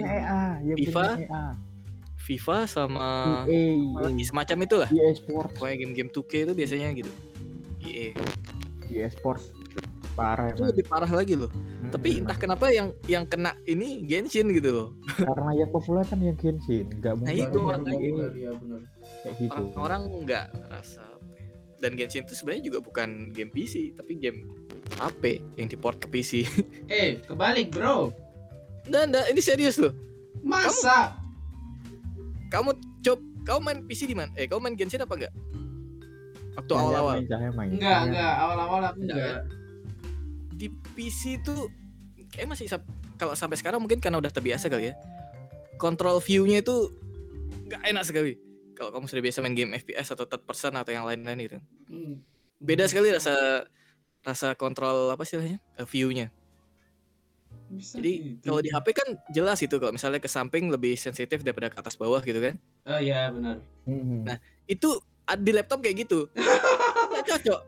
yang 0.62 0.78
FIFA, 0.78 1.06
EA, 1.18 1.44
FIFA 2.22 2.58
sama 2.70 3.08
EA, 3.50 3.98
lagi 3.98 4.24
semacam 4.30 4.56
itulah. 4.62 4.88
EA 4.94 5.10
Sports, 5.18 5.58
Pokoknya 5.58 5.76
game-game 5.82 6.10
2K 6.14 6.32
itu 6.46 6.52
biasanya 6.54 6.88
gitu. 6.94 7.12
EA. 7.82 8.14
EA 8.94 9.08
Sports 9.10 9.50
parah 10.14 10.46
Itu 10.48 10.62
lebih 10.64 10.84
parah 10.84 11.06
lagi 11.08 11.34
loh. 11.34 11.50
Hmm, 11.50 11.90
Tapi 11.90 12.08
entah 12.18 12.34
kenapa 12.34 12.70
yang 12.70 12.88
yang 13.04 13.24
kena 13.24 13.52
ini 13.64 14.02
Genshin 14.02 14.48
gitu 14.50 14.70
loh. 14.70 14.88
karena 15.14 15.50
yang 15.54 15.68
populer 15.68 16.02
kan 16.02 16.18
yang 16.18 16.34
Genshin, 16.34 16.86
nggak 16.94 17.14
mungkin 17.14 17.34
itu 17.36 17.58
yang 17.58 17.66
makanya. 17.82 17.98
EA 17.98 18.26
iya 18.32 18.50
bener 18.54 18.80
kayak 19.20 19.34
gitu. 19.36 19.52
Orang-orang 19.52 20.02
nggak 20.22 20.44
ngerasa 20.54 21.02
apa 21.02 21.26
ya. 21.36 21.44
dan 21.78 21.90
Genshin 21.94 22.22
itu 22.22 22.34
sebenarnya 22.34 22.64
juga 22.64 22.78
bukan 22.80 23.08
game 23.30 23.50
PC 23.50 23.74
tapi 23.94 24.12
game 24.14 24.38
HP 24.94 25.22
yang 25.54 25.66
diport 25.66 25.98
ke 25.98 26.06
PC. 26.08 26.46
eh 26.92 27.18
kebalik 27.20 27.70
bro 27.70 28.14
Dan 28.84 29.10
ini 29.10 29.40
serius 29.40 29.76
loh. 29.76 29.92
masa 30.40 31.16
Kamu 32.48 32.70
coba 33.00 33.22
kamu 33.44 33.60
main 33.60 33.78
PC 33.84 34.00
di 34.04 34.14
mana? 34.14 34.32
Eh, 34.34 34.44
kamu 34.44 34.60
main 34.62 34.74
Genshin 34.74 35.00
apa 35.00 35.14
enggak? 35.14 35.34
Waktu 36.54 36.72
awal-awal 36.72 37.14
enggak 37.18 37.38
Saya- 37.82 38.04
enggak 38.06 38.32
awal-awal 38.38 38.80
aku 38.84 38.98
Enggak, 39.02 39.16
enggak 39.18 39.40
di 40.64 40.72
PC 40.96 41.44
itu 41.44 41.68
kayak 42.32 42.48
masih 42.48 42.64
kalau 43.20 43.36
sampai 43.36 43.60
sekarang 43.60 43.84
mungkin 43.84 44.00
karena 44.00 44.16
udah 44.16 44.32
terbiasa 44.32 44.72
kali 44.72 44.88
ya. 44.88 44.94
Control 45.76 46.24
view-nya 46.24 46.64
itu 46.64 46.88
nggak 47.68 47.82
enak 47.84 48.04
sekali. 48.08 48.32
Kalau 48.72 48.90
kamu 48.90 49.04
sudah 49.06 49.22
biasa 49.22 49.38
main 49.44 49.52
game 49.52 49.76
FPS 49.76 50.16
atau 50.16 50.24
third 50.24 50.40
person 50.42 50.72
atau 50.72 50.88
yang 50.90 51.04
lain-lain 51.04 51.38
gitu. 51.44 51.58
Hmm. 51.92 52.24
Beda 52.56 52.88
sekali 52.88 53.12
rasa 53.12 53.68
rasa 54.24 54.56
kontrol 54.56 55.12
apa 55.12 55.20
sih 55.28 55.36
istilahnya? 55.36 55.60
Eh, 55.76 55.84
view-nya. 55.84 56.32
Bisa 57.68 58.00
Jadi 58.00 58.12
gitu. 58.40 58.50
kalau 58.50 58.60
di 58.64 58.70
HP 58.72 58.86
kan 58.96 59.08
jelas 59.30 59.60
itu 59.60 59.76
kalau 59.76 59.92
misalnya 59.92 60.18
ke 60.18 60.30
samping 60.32 60.72
lebih 60.72 60.96
sensitif 60.96 61.44
daripada 61.44 61.68
ke 61.68 61.76
atas 61.76 61.94
bawah 61.94 62.24
gitu 62.24 62.40
kan. 62.40 62.56
Oh 62.88 62.96
iya 62.98 63.28
benar. 63.28 63.60
Hmm. 63.84 64.24
Nah, 64.24 64.40
Itu 64.64 64.96
ad- 65.28 65.44
di 65.44 65.52
laptop 65.52 65.84
kayak 65.84 66.08
gitu. 66.08 66.24
Nggak 67.12 67.24
cocok. 67.36 67.60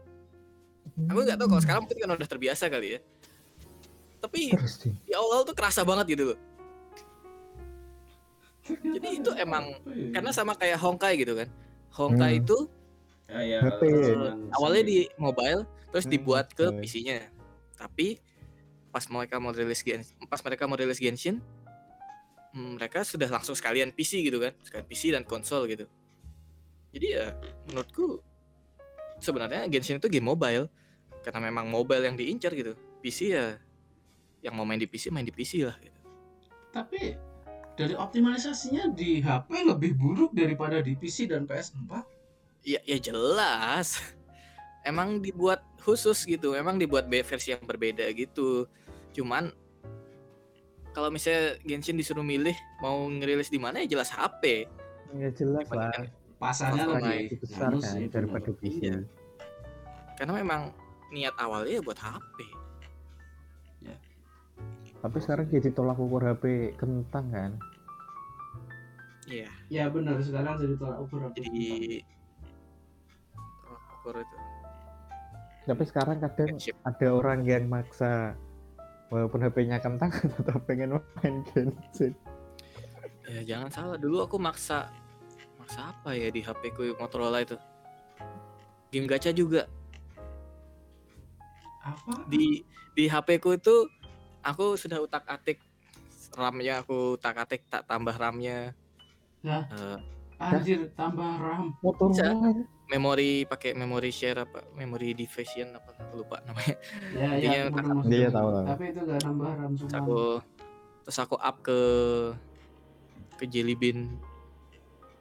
Aku 0.98 1.20
nggak 1.20 1.36
tahu 1.36 1.48
kalau 1.48 1.62
sekarang 1.62 1.82
mungkin 1.84 1.98
kan 1.98 2.10
udah 2.10 2.24
terbiasa 2.26 2.64
kali 2.66 2.96
ya. 2.96 3.00
Tapi 4.16 4.40
Interesting. 4.50 4.96
di 5.04 5.12
awal 5.12 5.44
tuh 5.44 5.52
kerasa 5.52 5.84
banget 5.84 6.16
gitu 6.16 6.32
loh. 6.32 6.38
Jadi 8.66 9.08
itu 9.14 9.30
emang 9.36 9.78
ya? 9.86 10.10
karena 10.12 10.30
sama 10.32 10.52
kayak 10.52 10.80
Honkai 10.80 11.14
gitu 11.16 11.36
kan. 11.36 11.48
Honkai 11.92 12.32
Hmm. 12.34 12.42
itu 12.42 12.58
Ya, 13.26 13.42
ya, 13.42 13.58
eh, 13.58 14.06
cuman 14.06 14.54
awalnya 14.54 14.82
sambil- 14.82 14.86
di 14.86 15.18
mobile 15.18 15.60
terus 15.90 16.04
Hmm, 16.04 16.12
dibuat 16.12 16.46
ke. 16.48 16.66
PC-nya. 16.72 17.26
Tapi 17.74 18.22
pas 18.88 19.02
mereka 19.04 19.36
mau 19.36 19.50
rilis 19.50 19.82
Gen 19.82 20.00
pas 20.24 20.40
mereka 20.40 20.64
mau 20.64 20.72
rilis 20.74 20.96
Genshin 20.96 21.42
hmm, 22.50 22.80
mereka 22.80 23.04
sudah 23.04 23.28
langsung 23.28 23.52
sekalian 23.52 23.90
PC 23.90 24.22
gitu 24.22 24.40
kan. 24.40 24.56
Sekalian 24.62 24.86
PC 24.86 25.02
dan 25.10 25.22
konsol 25.22 25.66
gitu. 25.66 25.84
Jadi 26.90 27.06
ya 27.12 27.36
menurutku 27.66 28.22
sebenarnya 29.18 29.68
Genshin 29.68 29.98
itu 29.98 30.08
game 30.08 30.24
mobile 30.24 30.70
karena 31.26 31.50
memang 31.50 31.66
mobile 31.66 32.06
yang 32.06 32.14
diincar 32.14 32.54
gitu. 32.54 32.78
PC 33.02 33.34
ya 33.34 33.58
yang 34.46 34.54
mau 34.54 34.62
main 34.62 34.78
di 34.78 34.86
PC 34.86 35.10
main 35.10 35.26
di 35.26 35.34
PC 35.34 35.66
lah 35.66 35.74
gitu. 35.82 36.00
Tapi 36.70 37.18
dari 37.74 37.98
optimalisasinya 37.98 38.94
di 38.94 39.18
HP 39.18 39.66
lebih 39.66 39.98
buruk 39.98 40.30
daripada 40.38 40.78
di 40.78 40.94
PC 40.94 41.26
dan 41.26 41.50
PS4. 41.50 41.90
Ya 42.62 42.78
ya 42.86 42.98
jelas. 43.02 43.98
Emang 44.86 45.18
dibuat 45.18 45.66
khusus 45.82 46.22
gitu, 46.22 46.54
emang 46.54 46.78
dibuat 46.78 47.10
versi 47.10 47.50
yang 47.50 47.66
berbeda 47.66 48.06
gitu. 48.14 48.70
Cuman 49.10 49.50
kalau 50.94 51.10
misalnya 51.10 51.58
Genshin 51.66 51.98
disuruh 51.98 52.22
milih 52.22 52.54
mau 52.78 53.02
ngerilis 53.10 53.50
di 53.50 53.58
mana 53.58 53.82
ya 53.82 53.98
jelas 53.98 54.14
HP. 54.14 54.70
Ya 55.18 55.34
jelas 55.34 55.66
lah. 55.74 55.90
Pasarnya 56.38 56.86
lebih 56.86 57.42
besar 57.42 57.74
kan 57.74 57.98
daripada. 58.14 58.54
PC. 58.62 58.78
Iya. 58.78 59.02
Karena 60.14 60.38
memang 60.38 60.85
niat 61.14 61.34
awalnya 61.38 61.78
ya 61.78 61.82
buat 61.82 61.98
HP. 61.98 62.38
Tapi 64.96 65.22
sekarang 65.22 65.46
jadi 65.52 65.70
tolak 65.70 66.00
ukur 66.00 66.24
HP 66.24 66.74
kentang 66.80 67.30
kan. 67.30 67.52
Iya, 69.26 69.50
Ya 69.70 69.84
benar 69.90 70.18
sekarang 70.22 70.58
jadi 70.58 70.74
tolak 70.78 70.98
ukur 71.02 71.30
apa 71.30 71.34
jadi 71.34 72.02
tolak 73.62 73.84
ukur 74.00 74.14
itu. 74.22 74.36
Tapi 75.66 75.82
sekarang 75.82 76.16
kadang 76.22 76.48
Friendship. 76.54 76.74
ada 76.86 77.06
orang 77.10 77.42
yang 77.42 77.66
maksa 77.66 78.38
walaupun 79.10 79.42
HP-nya 79.42 79.82
kentang 79.82 80.10
tetap 80.38 80.62
pengen 80.66 80.98
main 81.22 81.42
Genshin. 81.50 82.14
Ya 83.26 83.42
jangan 83.42 83.70
salah, 83.74 83.98
dulu 83.98 84.22
aku 84.22 84.38
maksa 84.38 84.86
maksa 85.58 85.90
apa 85.90 86.14
ya 86.14 86.30
di 86.30 86.42
HP 86.42 86.70
ku 86.74 86.82
Motorola 86.98 87.42
itu. 87.42 87.58
Game 88.94 89.10
gacha 89.10 89.34
juga. 89.34 89.66
Apa? 91.86 92.12
di 92.26 92.64
di 92.92 93.04
HP 93.06 93.38
ku 93.38 93.52
itu 93.52 93.86
aku 94.40 94.74
sudah 94.74 94.98
utak 94.98 95.22
atik 95.24 95.60
RAM-nya 96.32 96.80
aku 96.80 97.14
utak 97.14 97.36
atik 97.38 97.62
tak 97.66 97.84
tambah 97.84 98.12
RAM-nya 98.12 98.74
Lah. 99.40 99.62
Eh, 99.68 99.98
Anjir 100.36 100.90
tambah 100.92 101.38
RAM. 101.38 101.72
Motorola 101.80 102.52
memori 102.86 103.42
pakai 103.42 103.72
memori 103.72 104.10
share 104.10 104.42
apa 104.42 104.62
memori 104.72 105.10
division 105.12 105.72
apa 105.72 105.90
aku 105.96 106.14
lupa 106.18 106.38
namanya 106.44 106.76
Ya 107.12 107.34
Intinya 107.34 107.56
ya. 107.56 107.62
aku 107.62 107.70
tak- 107.72 107.82
Iya, 107.82 107.94
maksudnya. 107.94 108.28
tahu. 108.30 108.48
Tapi 108.64 108.84
itu 108.86 109.00
gak 109.02 109.20
nambah 109.22 109.50
RAM 109.52 109.72
terus 109.76 109.92
aku 109.92 110.20
terus 111.02 111.18
aku 111.18 111.36
up 111.36 111.56
ke 111.60 111.78
ke 113.34 113.44
Jelly 113.44 113.74
Bean 113.74 114.18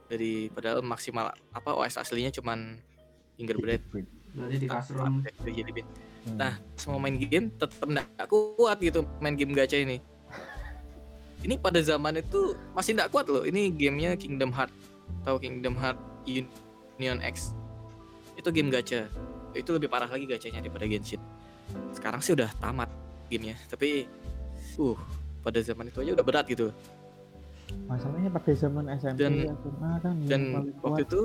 dari 0.06 0.46
padahal 0.48 0.80
maksimal 0.80 1.26
apa 1.50 1.70
OS 1.72 1.96
aslinya 1.96 2.30
cuman 2.30 2.78
fingerprint 3.34 3.82
Berarti 4.32 4.56
di 4.56 4.66
custom. 4.66 5.22
ke 5.24 5.48
Jelly 5.48 5.72
Bean 5.72 5.88
Hmm. 6.26 6.36
Nah, 6.36 6.54
semua 6.74 6.98
main 6.98 7.14
game 7.14 7.48
tetap 7.54 7.86
nggak 7.86 8.26
kuat 8.26 8.78
gitu 8.78 9.06
main 9.18 9.38
game 9.38 9.54
gacha 9.54 9.78
ini. 9.78 10.02
Ini 11.40 11.54
pada 11.56 11.78
zaman 11.78 12.18
itu 12.18 12.58
masih 12.74 12.98
nggak 12.98 13.10
kuat 13.14 13.26
loh. 13.30 13.46
Ini 13.46 13.70
gamenya 13.70 14.18
Kingdom 14.18 14.50
Heart. 14.50 14.72
Tahu 15.22 15.36
Kingdom 15.38 15.78
Heart 15.78 15.98
Union 16.26 17.22
X? 17.22 17.54
Itu 18.34 18.50
game 18.50 18.68
gacha. 18.68 19.06
Itu 19.54 19.70
lebih 19.72 19.86
parah 19.86 20.10
lagi 20.10 20.26
gacanya 20.26 20.58
daripada 20.58 20.84
Genshin. 20.84 21.22
Sekarang 21.94 22.18
sih 22.18 22.34
udah 22.34 22.50
tamat 22.58 22.90
gamenya. 23.30 23.54
Tapi, 23.70 24.10
uh, 24.76 24.98
pada 25.40 25.62
zaman 25.62 25.86
itu 25.86 26.02
aja 26.02 26.10
udah 26.12 26.26
berat 26.26 26.46
gitu. 26.50 26.74
masalahnya 27.90 28.30
pada 28.30 28.50
zaman 28.54 28.84
SMP 28.94 29.18
Dan- 29.18 29.42
SMA 29.58 29.90
kan 29.98 30.14
Dan 30.22 30.40
waktu 30.54 30.70
kuat 30.78 30.98
itu, 31.02 31.20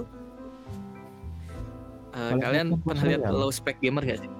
uh, 2.11 2.33
kalian 2.33 2.67
pernah 2.81 3.03
lihat 3.05 3.21
tutorial. 3.21 3.37
low 3.37 3.51
spec 3.53 3.77
gamer 3.77 4.03
gak 4.03 4.19
sih? 4.25 4.31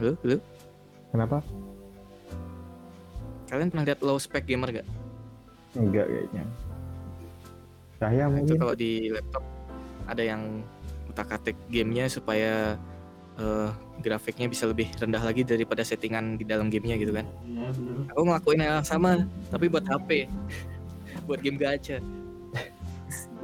Halo, 0.00 0.16
halo. 0.24 0.40
kenapa 1.12 1.44
Kalian 3.52 3.68
pernah 3.68 3.84
lihat 3.84 4.00
low 4.00 4.16
spec 4.16 4.48
gamer 4.48 4.80
gak? 4.80 4.88
enggak 5.76 6.08
kayaknya 6.08 6.44
saya 8.00 8.24
Nah, 8.24 8.32
itu 8.32 8.36
mungkin 8.40 8.56
kalau 8.64 8.74
di 8.80 9.12
laptop 9.12 9.44
ada 10.08 10.22
yang 10.24 10.64
utak-atik 11.12 11.52
gamenya 11.68 12.08
supaya 12.08 12.80
eh, 13.36 13.68
grafiknya 14.00 14.48
bisa 14.48 14.64
lebih 14.64 14.88
rendah 14.96 15.20
lagi 15.20 15.44
daripada 15.44 15.84
settingan 15.84 16.40
di 16.40 16.48
dalam 16.48 16.72
gamenya 16.72 16.96
gitu 16.96 17.12
kan. 17.12 17.28
Ya 17.44 17.68
benar. 17.68 18.08
Aku 18.16 18.20
ngelakuin 18.24 18.60
hal 18.64 18.80
yang 18.80 18.88
sama, 18.88 19.28
tapi 19.52 19.68
buat 19.68 19.84
HP, 19.84 20.32
buat 21.28 21.44
game 21.44 21.60
gacha. 21.60 22.00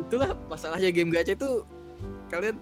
Itulah 0.01 0.33
masalahnya 0.49 0.89
game 0.89 1.13
gacha 1.13 1.37
itu 1.37 1.69
kalian 2.33 2.57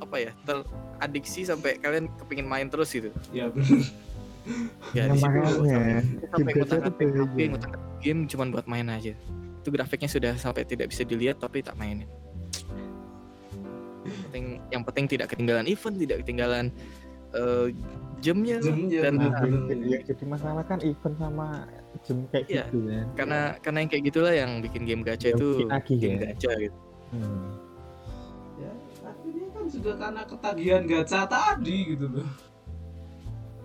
apa 0.00 0.16
ya 0.18 0.32
teradiksi 0.42 1.44
sampai 1.44 1.76
kalian 1.76 2.08
kepingin 2.16 2.44
main 2.44 2.66
terus 2.66 2.90
gitu. 2.90 3.12
Ya 3.30 3.48
benar. 3.48 3.84
Ya, 4.96 5.04
Yang 5.04 5.08
di 5.12 5.18
situ 5.20 5.40
sampai- 5.68 6.04
sampai 6.26 6.52
ngutak-ngatik 6.56 7.06
itu 7.06 7.20
HP, 7.20 7.38
ngutak-ngatik 7.46 7.92
game 8.00 8.20
cuman 8.26 8.46
buat 8.50 8.66
main 8.66 8.88
aja. 8.88 9.12
Itu 9.60 9.68
grafiknya 9.68 10.08
sudah 10.08 10.32
sampai 10.34 10.64
tidak 10.64 10.88
bisa 10.88 11.04
dilihat 11.04 11.36
tapi 11.36 11.60
tak 11.60 11.76
mainin. 11.76 12.08
Penting, 14.26 14.44
yang 14.70 14.82
penting 14.82 15.04
tidak 15.06 15.28
ketinggalan 15.28 15.66
event, 15.66 15.96
tidak 15.98 16.16
ketinggalan 16.24 16.72
eh, 17.30 17.66
jamnya. 18.18 18.58
Jamnya 18.58 19.00
Dan- 19.04 19.20
Nah, 19.20 19.44
yang 19.78 20.02
jadi 20.02 20.24
masalah 20.24 20.64
kan 20.64 20.80
event 20.80 21.14
sama 21.14 21.68
jam 22.00 22.24
kayak 22.26 22.46
Iya. 22.48 22.64
gitu 22.66 22.78
kan 22.82 23.06
Karena 23.14 23.40
karena 23.60 23.78
yang 23.78 23.90
kayak 23.92 24.04
gitulah 24.04 24.32
yang 24.32 24.50
bikin 24.58 24.82
game 24.82 25.02
gacha 25.04 25.30
Yang 25.30 25.36
itu 25.36 25.48
game 25.94 26.16
ya. 26.16 26.32
gacha 26.32 26.50
gitu. 26.58 26.78
Hmm. 27.12 27.48
Juga 29.70 29.92
karena 29.94 30.22
ketagihan 30.26 30.82
gacha 30.84 31.24
tadi 31.30 31.94
gitu 31.94 32.06
loh. 32.10 32.28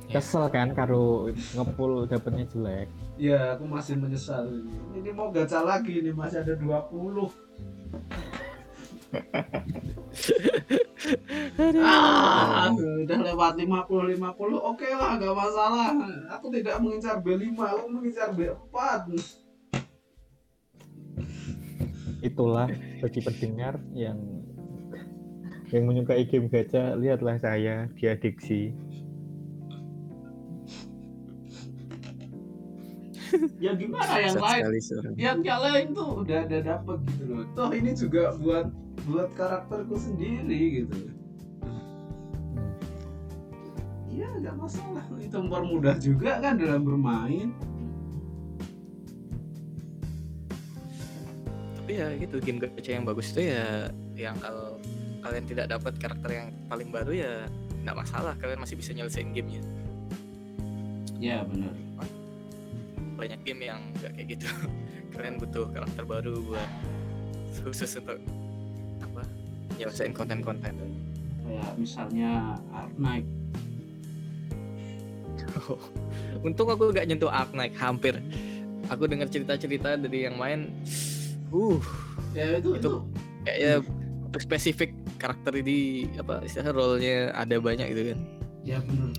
Kesel 0.06 0.45
kan 0.53 0.70
karo 0.78 1.34
ngepul 1.58 2.06
dapetnya 2.06 2.45
jelek 2.45 2.88
Ya, 3.18 3.58
aku 3.58 3.66
masih 3.66 3.95
menyesal 3.97 4.45
ini. 4.51 4.76
Ini 5.01 5.10
mau 5.16 5.32
gacha 5.32 5.64
lagi 5.64 6.03
nih, 6.03 6.12
masih 6.12 6.43
ada 6.43 6.53
20. 6.60 7.32
Ah, 11.80 12.68
udah 12.76 13.20
lewat 13.24 13.53
50 13.56 14.20
50. 14.20 14.60
Oke 14.60 14.89
lah, 14.91 15.16
gak 15.16 15.32
masalah. 15.32 15.95
Aku 16.36 16.51
tidak 16.51 16.76
mengincar 16.84 17.24
B5, 17.24 17.56
aku 17.56 17.88
mengincar 17.88 18.30
B4. 18.36 18.76
itulah 22.26 22.66
bagi 23.06 23.22
pendengar 23.22 23.78
yang 23.93 24.18
yang 25.74 25.89
menyukai 25.89 26.26
game 26.30 26.49
gacha 26.49 26.93
lihatlah 26.97 27.38
saya 27.41 27.89
diadiksi 27.97 28.74
Ya 33.59 33.72
gimana 33.76 34.13
yang 34.22 34.36
Sat 34.38 34.43
lain? 34.43 34.63
Yang 35.20 35.38
yang 35.43 35.59
lain 35.59 35.88
tuh 35.91 36.09
udah 36.24 36.38
ada 36.47 36.59
dapet 36.61 36.99
gitu 37.11 37.24
loh. 37.28 37.43
Toh 37.57 37.70
ini 37.74 37.91
juga 37.91 38.32
buat 38.39 38.68
buat 39.05 39.30
karakterku 39.36 39.95
sendiri 39.99 40.84
gitu. 40.84 41.11
Iya, 44.07 44.28
nggak 44.39 44.55
masalah. 44.55 45.03
Itu 45.20 45.36
mempermudah 45.43 45.95
juga 45.99 46.39
kan 46.39 46.55
dalam 46.55 46.88
bermain. 46.88 47.51
Tapi 51.76 51.91
ya 51.91 52.07
gitu 52.18 52.39
game 52.41 52.59
gacha 52.63 52.91
yang 52.97 53.05
bagus 53.05 53.36
itu 53.36 53.51
ya 53.51 53.91
yang 54.16 54.36
kalau 54.39 54.80
kalian 55.26 55.46
tidak 55.50 55.66
dapat 55.74 55.94
karakter 55.98 56.30
yang 56.30 56.48
paling 56.70 56.94
baru 56.94 57.12
ya 57.18 57.34
nggak 57.82 57.98
masalah 57.98 58.38
kalian 58.38 58.62
masih 58.62 58.78
bisa 58.78 58.94
nyelesain 58.94 59.34
gamenya. 59.34 59.66
Ya 61.18 61.42
benar. 61.42 61.74
Banyak 63.18 63.42
game 63.42 63.62
yang 63.66 63.82
nggak 63.98 64.14
kayak 64.14 64.28
gitu. 64.38 64.48
kalian 65.18 65.42
butuh 65.42 65.66
karakter 65.74 66.04
baru 66.06 66.38
buat 66.46 66.70
khusus 67.66 67.98
untuk 67.98 68.22
apa 69.02 69.26
nyelesain 69.82 70.14
konten-konten. 70.14 70.78
Kayak 71.42 71.74
misalnya 71.82 72.62
Ark 72.70 72.94
Knight. 73.02 73.26
Untung 76.46 76.70
aku 76.70 76.92
gak 76.94 77.08
nyentuh 77.08 77.32
Arknight 77.32 77.74
hampir. 77.80 78.20
Aku 78.92 79.10
dengar 79.10 79.26
cerita-cerita 79.32 79.98
dari 79.98 80.30
yang 80.30 80.38
main. 80.38 80.70
Uh, 81.56 81.80
ya 82.36 82.58
itu 82.60 82.76
itu, 82.76 82.84
Itu- 82.84 83.06
kayaknya 83.48 83.74
spesifik 84.40 84.92
karakter 85.18 85.60
di 85.60 86.06
apa 86.16 86.44
istilah 86.44 86.72
role-nya 86.72 87.32
ada 87.32 87.56
banyak 87.60 87.88
gitu 87.92 88.04
kan. 88.14 88.20
ya 88.66 88.78
bener. 88.82 89.14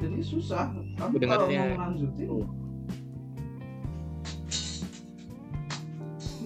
Jadi 0.00 0.20
susah. 0.24 0.72
Kamu 0.96 1.12
Aku 1.12 1.16
dengarnya- 1.20 1.76
mau 1.76 1.92
lanjutin 1.92 2.28
Oh. 2.32 2.48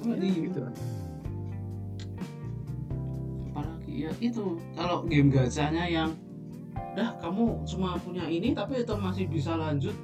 gitu. 0.04 0.60
Apalagi 3.48 3.92
ya 3.94 4.10
itu. 4.20 4.46
Kalau 4.74 4.98
game 5.06 5.30
gacanya 5.30 5.84
yang 5.86 6.10
dah 6.94 7.14
kamu 7.22 7.62
cuma 7.66 7.98
punya 8.02 8.26
ini 8.26 8.54
tapi 8.54 8.82
itu 8.82 8.94
masih 8.98 9.26
bisa 9.30 9.54
lanjut 9.54 9.94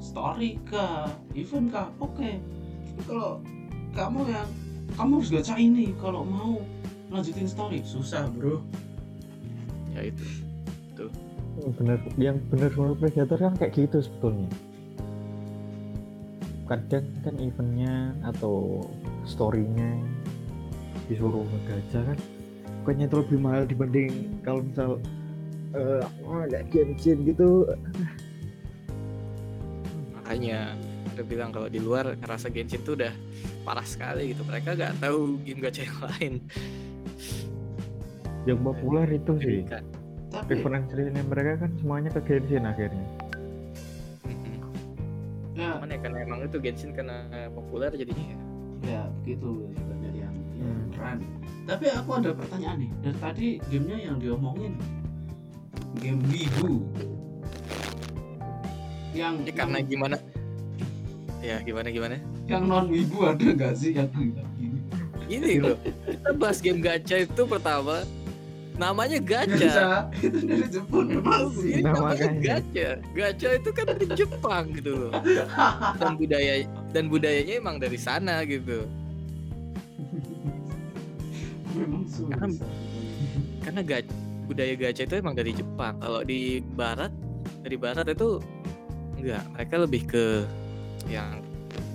story 0.00 0.56
kah? 0.64 1.08
Event 1.36 1.68
kah? 1.68 1.88
Oke. 2.00 2.40
Tapi 2.40 3.02
kalau 3.04 3.44
kamu 3.92 4.20
yang 4.32 4.48
kamu 4.96 5.12
harus 5.20 5.30
gacha 5.30 5.54
ini 5.60 5.92
kalau 6.00 6.24
mau 6.24 6.58
lanjutin 7.10 7.48
story 7.50 7.82
susah 7.82 8.30
bro 8.30 8.62
Ya 9.90 10.06
itu. 10.06 10.24
bener 11.76 11.98
yang 12.16 12.38
bener 12.48 12.72
role 12.72 12.96
predator 12.96 13.36
kan 13.36 13.52
kayak 13.58 13.74
gitu 13.76 14.00
sebetulnya 14.00 14.48
kadang 16.64 17.04
kan 17.20 17.34
eventnya 17.42 18.14
atau 18.22 18.86
storynya 19.26 19.98
disuruh 21.10 21.42
ngegacha 21.42 22.00
kan 22.06 22.18
kayaknya 22.86 23.10
itu 23.10 23.16
lebih 23.20 23.38
mahal 23.42 23.62
dibanding 23.66 24.12
kalau 24.46 24.62
misal 24.62 24.90
eh 25.74 26.00
oh, 26.24 26.46
kayak 26.48 26.70
Genshin 26.70 27.26
gitu 27.26 27.66
Makanya 30.30 30.78
kita 31.10 31.22
bilang 31.26 31.50
kalau 31.50 31.66
di 31.66 31.82
luar 31.82 32.14
ngerasa 32.14 32.54
Genshin 32.54 32.86
tuh 32.86 32.94
udah 32.94 33.10
parah 33.66 33.82
sekali 33.82 34.30
gitu. 34.30 34.46
Mereka 34.46 34.78
gak 34.78 35.02
tahu 35.02 35.42
game 35.42 35.58
gacha 35.58 35.82
yang 35.82 35.98
lain. 36.06 36.34
Yang 38.50 38.60
populer 38.60 39.06
itu 39.08 39.32
sih 39.38 39.58
Kan. 39.64 39.84
tapi 40.28 40.58
referensinya 40.58 41.22
mereka 41.24 41.52
kan 41.60 41.70
semuanya 41.76 42.10
ke 42.10 42.20
Genshin 42.22 42.64
akhirnya 42.64 43.06
ya 45.52 45.76
Cuman 45.76 45.88
ya 45.88 45.98
karena 45.98 46.18
emang 46.22 46.40
itu 46.42 46.56
Genshin 46.58 46.90
karena 46.90 47.16
populer 47.50 47.90
jadinya 47.92 48.24
ya. 48.26 48.38
ya 48.82 49.02
begitu 49.20 49.50
dari 50.00 50.18
yang 50.20 50.34
Hmm. 50.60 50.92
keren 50.92 51.18
tapi 51.64 51.86
aku 51.88 52.10
ada 52.14 52.30
pertanyaan 52.32 52.76
nih 52.78 52.90
dari 53.00 53.16
tadi 53.16 53.46
gamenya 53.66 53.98
yang 54.02 54.16
diomongin 54.18 54.72
game 55.96 56.20
Wibu 56.26 56.84
yang 59.10 59.40
Ya 59.40 59.52
karena 59.52 59.78
yang, 59.80 59.88
gimana? 59.88 60.16
Ya 61.40 61.56
gimana 61.60 61.88
gimana? 61.88 62.16
yang 62.46 62.62
non 62.64 62.86
Wibu 62.86 63.24
ada 63.24 63.40
nggak 63.42 63.72
sih 63.74 63.90
yang 63.92 64.06
kayak 64.10 64.46
gini 64.54 64.78
Gini 65.30 65.62
loh. 65.62 65.78
Kita 66.04 66.30
bahas 66.34 66.58
game 66.58 66.82
gacha 66.82 67.22
itu 67.22 67.42
pertama 67.46 68.02
namanya 68.80 69.20
gacha. 69.20 69.52
Gacha 69.52 69.78
itu 70.18 70.38
dari 70.40 70.66
Jepun 70.66 71.06
masih 71.20 71.68
Ini 71.70 71.80
Nah, 71.84 71.92
namanya 71.92 72.16
makanya. 72.26 72.40
gacha. 72.40 72.88
Gacha 73.12 73.48
itu 73.54 73.70
kan 73.70 73.84
dari 73.86 74.06
Jepang 74.10 74.64
gitu 74.72 74.92
loh. 74.96 75.10
Dan 75.94 76.12
budaya 76.16 76.54
dan 76.90 77.04
budayanya 77.06 77.54
emang 77.56 77.76
dari 77.76 77.98
sana 78.00 78.40
gitu. 78.42 78.88
memang 81.70 82.02
susah 82.04 82.34
Karena- 82.34 82.72
Karena 83.60 83.80
gacha, 83.84 84.12
budaya 84.44 84.74
gacha 84.74 85.02
itu 85.04 85.14
emang 85.14 85.34
dari 85.34 85.52
Jepang. 85.52 85.94
Kalau 86.00 86.20
di 86.20 86.40
barat 86.74 87.12
dari 87.60 87.76
barat 87.76 88.08
itu 88.08 88.40
enggak, 89.14 89.44
mereka 89.52 89.74
lebih 89.78 90.02
ke 90.08 90.24
yang 91.06 91.44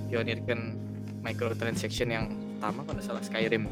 pionirkan 0.07 0.77
microtransaction 1.19 2.07
yang 2.07 2.25
pertama 2.55 2.85
kalau 2.85 2.95
nggak 2.95 3.03
salah 3.03 3.23
Skyrim. 3.25 3.65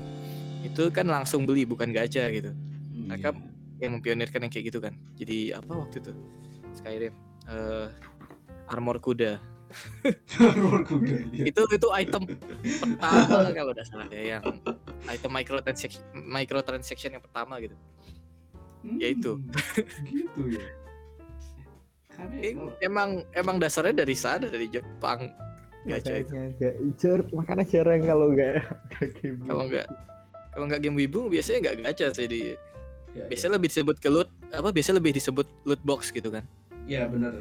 Itu 0.65 0.89
kan 0.89 1.07
langsung 1.07 1.45
beli 1.45 1.63
bukan 1.63 1.93
gacha 1.93 2.27
gitu. 2.27 2.51
Mereka 3.05 3.29
yang 3.81 3.91
mempionirkan 3.99 4.39
yang 4.47 4.51
kayak 4.51 4.65
gitu 4.71 4.79
kan. 4.79 4.93
Jadi 5.19 5.51
apa 5.51 5.71
waktu 5.75 5.99
itu? 5.99 6.13
Skyrim. 6.79 7.13
Eh 7.47 7.87
armor 8.71 8.97
kuda. 9.03 9.39
Armor 10.37 10.85
kuda 10.85 11.33
iya. 11.33 11.49
itu 11.49 11.65
itu 11.65 11.87
item 11.97 12.29
pertama 12.61 13.49
kalau 13.57 13.73
udah 13.73 13.81
salah 13.89 14.05
ya 14.13 14.37
yang 14.37 14.43
item 15.09 15.31
microtransaction 15.33 16.05
microtransaction 16.13 17.17
yang 17.17 17.23
pertama 17.25 17.57
gitu. 17.57 17.73
Ya 19.01 19.07
itu. 19.09 19.41
Hmm, 19.41 20.05
gitu 20.05 20.41
ya. 20.53 20.67
Eh, 22.37 22.53
emang 22.85 23.25
emang 23.33 23.57
dasarnya 23.57 24.05
dari 24.05 24.13
sana 24.13 24.45
dari 24.45 24.69
Jepang. 24.69 25.33
Gacha 25.83 26.21
itu 26.21 26.31
nggak 26.31 26.73
jar- 26.95 27.27
makanya 27.35 27.65
jarang 27.67 28.01
kalau 28.07 28.31
nggak 28.31 28.63
nggak 28.63 29.09
game 29.19 29.37
kalau 29.43 29.63
nggak 29.67 29.87
kalau 30.55 30.65
nggak 30.71 30.79
game 30.79 30.95
wibu 30.95 31.27
biasanya 31.27 31.59
nggak 31.59 31.75
gacha 31.83 32.07
sih 32.15 32.27
di 32.29 32.41
ya, 33.13 33.23
biasanya 33.29 33.53
lebih 33.57 33.69
disebut 33.69 33.97
ke 33.97 34.09
loot 34.09 34.29
apa 34.49 34.69
biasanya 34.69 34.97
lebih 35.01 35.13
disebut 35.15 35.47
loot 35.63 35.81
box 35.81 36.09
gitu 36.09 36.29
kan? 36.29 36.43
Ya 36.85 37.07
benar. 37.07 37.39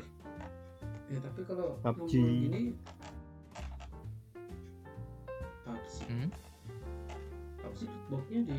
Ya 1.08 1.18
tapi 1.20 1.40
kalau 1.44 1.76
PUBG. 1.82 2.12
ini 2.18 2.62
PUBG 5.64 5.94
Hmm. 6.08 6.28
PUBG 7.62 7.80
boxnya 8.10 8.40
di 8.48 8.58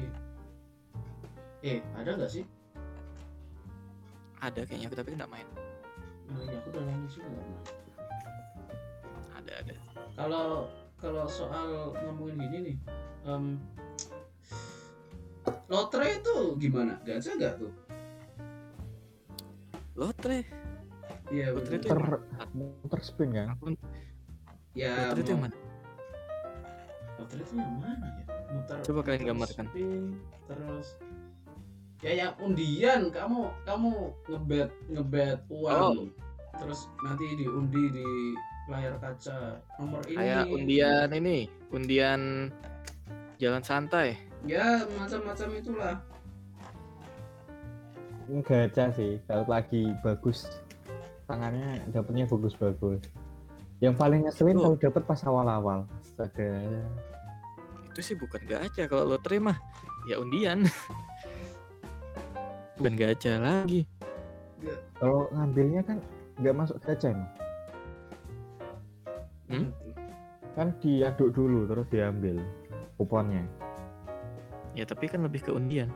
eh 1.63 1.79
ada 1.95 2.09
nggak 2.17 2.31
sih? 2.31 2.43
Ada 4.43 4.67
kayaknya 4.67 4.91
tapi 4.91 5.15
nggak 5.15 5.31
main. 5.31 5.47
Nah, 6.27 6.39
ya 6.47 6.57
aku 6.59 6.67
udah 6.75 6.83
lama 6.83 7.05
juga 7.07 7.27
nggak 7.29 7.45
main. 7.47 7.61
ada 9.33 9.51
ada. 9.59 9.73
Kalau 10.13 10.45
kalau 10.95 11.23
soal 11.27 11.91
ngomongin 11.99 12.37
gini 12.47 12.57
nih 12.63 12.75
em, 13.27 13.59
lotre 15.73 16.21
itu 16.21 16.35
gimana? 16.55 17.01
Gacha 17.01 17.33
nggak 17.33 17.53
tuh? 17.57 17.71
Lotre? 19.93 20.45
Iya 21.33 21.49
Lotre 21.49 21.75
itu 21.81 21.87
ter 21.89 21.97
yang 21.97 22.51
muter 22.53 22.99
spin 23.01 23.29
kan 23.33 23.47
Aku- 23.57 23.73
ya 24.77 25.09
lotre 25.09 25.21
itu 25.21 25.31
yang 25.33 25.41
mana? 25.41 25.55
Lotre 27.17 27.39
itu 27.41 27.53
yang 27.57 27.73
mana 27.81 28.05
ya? 28.05 28.23
Muter 28.53 28.77
Coba 28.85 28.99
kalian 29.01 29.23
gambarkan. 29.25 29.65
spin, 29.65 30.03
terus 30.45 30.87
ya 32.03 32.11
yang 32.13 32.33
undian. 32.37 33.09
Kamu 33.09 33.49
kamu 33.65 33.91
ngebet 34.29 34.69
ngebet 34.89 35.39
uang. 35.49 36.13
Terus 36.53 36.85
nanti 37.01 37.25
diundi 37.33 37.83
di 37.89 38.07
layar 38.69 39.01
kaca 39.01 39.57
nomor 39.81 40.05
ini. 40.05 40.17
Kayak 40.21 40.45
undian 40.47 41.07
ini 41.11 41.37
undian 41.73 42.21
jalan 43.41 43.63
santai 43.65 44.13
ya 44.47 44.83
macam-macam 44.99 45.47
itulah. 45.59 45.95
Gacha 48.23 48.85
sih 48.95 49.19
kalau 49.27 49.43
lagi 49.47 49.91
bagus 49.99 50.47
tangannya 51.27 51.83
dapetnya 51.91 52.25
bagus-bagus. 52.27 53.03
Yang 53.83 53.95
paling 53.99 54.21
ngeselin 54.23 54.57
kalau 54.59 54.77
dapet 54.79 55.03
pas 55.03 55.21
awal-awal. 55.27 55.79
Astaga. 55.99 56.63
Itu 57.91 57.99
sih 57.99 58.15
bukan 58.15 58.41
gacha 58.47 58.87
kalau 58.87 59.15
lotre 59.15 59.39
mah 59.43 59.59
ya 60.07 60.19
undian. 60.19 60.63
Bukan 62.73 62.97
gacha 62.97 63.37
lagi. 63.37 63.85
Kalau 64.97 65.29
ngambilnya 65.29 65.85
kan 65.85 66.01
nggak 66.41 66.55
masuk 66.57 66.81
gacha 66.81 67.13
emang. 67.13 67.29
Hmm? 69.51 69.69
kan 70.53 70.69
diaduk 70.81 71.33
dulu 71.33 71.65
terus 71.65 71.87
diambil 71.89 72.37
kuponnya 72.97 73.41
ya 74.73 74.83
tapi 74.83 75.05
kan 75.09 75.21
lebih 75.25 75.41
ke 75.45 75.51
undian 75.53 75.89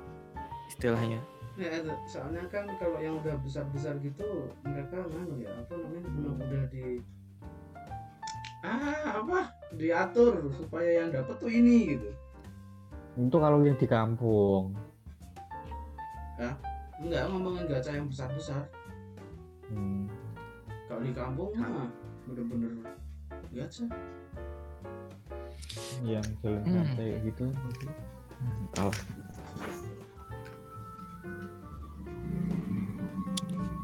istilahnya. 0.69 1.17
Ya, 1.57 1.73
soalnya 2.05 2.45
kan 2.53 2.69
kalau 2.78 3.01
yang 3.01 3.17
udah 3.17 3.34
besar-besar 3.41 3.97
gitu 4.05 4.53
mereka 4.61 5.01
nganu 5.09 5.41
ya 5.41 5.49
apa 5.57 5.73
namanya 5.73 6.05
memang 6.13 6.38
udah 6.38 6.63
di 6.69 7.01
ah 8.61 9.25
apa? 9.25 9.39
Diatur 9.73 10.53
supaya 10.53 11.01
yang 11.01 11.09
dapat 11.09 11.36
tuh 11.41 11.49
ini 11.49 11.97
gitu. 11.97 12.09
Itu 13.17 13.38
kalau 13.41 13.65
yang 13.65 13.73
di 13.82 13.89
kampung. 13.89 14.78
Enggak 16.97 17.30
ngomongin 17.30 17.69
gacha 17.69 17.93
yang 17.93 18.09
besar-besar. 18.09 18.65
Hmm. 19.67 20.07
kalau 20.88 21.03
di 21.03 21.11
kampung 21.11 21.51
mah 21.59 21.91
bener-bener 22.23 22.71
gacha. 23.51 23.86
Yang 26.05 26.25
jalan 26.39 26.61
Hmm. 26.63 26.73
santai 26.73 27.19
gitu 27.25 27.45
Entahlah. 28.41 28.99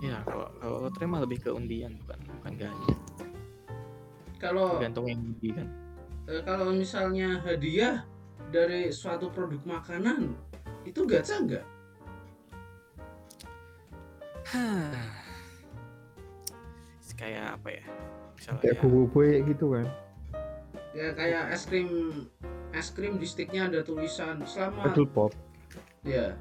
ya 0.04 0.20
kalau 0.28 0.52
kalau 0.60 0.84
lotre 0.84 1.08
mah 1.08 1.24
lebih 1.24 1.40
ke 1.40 1.50
undian 1.50 1.96
bukan 2.04 2.20
bukan 2.44 2.54
gacha 2.60 2.92
kalau 4.36 4.76
tergantung 4.76 5.08
yang 5.08 5.24
undi 5.24 5.56
kan. 5.56 5.72
Eh, 6.28 6.44
kalau 6.44 6.76
misalnya 6.76 7.40
hadiah 7.40 8.04
dari 8.52 8.92
suatu 8.92 9.32
produk 9.32 9.64
makanan 9.64 10.36
itu 10.84 11.08
gacha 11.08 11.40
enggak 11.40 11.64
kayak 17.24 17.56
apa 17.56 17.70
ya? 17.72 17.86
Misalnya 18.36 18.60
kayak 18.60 18.84
boboiboy 18.84 19.48
gitu 19.48 19.66
kan. 19.72 19.88
Ya 20.92 21.16
kayak 21.16 21.56
es 21.56 21.64
krim 21.64 22.28
es 22.74 22.90
krim 22.90 23.22
di 23.22 23.28
sticknya 23.30 23.70
ada 23.70 23.86
tulisan 23.86 24.42
selama 24.44 24.90
Pedal 24.90 25.08
pop 25.08 25.32
ya 26.04 26.34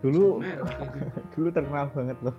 dulu 0.00 0.40
merek 0.40 0.88
gitu. 0.96 1.18
dulu 1.36 1.48
terkenal 1.52 1.86
banget 1.92 2.18
loh. 2.24 2.36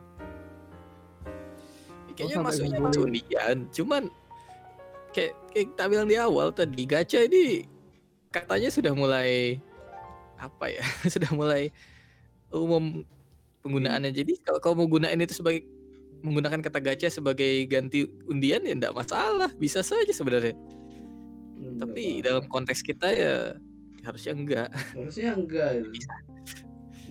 Kayaknya 2.11 2.35
sampai 2.37 2.53
masuknya 2.53 2.99
undian 3.01 3.57
cuman 3.71 4.03
kayak, 5.15 5.33
kayak 5.53 5.65
kita 5.73 5.83
bilang 5.89 6.07
di 6.09 6.17
awal 6.19 6.53
tadi 6.53 6.83
gacha 6.85 7.19
ini 7.25 7.65
katanya 8.29 8.69
sudah 8.69 8.93
mulai 8.93 9.57
apa 10.41 10.65
ya 10.69 10.83
sudah 11.13 11.29
mulai 11.33 11.69
umum 12.51 13.05
penggunaannya. 13.61 14.11
Jadi 14.11 14.41
kalau 14.41 14.59
kau 14.59 14.73
mau 14.73 14.89
gunain 14.89 15.17
itu 15.21 15.37
sebagai 15.37 15.65
menggunakan 16.21 16.61
kata 16.61 16.79
gacha 16.81 17.07
sebagai 17.09 17.65
ganti 17.69 18.05
undian 18.27 18.65
ya 18.65 18.73
enggak 18.73 18.97
masalah. 18.97 19.49
Bisa 19.55 19.85
saja 19.85 20.09
sebenarnya. 20.11 20.57
Hmm, 20.57 20.80
tapi 21.81 22.21
dalam 22.21 22.45
konteks 22.45 22.85
kita 22.85 23.07
ya 23.09 23.35
harusnya 24.05 24.33
enggak. 24.37 24.69
Harusnya 24.93 25.33
enggak 25.33 25.69
itu. 25.81 25.89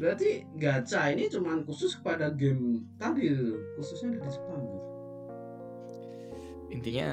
berarti 0.00 0.48
gacha 0.56 1.12
ini 1.12 1.28
cuman 1.28 1.60
khusus 1.68 1.92
kepada 1.92 2.32
game 2.32 2.88
tadi 2.96 3.36
itu 3.36 3.60
khususnya 3.76 4.16
dari 4.16 4.32
Jepang 4.32 4.60
gitu. 4.64 4.88
intinya 6.72 7.08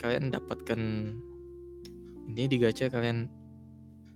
kalian 0.00 0.32
dapatkan 0.32 0.80
intinya 2.24 2.48
di 2.48 2.58
gacha 2.64 2.88
kalian 2.88 3.28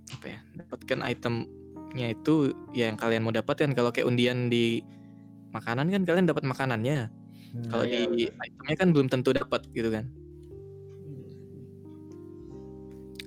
apa 0.09 0.25
ya 0.25 0.41
dapatkan 0.57 0.99
itemnya 1.05 2.17
itu 2.17 2.57
ya 2.73 2.89
yang 2.89 2.97
kalian 2.97 3.29
mau 3.29 3.35
dapatkan 3.35 3.77
kalau 3.77 3.93
kayak 3.93 4.09
undian 4.09 4.49
di 4.49 4.81
makanan 5.53 5.93
kan 5.93 6.03
kalian 6.09 6.25
dapat 6.25 6.49
makanannya. 6.49 7.13
Hmm. 7.49 7.69
kalau 7.69 7.85
iya, 7.85 8.09
di 8.09 8.25
itemnya 8.25 8.77
kan 8.77 8.89
belum 8.93 9.09
tentu 9.13 9.37
dapat 9.37 9.69
gitu 9.77 9.93
kan 9.93 10.09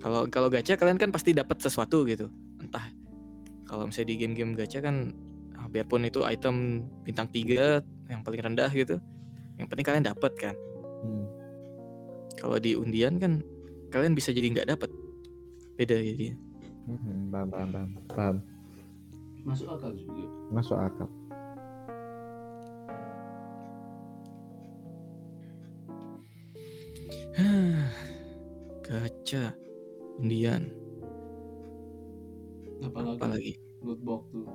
kalau 0.02 0.26
kalau 0.28 0.50
gacha 0.50 0.74
kalian 0.76 0.98
kan 0.98 1.10
pasti 1.10 1.32
dapat 1.32 1.62
sesuatu 1.62 2.04
gitu 2.04 2.28
entah 2.58 2.84
kalau 3.64 3.88
misalnya 3.88 4.10
di 4.12 4.18
game-game 4.18 4.54
gacha 4.54 4.82
kan 4.82 5.14
ah, 5.56 5.70
biarpun 5.70 6.04
itu 6.04 6.26
item 6.26 6.84
bintang 7.02 7.30
3 7.30 7.80
yang 8.10 8.22
paling 8.22 8.42
rendah 8.42 8.68
gitu 8.70 8.98
yang 9.56 9.70
penting 9.70 9.86
kalian 9.86 10.06
dapat 10.06 10.34
kan 10.36 10.56
Hmm. 11.02 11.26
kalau 12.38 12.62
di 12.62 12.78
undian 12.78 13.18
kan 13.18 13.42
kalian 13.90 14.14
bisa 14.14 14.30
jadi 14.30 14.54
nggak 14.54 14.70
dapat 14.70 14.90
beda 15.74 15.98
jadi 15.98 16.38
Hmm, 16.82 17.30
paham, 17.30 17.48
paham, 17.50 17.70
paham, 17.70 17.90
paham. 18.10 18.36
masuk 19.42 19.70
akal 19.70 19.94
juga 19.94 20.26
Masuk 20.50 20.78
akal. 20.78 21.10
gacha 28.86 29.54
undian. 30.22 30.70
Apalagi, 32.82 33.18
apalagi 33.18 33.54
loot 33.82 34.02
box 34.06 34.30
tuh 34.30 34.46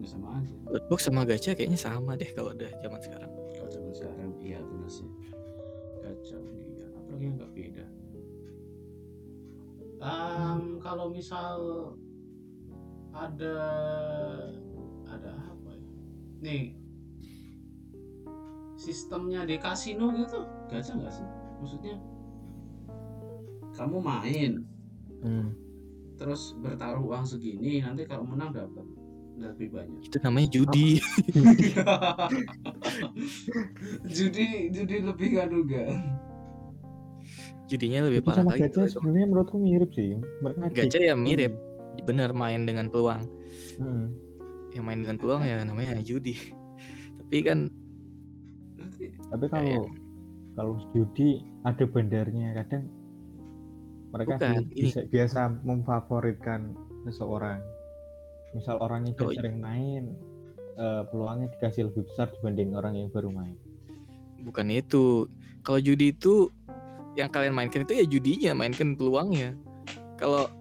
udah 0.00 0.10
sama 0.10 0.28
aja. 0.40 0.54
Lootbox 0.68 1.00
sama 1.06 1.20
gacha 1.28 1.52
kayaknya 1.54 1.78
sama 1.78 2.16
deh 2.18 2.28
kalau 2.32 2.50
udah 2.56 2.70
zaman 2.80 3.00
sekarang. 3.00 3.30
Kalau 3.54 3.68
zaman 3.70 3.92
sekarang 3.94 4.30
iya 4.40 4.58
benar 4.64 4.90
sih. 4.90 5.08
Gacha 6.00 6.36
undian 6.40 6.90
apalagi 6.96 7.24
yang 7.24 7.36
nggak 7.38 7.52
beda. 7.52 7.86
Em, 10.04 10.62
kalau 10.84 11.06
misal 11.08 11.58
ada 13.14 13.56
ada 15.08 15.32
apa 15.32 15.70
ya? 15.72 15.88
Nih. 16.42 16.64
Sistemnya 18.74 19.48
di 19.48 19.56
kasino 19.56 20.12
gitu 20.12 20.44
gacha 20.68 20.92
nggak 20.92 21.12
sih? 21.14 21.28
Maksudnya 21.62 21.96
kamu 23.74 23.98
main 24.02 24.52
Hmm. 25.24 25.56
terus 26.14 26.54
bertaruh 26.62 27.00
uang 27.00 27.24
segini 27.26 27.82
nanti 27.82 28.06
kalau 28.06 28.22
menang 28.22 28.54
dapat 28.54 28.86
lebih 29.34 29.74
banyak. 29.74 29.98
Itu 30.06 30.22
namanya 30.22 30.48
judi. 30.54 30.94
Judi 34.14 34.70
judi 34.70 34.96
lebih 35.02 35.26
gak 35.34 35.50
duga. 35.50 35.90
Judinya 37.66 38.06
lebih 38.06 38.20
Itu 38.22 38.28
parah 38.28 38.44
sama 38.44 38.50
lagi 38.54 38.62
gacha 38.68 38.82
sebenarnya 38.92 39.26
menurutku 39.26 39.56
mirip 39.58 39.90
sih. 39.96 40.20
Mereka 40.44 40.70
gacha 40.70 40.98
ya 41.00 41.14
mirip. 41.16 41.52
Bener 42.04 42.30
main 42.36 42.68
dengan 42.68 42.90
peluang. 42.90 43.22
Hmm. 43.74 44.14
yang 44.74 44.90
main 44.90 45.06
dengan 45.06 45.22
peluang 45.22 45.46
ya 45.46 45.62
namanya 45.62 46.02
judi. 46.02 46.34
Tapi 47.22 47.38
kan 47.46 47.70
Tapi 49.30 49.46
kalau 49.50 49.86
kalau 50.58 50.74
judi 50.94 51.42
ada 51.62 51.86
bandarnya 51.86 52.58
kadang 52.58 52.90
mereka 54.14 54.38
Bukan, 54.38 54.54
bi- 54.62 54.70
ini. 54.72 54.82
bisa 54.86 55.00
biasa 55.02 55.40
memfavoritkan 55.60 56.60
seseorang. 57.04 57.58
Misal 58.52 58.78
orangnya 58.78 59.10
Oh, 59.16 59.26
udah 59.26 59.34
sering 59.34 59.58
main, 59.58 60.14
eh, 60.76 61.02
peluangnya 61.04 61.50
dikasih 61.50 61.90
lebih 61.90 62.06
besar 62.06 62.30
dibanding 62.30 62.72
orang 62.72 62.94
yang 62.94 63.10
baru 63.10 63.28
main. 63.28 63.58
bukan 64.36 64.68
itu 64.68 65.24
kalau 65.62 65.80
judi 65.80 66.12
itu 66.12 66.52
yang 67.14 67.26
kalian 67.26 67.50
mainkan 67.50 67.80
itu 67.80 67.96
ya 67.96 68.04
judinya 68.04 68.52
mainkan 68.52 68.92
peluangnya 68.92 69.56
kalau 70.14 70.52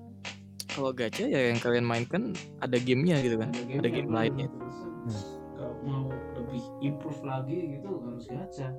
kalau 0.69 0.89
gacha 0.89 1.27
ya 1.27 1.51
yang 1.51 1.59
kalian 1.59 1.83
mainkan 1.83 2.31
ada 2.57 2.79
gamenya 2.79 3.19
gitu 3.19 3.35
kan 3.35 3.51
ada 3.51 3.83
game 3.85 4.07
lainnya 4.07 4.47
Terus, 4.47 4.77
Hmm. 5.03 5.23
kalau 5.53 5.75
mau 5.83 6.03
lebih 6.33 6.63
improve 6.81 7.19
lagi 7.21 7.59
gitu 7.75 7.89
harus 7.99 8.23
gacha 8.25 8.69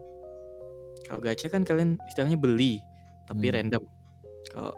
kalau 1.05 1.21
gacha 1.21 1.47
kan 1.47 1.63
kalian 1.63 2.01
istilahnya 2.07 2.41
beli 2.41 2.81
tapi 3.27 3.45
Hmm. 3.45 3.55
random 3.55 3.83
kalau 4.53 4.73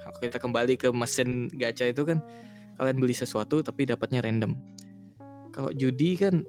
kalau 0.00 0.18
kita 0.22 0.38
kembali 0.38 0.74
ke 0.78 0.88
mesin 0.94 1.50
gacha 1.50 1.90
itu 1.90 2.06
kan 2.06 2.22
kalian 2.78 2.98
beli 3.00 3.14
sesuatu 3.16 3.60
tapi 3.64 3.88
dapatnya 3.88 4.22
random. 4.22 4.54
Kalau 5.50 5.72
judi 5.72 6.14
kan 6.20 6.44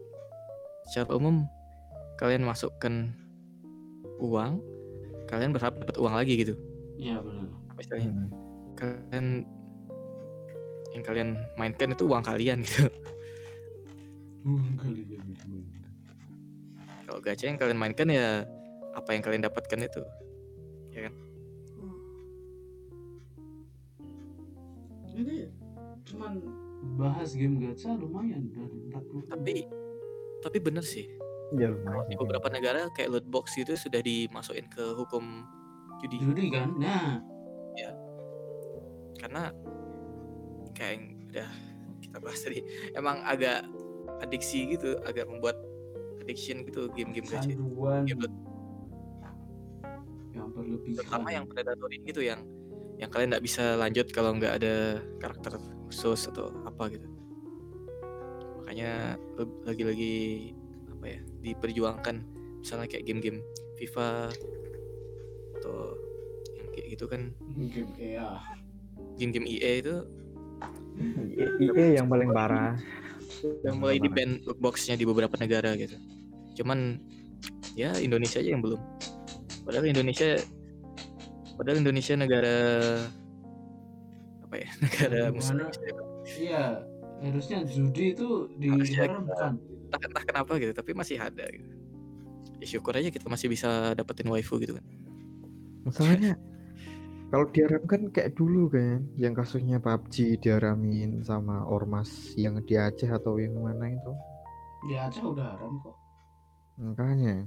secara 0.88 1.16
umum 1.16 1.48
kalian 2.20 2.44
masukkan 2.44 3.12
uang 4.20 4.60
kalian 5.28 5.52
berharap 5.52 5.80
dapat 5.82 5.96
uang 6.00 6.14
lagi 6.16 6.34
gitu. 6.38 6.54
Iya 6.98 7.22
benar. 7.22 7.48
Misalnya 7.78 8.10
Hmm. 8.10 8.30
kalian 8.78 9.26
yang 10.94 11.04
kalian 11.06 11.30
mainkan 11.58 11.94
itu 11.94 12.04
uang 12.06 12.24
kalian 12.26 12.62
gitu. 12.66 12.90
Kali 14.80 15.02
ya 15.04 15.22
kalau 17.08 17.20
gacha 17.24 17.48
yang 17.48 17.60
kalian 17.60 17.80
mainkan 17.80 18.08
ya 18.12 18.44
apa 18.92 19.16
yang 19.16 19.24
kalian 19.24 19.44
dapatkan 19.48 19.80
itu 19.80 20.04
jadi 25.18 25.50
cuman 26.08 26.32
bahas 26.96 27.34
game 27.34 27.58
gacha 27.58 27.98
lumayan 27.98 28.54
dari 28.54 28.78
40 28.94 29.34
tapi 29.34 29.54
tapi 30.46 30.58
bener 30.62 30.86
sih. 30.86 31.10
Ya 31.58 31.74
lumayan. 31.74 32.06
di 32.06 32.16
beberapa 32.16 32.48
negara 32.54 32.86
kayak 32.94 33.10
loot 33.10 33.26
box 33.28 33.58
itu 33.58 33.74
sudah 33.74 34.00
dimasukin 34.06 34.70
ke 34.70 34.84
hukum 34.94 35.44
judi. 36.06 36.22
Judi 36.22 36.46
kan? 36.54 36.78
Nah. 36.78 37.26
Karena 39.18 39.50
kayak 40.78 40.94
yang 40.94 41.04
udah 41.34 41.50
kita 42.06 42.18
bahas 42.22 42.40
tadi 42.46 42.60
emang 42.94 43.18
agak 43.26 43.66
adiksi 44.22 44.70
gitu 44.70 45.02
agak 45.04 45.26
membuat 45.26 45.58
addiction 46.22 46.62
gitu 46.64 46.86
game-game 46.94 47.26
gacha. 47.26 47.50
Game 47.50 48.22
loot, 48.22 48.34
yang 50.38 50.54
berlebihan 50.54 51.02
terutama 51.02 51.30
yang 51.34 51.46
predatory 51.50 51.98
gitu 52.06 52.22
yang 52.22 52.46
yang 52.98 53.10
kalian 53.14 53.30
nggak 53.34 53.46
bisa 53.46 53.78
lanjut 53.78 54.10
kalau 54.10 54.34
nggak 54.34 54.58
ada 54.62 55.02
karakter 55.22 55.62
khusus 55.88 56.28
atau 56.34 56.50
apa 56.66 56.90
gitu. 56.92 57.08
Makanya 58.62 59.16
lagi-lagi 59.64 60.52
apa 60.98 61.06
ya 61.06 61.20
diperjuangkan. 61.46 62.16
Misalnya 62.62 62.90
kayak 62.90 63.06
game-game 63.06 63.40
FIFA 63.78 64.34
atau 65.62 65.96
yang 66.58 66.68
kayak 66.74 66.88
gitu 66.98 67.06
kan. 67.06 67.32
Game 67.56 67.94
EA 68.02 68.58
game-game 69.18 69.48
EA 69.50 69.72
itu 69.82 69.96
IE 71.62 71.86
yang 71.98 72.10
paling 72.10 72.34
parah. 72.34 72.78
yang 73.62 73.78
mulai 73.78 74.02
di 74.02 74.10
ban 74.10 74.42
boxnya 74.58 74.98
di 74.98 75.06
beberapa 75.06 75.38
negara 75.38 75.78
gitu. 75.78 75.94
Cuman 76.58 76.98
ya 77.78 77.94
Indonesia 78.02 78.42
aja 78.42 78.50
yang 78.50 78.64
belum. 78.66 78.82
Padahal 79.62 79.86
Indonesia 79.86 80.42
padahal 81.58 81.82
Indonesia 81.82 82.14
negara 82.16 82.58
apa 84.48 84.56
ya? 84.56 84.70
Negara 84.86 85.20
muslim. 85.34 85.68
Iya 86.38 86.86
harusnya 87.18 87.66
judi 87.66 88.14
itu 88.14 88.46
diharamkan 88.62 89.58
entah, 89.58 90.02
entah 90.06 90.24
kenapa 90.24 90.52
gitu 90.62 90.74
tapi 90.78 90.94
masih 90.94 91.18
ada 91.18 91.50
gitu. 91.50 91.74
Ya 92.62 92.66
syukur 92.66 92.94
aja 92.94 93.10
kita 93.10 93.26
masih 93.26 93.50
bisa 93.50 93.98
dapetin 93.98 94.30
waifu 94.30 94.62
gitu 94.62 94.78
kan. 94.78 94.86
Masalahnya 95.86 96.38
kalau 97.28 97.44
diharamkan 97.52 98.08
kayak 98.16 98.40
dulu 98.40 98.72
kan, 98.72 99.04
yang 99.20 99.36
kasusnya 99.36 99.84
PUBG 99.84 100.40
diharamin 100.40 101.28
sama 101.28 101.68
ormas 101.68 102.32
yang 102.40 102.64
di 102.64 102.80
Aceh 102.80 103.12
atau 103.12 103.36
yang 103.36 103.52
mana 103.60 103.92
itu. 103.92 104.14
di 104.88 104.96
Aceh 104.96 105.20
udah 105.20 105.52
haram 105.52 105.76
kok. 105.84 105.96
Makanya 106.80 107.44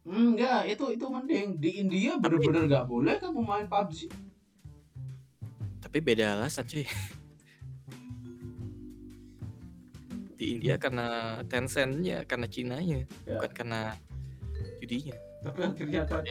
Enggak, 0.00 0.64
itu 0.66 0.84
itu 0.90 1.04
mending 1.06 1.48
di 1.60 1.70
India 1.78 2.16
bener-bener 2.16 2.64
nggak 2.66 2.86
boleh 2.88 3.20
kamu 3.20 3.40
main 3.40 3.66
PUBG. 3.68 4.08
Tapi 5.80 5.98
beda 6.00 6.38
alasan 6.38 6.64
cuy. 6.64 6.86
Di 10.34 10.56
India 10.56 10.80
karena 10.80 11.06
Tencent-nya, 11.44 12.24
karena 12.24 12.48
Cina-nya, 12.48 13.04
Ya. 13.28 13.36
bukan 13.36 13.50
karena 13.52 13.80
judinya. 14.80 15.16
Tapi 15.44 15.60
akhirnya 15.68 16.00
kan 16.08 16.24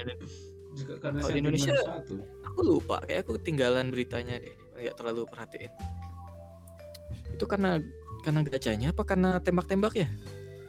juga 0.74 0.94
karena 0.98 1.20
Kalau 1.22 1.34
di 1.34 1.40
Indonesia- 1.40 1.78
satu. 1.86 2.16
Aku 2.50 2.60
lupa, 2.66 2.98
kayak 3.06 3.22
aku 3.22 3.38
ketinggalan 3.38 3.94
beritanya 3.94 4.42
deh, 4.42 4.54
nggak 4.76 4.96
terlalu 4.98 5.30
perhatiin. 5.30 5.70
Itu 7.38 7.46
karena 7.46 7.78
karena 8.26 8.42
gacanya 8.44 8.88
apa 8.90 9.04
karena 9.06 9.38
tembak-tembak 9.40 9.94
ya? 9.96 10.10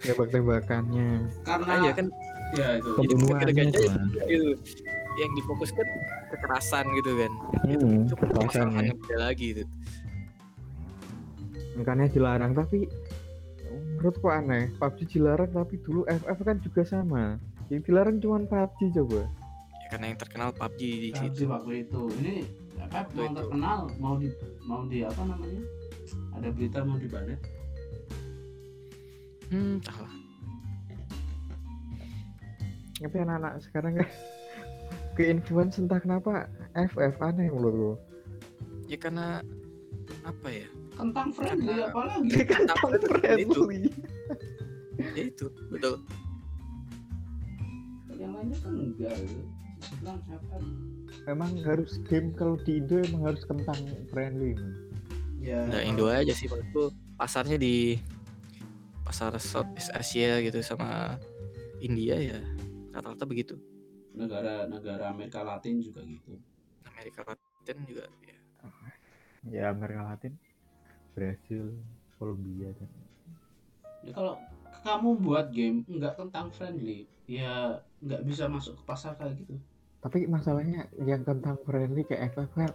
tembak-tembakannya 0.01 1.29
Karena 1.45 1.73
Aja 1.77 1.91
kan 1.93 2.07
ya 2.53 2.69
itu. 2.77 2.91
Gara-gara 3.27 3.63
itu, 3.63 3.83
itu, 4.27 4.49
yang 5.17 5.31
difokuskan 5.35 5.87
kekerasan 6.29 6.85
gitu 6.95 7.11
kan. 7.17 7.33
hmm, 7.63 8.07
Itu 8.07 8.15
masalah 8.15 8.31
kekerasannya. 8.41 8.85
yang 8.87 8.99
beda 8.99 9.17
lagi 9.21 9.47
itu. 9.53 9.65
makanya 11.73 12.07
dilarang 12.09 12.53
tapi 12.53 12.85
menurutku 13.97 14.29
aneh 14.29 14.69
PUBG 14.75 15.17
dilarang 15.17 15.49
tapi 15.49 15.79
dulu 15.79 16.05
FF 16.05 16.39
kan 16.43 16.57
juga 16.59 16.83
sama 16.83 17.25
yang 17.69 17.81
dilarang 17.81 18.17
cuma 18.19 18.43
PUBG 18.43 18.93
coba 18.93 19.25
Ya, 19.81 19.87
karena 19.89 20.07
yang 20.09 20.19
terkenal 20.19 20.49
PUBG 20.53 20.81
di 20.81 21.09
PUBG 21.11 21.25
situ. 21.33 21.43
waktu 21.47 21.73
itu. 21.81 22.01
Ini 22.21 22.35
Waktu 22.83 23.13
mau 23.15 23.25
itu. 23.25 23.37
terkenal 23.37 23.79
mau 23.97 24.15
di 24.17 24.29
mau 24.63 24.83
di 24.85 24.99
apa 25.03 25.23
namanya? 25.23 25.63
Ada 26.33 26.49
berita 26.51 26.79
mau 26.81 26.97
dibanet. 26.97 27.41
Hmm, 29.47 29.79
entahlah. 29.79 30.13
Tapi 33.01 33.17
anak-anak 33.19 33.55
sekarang 33.65 33.93
kan 33.97 34.09
ke 35.17 35.23
influence 35.27 35.81
entah 35.81 35.99
kenapa 35.99 36.47
FF 36.77 37.17
aneh 37.21 37.49
menurutku 37.49 37.97
Ya 38.91 38.99
karena 38.99 39.39
apa 40.27 40.49
ya? 40.51 40.67
Kentang 40.99 41.31
friendly 41.31 41.71
Karena- 41.71 41.95
apalagi. 41.95 42.31
Kentang 42.51 42.79
itu. 42.91 43.07
friendly 43.07 43.91
Ya 45.15 45.23
itu, 45.31 45.47
betul. 45.71 46.03
Yang 48.19 48.33
lainnya 48.35 48.59
kan 48.59 48.73
enggak. 48.75 49.15
gitu. 49.23 49.43
Apa? 50.05 50.57
emang 51.29 51.53
harus 51.65 52.03
game 52.05 52.35
kalau 52.37 52.59
di 52.61 52.83
Indo 52.83 53.01
emang 53.01 53.33
harus 53.33 53.43
kentang 53.47 53.79
friendly 54.11 54.59
man. 54.59 54.75
Ya. 55.41 55.65
Nggak 55.71 55.85
Indo 55.87 56.05
aja 56.11 56.33
sih 56.35 56.51
menurutku 56.51 56.91
pasarnya 57.17 57.57
di 57.57 57.97
pasar 59.07 59.33
Southeast 59.39 59.95
Asia 59.95 60.43
gitu 60.45 60.61
sama 60.61 61.17
India 61.81 62.19
ya 62.19 62.39
rata-rata 62.91 63.25
begitu. 63.27 63.55
negara-negara 64.11 65.07
Amerika 65.15 65.47
Latin 65.47 65.79
juga 65.79 66.03
gitu. 66.03 66.35
Amerika 66.83 67.23
Latin 67.23 67.77
juga 67.87 68.05
ya. 68.27 68.39
ya 69.47 69.65
Amerika 69.71 70.03
Latin 70.03 70.35
Brasil 71.15 71.79
Kolombia 72.19 72.75
dan 72.75 72.91
Ya 74.01 74.17
kalau 74.17 74.41
kamu 74.81 75.21
buat 75.21 75.53
game 75.53 75.85
nggak 75.85 76.17
tentang 76.17 76.49
friendly, 76.51 77.05
ya 77.29 77.85
nggak 78.01 78.25
bisa 78.25 78.49
masuk 78.49 78.81
ke 78.81 78.83
pasar 78.89 79.13
kayak 79.15 79.37
gitu. 79.45 79.61
tapi 80.01 80.25
masalahnya 80.25 80.89
yang 81.05 81.21
kentang 81.21 81.61
friendly 81.69 82.01
kayak 82.09 82.33
FF 82.33 82.51
kan 82.57 82.73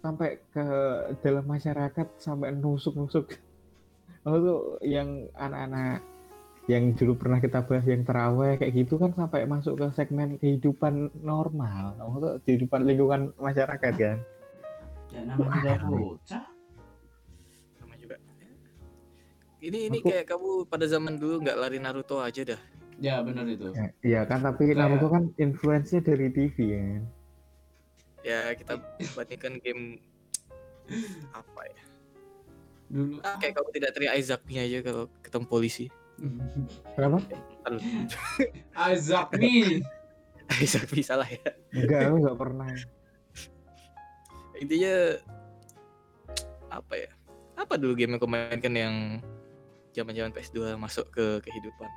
sampai 0.00 0.40
ke 0.48 0.66
dalam 1.20 1.44
masyarakat 1.44 2.08
sampai 2.16 2.56
nusuk-nusuk 2.56 3.36
tuh 4.24 4.80
yang 4.80 5.28
anak-anak 5.36 6.00
yang 6.64 6.92
dulu 6.92 7.12
pernah 7.14 7.38
kita 7.38 7.60
bahas 7.60 7.84
yang 7.84 8.02
terawih 8.02 8.56
kayak 8.56 8.72
gitu 8.74 8.96
kan 8.96 9.12
sampai 9.12 9.44
masuk 9.44 9.76
ke 9.76 9.86
segmen 9.92 10.36
kehidupan 10.36 11.12
normal 11.20 11.92
tuh 12.16 12.40
kehidupan 12.42 12.82
lingkungan 12.82 13.36
masyarakat 13.36 13.92
kan 13.92 14.18
Ya 15.08 15.20
namanya 15.22 15.78
juga 15.78 15.86
bocah. 15.86 16.44
sama 17.76 17.94
juga. 17.94 18.16
Ini 19.60 19.78
ini 19.86 19.98
Aku- 20.00 20.08
kayak 20.08 20.26
kamu 20.26 20.48
pada 20.66 20.84
zaman 20.84 21.14
dulu 21.14 21.38
nggak 21.40 21.54
lari 21.54 21.78
Naruto 21.78 22.18
aja 22.18 22.42
dah. 22.44 22.60
Ya 22.96 23.20
benar 23.20 23.44
itu. 23.44 23.70
Ya, 23.70 23.86
iya 24.00 24.20
kan 24.22 24.40
tapi 24.40 24.68
Kayak- 24.68 24.80
Naruto 24.80 25.06
kan 25.08 25.30
influence-nya 25.36 26.00
dari 26.00 26.30
TV 26.30 26.56
kan 26.70 27.02
Ya 28.22 28.50
kita 28.54 28.80
bandingkan 29.12 29.60
game 29.60 30.00
apa 31.30 31.60
ya? 31.62 31.82
Dulu 32.88 33.20
Ah, 33.20 33.36
kayak 33.36 33.54
kamu 33.54 33.68
tidak 33.70 33.90
teriak 33.92 34.14
nih 34.42 34.58
aja 34.58 34.78
kalau 34.82 35.04
ketemu 35.20 35.46
polisi. 35.46 35.86
Kenapa 36.94 37.18
Aduh, 37.64 37.80
Isaac 38.92 39.28
nih. 39.40 39.80
Isaac 40.64 40.86
bisa 40.92 41.16
lah 41.16 41.26
ya. 41.26 41.50
enggak 41.72 42.00
aku 42.12 42.16
nggak 42.20 42.38
pernah 42.38 42.68
Intinya 44.60 44.94
apa 46.70 46.94
ya? 46.94 47.10
Apa 47.54 47.74
dulu 47.80 47.96
game 47.98 48.14
yang 48.14 48.20
kau 48.22 48.30
mainkan 48.30 48.74
yang 48.74 48.94
zaman-zaman 49.94 50.30
PS2 50.34 50.74
masuk 50.78 51.06
ke 51.10 51.42
kehidupan? 51.42 51.90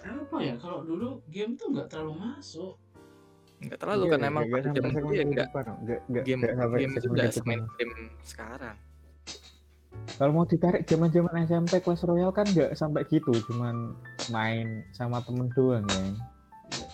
Apa 0.00 0.36
ya 0.40 0.54
kalau 0.56 0.80
dulu 0.82 1.20
game 1.28 1.54
tuh 1.60 1.70
nggak 1.70 1.92
terlalu 1.92 2.14
masuk. 2.18 2.74
Enggak 3.60 3.78
terlalu 3.84 4.04
Iya, 4.08 4.12
kan 4.16 4.20
emang 4.24 4.44
pada 4.48 4.68
zaman 4.72 4.72
segmen 4.72 5.02
dulu 5.04 5.12
ya 5.12 5.24
enggak 5.28 5.48
kehidupan, 5.52 5.62
no. 5.68 5.74
nggak 5.84 6.00
nggak 6.08 6.24
game 6.24 6.40
game 6.40 6.92
itu 6.96 7.06
enggak 7.12 7.28
kehidupan. 7.28 7.36
semain 7.36 7.60
game 7.76 7.94
sekarang. 8.24 8.76
Kalau 10.16 10.32
mau 10.32 10.44
ditarik 10.44 10.84
zaman-zaman 10.84 11.32
SMP 11.44 11.80
Clash 11.80 12.04
Royale 12.04 12.30
kan 12.30 12.44
nggak 12.44 12.76
sampai 12.76 13.08
gitu, 13.08 13.32
cuman 13.48 13.96
main 14.28 14.84
sama 14.92 15.24
temen 15.24 15.48
doang 15.50 15.86
ya. 15.88 16.04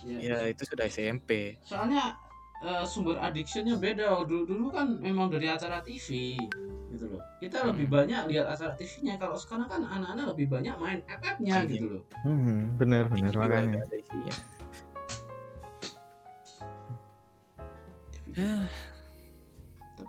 Ya, 0.07 0.16
Ya 0.16 0.38
itu 0.47 0.62
sudah 0.62 0.86
SMP. 0.86 1.59
Soalnya 1.61 2.14
eh, 2.62 2.84
sumber 2.86 3.18
addiction-nya 3.18 3.76
beda. 3.76 4.24
Dulu 4.24 4.47
dulu 4.47 4.66
kan 4.70 4.97
memang 4.97 5.28
dari 5.28 5.44
acara 5.44 5.82
TV 5.82 6.38
gitu 6.88 7.05
loh. 7.12 7.22
Kita 7.36 7.61
Hmm. 7.61 7.74
lebih 7.74 7.86
banyak 7.90 8.20
lihat 8.32 8.47
acara 8.49 8.72
TV-nya. 8.72 9.20
Kalau 9.20 9.36
sekarang 9.36 9.68
kan 9.68 9.82
anak-anak 9.84 10.32
lebih 10.32 10.47
banyak 10.49 10.72
main 10.80 11.01
FF-nya 11.05 11.55
Iya. 11.61 11.68
gitu 11.68 11.86
loh. 11.99 12.03
Hmm, 12.24 12.72
bener 12.78 13.11
bener 13.12 13.28
Juga 13.28 13.44
makanya. 13.44 13.80
ada 13.82 13.97
isinya. 13.99 14.34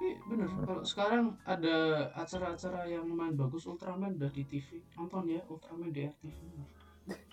Tapi 0.07 0.23
bener 0.23 0.47
kalau 0.63 0.87
sekarang 0.87 1.35
ada 1.43 2.07
acara-acara 2.15 2.87
yang 2.87 3.11
main 3.11 3.35
bagus 3.35 3.67
Ultraman 3.67 4.15
udah 4.15 4.31
di 4.31 4.47
TV. 4.47 4.79
Nonton 4.95 5.27
ya 5.27 5.43
Ultraman 5.51 5.91
di 5.91 6.07
RTV. 6.07 6.39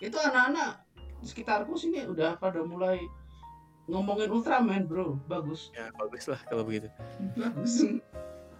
Itu 0.03 0.19
anak-anak 0.19 0.83
sekitarku 1.23 1.71
sini 1.79 2.03
udah 2.03 2.35
pada 2.35 2.59
mulai 2.67 2.99
ngomongin 3.87 4.27
Ultraman, 4.27 4.91
Bro. 4.91 5.23
Bagus. 5.31 5.71
ya 5.71 5.87
bagus 5.95 6.27
lah 6.27 6.39
kalau 6.51 6.67
begitu. 6.67 6.91
Bagus. 7.39 7.87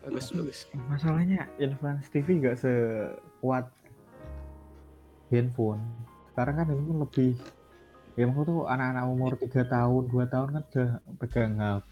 Bagus 0.07 0.27
bagus. 0.31 0.59
Masalahnya 0.87 1.51
influence 1.59 2.07
TV 2.07 2.39
nggak 2.39 2.55
sekuat 2.55 3.67
handphone. 5.27 5.83
Sekarang 6.31 6.55
kan 6.55 6.71
handphone 6.71 7.03
lebih 7.03 7.35
ya 8.15 8.23
maksud 8.25 8.45
tuh 8.47 8.61
anak-anak 8.65 9.05
umur 9.05 9.31
3 9.35 9.67
tahun, 9.67 10.03
2 10.07 10.31
tahun 10.31 10.47
kan 10.51 10.63
udah 10.71 10.89
pegang 11.19 11.53
HP. 11.55 11.91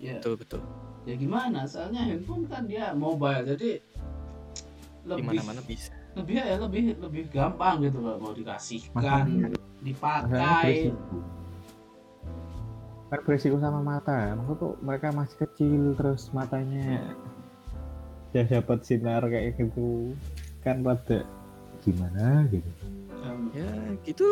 Ya, 0.00 0.16
Betul 0.16 0.34
betul. 0.40 0.60
ya 1.04 1.14
gimana? 1.14 1.64
Soalnya 1.64 2.02
handphone 2.04 2.44
kan 2.48 2.64
dia 2.64 2.92
mobile 2.92 3.44
jadi 3.46 3.70
Di 3.78 5.08
lebih 5.08 5.24
mana-mana 5.40 5.60
bisa. 5.64 5.92
lebih 6.16 6.34
ya 6.36 6.56
lebih 6.58 6.82
lebih 6.98 7.24
gampang 7.30 7.80
gitu 7.80 8.00
loh 8.02 8.18
mau 8.18 8.32
dikasihkan, 8.32 9.54
dipakai. 9.80 10.90
Kan 13.08 13.20
beresiko 13.24 13.56
sama 13.56 13.80
mata. 13.80 14.36
Maksud 14.36 14.56
tuh 14.58 14.72
mereka 14.84 15.08
masih 15.12 15.36
kecil 15.46 15.96
terus 15.96 16.28
matanya 16.32 17.08
ya 18.36 18.44
dapat 18.44 18.84
sinar 18.84 19.24
kayak 19.24 19.56
gitu 19.56 20.12
kan 20.60 20.84
pada 20.84 21.24
gimana 21.80 22.44
gitu. 22.52 22.68
Um, 23.24 23.48
Ya 23.56 23.68
gitu. 24.04 24.28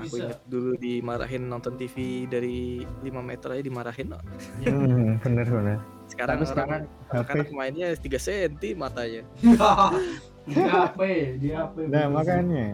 Aku 0.00 0.08
Bisa. 0.10 0.24
ingat 0.26 0.40
dulu 0.44 0.72
dimarahin 0.74 1.44
nonton 1.44 1.76
TV 1.76 1.96
dari 2.24 2.58
5 3.04 3.20
meter 3.20 3.48
aja 3.50 3.62
dimarahin. 3.62 4.06
no. 4.08 4.18
Hmm, 4.62 5.20
bener 5.20 5.44
bener. 5.44 5.78
Sekarang 6.06 6.36
Tapi 6.36 6.46
sekarang 6.46 6.82
anak 7.12 7.48
mainnya 7.52 7.88
3 7.92 8.00
cm 8.16 8.52
matanya. 8.74 9.22
di 10.48 10.56
HP, 10.56 11.00
di 11.36 11.48
HP. 11.52 11.76
Nah 11.84 12.08
bener. 12.08 12.10
makanya 12.10 12.66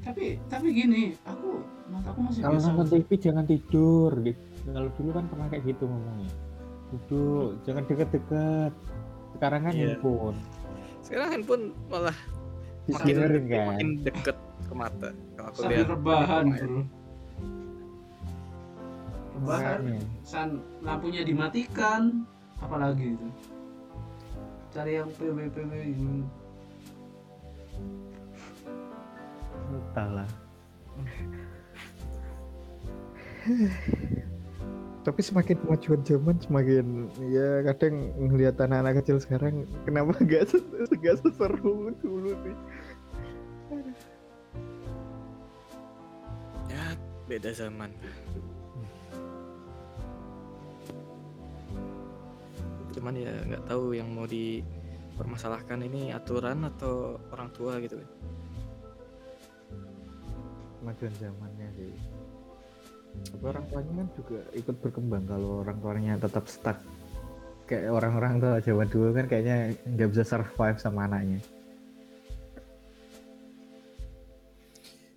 Tapi 0.00 0.40
tapi 0.46 0.66
gini, 0.70 1.12
aku 1.22 1.60
mataku 1.88 2.18
masih 2.22 2.40
kalau 2.40 2.56
biasa. 2.56 2.68
nonton 2.70 2.86
TV 2.90 3.08
jangan 3.18 3.44
tidur 3.44 4.10
gitu. 4.20 4.40
Kalau 4.62 4.88
dulu 4.94 5.10
kan 5.10 5.24
pernah 5.26 5.46
kayak 5.48 5.64
gitu 5.66 5.84
ngomongnya. 5.84 6.30
Duduk, 6.90 7.48
jangan 7.62 7.82
deket-deket. 7.86 8.72
Sekarang 9.30 9.60
kan 9.62 9.72
Iya. 9.72 9.80
handphone. 9.94 10.38
Sekarang 11.00 11.28
handphone 11.30 11.64
malah 11.86 12.16
makin 12.88 13.14
kan. 13.46 13.64
makin 13.70 13.88
deket 14.02 14.36
ke 14.70 14.74
mata. 14.78 15.10
Kalau 15.34 15.48
aku 15.50 15.58
sambil 15.66 15.76
lihat 15.82 15.90
rebahan, 15.90 16.44
bro. 16.54 16.86
Rebahan, 19.34 19.80
Makanya. 19.82 19.98
san 20.22 20.62
lampunya 20.86 21.26
dimatikan, 21.26 22.22
apalagi 22.62 23.18
itu. 23.18 23.28
Cari 24.70 25.02
yang 25.02 25.10
PW 25.18 25.50
PW. 25.50 25.72
Entahlah. 29.74 30.30
tapi 35.00 35.24
semakin 35.24 35.56
kemajuan 35.64 36.00
zaman 36.04 36.36
semakin 36.44 37.08
ya 37.32 37.64
kadang 37.72 38.12
ngelihat 38.20 38.60
anak-anak 38.60 39.00
kecil 39.00 39.16
sekarang 39.16 39.64
kenapa 39.88 40.12
nggak 40.20 40.44
se 40.52 40.60
nggak 40.92 41.16
seseru 41.24 41.96
dulu 42.04 42.36
sih 42.44 42.56
beda 47.30 47.54
zaman. 47.54 47.94
Cuman 52.90 53.14
ya 53.14 53.30
nggak 53.46 53.70
tahu 53.70 53.94
yang 53.94 54.10
mau 54.10 54.26
dipermasalahkan 54.26 55.86
ini 55.86 56.10
aturan 56.10 56.66
atau 56.66 57.22
orang 57.30 57.48
tua 57.54 57.78
gitu 57.78 58.02
kan. 58.02 58.10
kemajuan 60.80 61.12
zamannya 61.20 61.68
sih 61.76 61.92
tapi 63.28 63.44
orang 63.44 63.64
tuanya 63.68 63.92
kan 64.00 64.08
juga 64.16 64.40
ikut 64.56 64.76
berkembang 64.80 65.24
kalau 65.28 65.60
orang 65.60 65.76
tuanya 65.84 66.14
tetap 66.16 66.44
stuck 66.48 66.78
kayak 67.68 67.92
orang-orang 67.92 68.40
tuh 68.40 68.52
zaman 68.64 68.88
dulu 68.88 69.08
kan 69.12 69.26
kayaknya 69.28 69.76
nggak 69.84 70.08
bisa 70.08 70.24
survive 70.24 70.80
sama 70.80 71.04
anaknya 71.04 71.38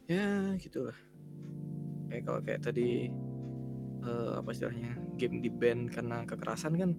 Ya, 0.03 0.51
gitulah. 0.59 0.93
Kayak 2.13 2.29
kalau 2.29 2.39
kayak 2.45 2.61
tadi 2.61 3.09
eh, 4.05 4.31
apa 4.37 4.49
istilahnya 4.53 4.93
game 5.17 5.41
di 5.41 5.49
ban 5.49 5.89
karena 5.89 6.21
kekerasan 6.29 6.77
kan 6.77 6.93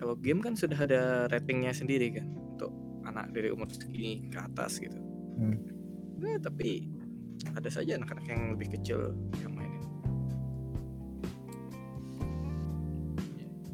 kalau 0.00 0.16
game 0.16 0.40
kan 0.40 0.56
sudah 0.56 0.80
ada 0.80 1.28
ratingnya 1.28 1.76
sendiri 1.76 2.16
kan 2.16 2.24
untuk 2.32 2.72
anak 3.04 3.28
dari 3.36 3.52
umur 3.52 3.68
segini 3.68 4.24
ke 4.32 4.40
atas 4.40 4.80
gitu. 4.80 4.96
Hmm. 5.36 5.60
Nah, 6.16 6.40
tapi 6.40 6.88
ada 7.52 7.68
saja 7.68 8.00
anak-anak 8.00 8.24
yang 8.24 8.56
lebih 8.56 8.72
kecil 8.80 9.12
yang 9.44 9.52
mainin. 9.52 9.84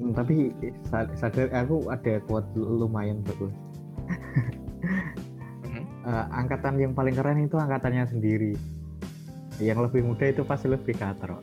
Hmm, 0.03 0.11
tapi 0.11 0.51
sa- 0.91 1.15
sadar 1.15 1.55
aku 1.55 1.87
ada 1.87 2.19
quote 2.27 2.51
lumayan 2.59 3.23
bagus. 3.23 3.55
Eh, 6.07 6.27
angkatan 6.31 6.79
yang 6.79 6.95
paling 6.95 7.19
keren 7.19 7.43
itu 7.43 7.59
angkatannya 7.59 8.07
sendiri 8.07 8.55
yang 9.61 9.81
lebih 9.81 10.05
muda 10.05 10.29
itu 10.29 10.43
pasti 10.45 10.69
lebih 10.69 10.97
katro. 10.97 11.41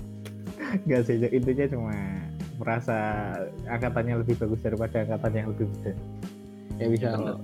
Nggak 0.86 1.02
sih 1.08 1.16
intinya 1.20 1.66
cuma 1.72 1.94
merasa 2.56 2.96
angkatannya 3.68 4.24
lebih 4.24 4.36
bagus 4.40 4.60
daripada 4.64 5.04
angkatan 5.04 5.32
yang 5.32 5.46
lebih 5.52 5.66
muda. 5.70 5.92
Ya 6.76 6.86
bisa 6.92 7.08
Ya, 7.16 7.34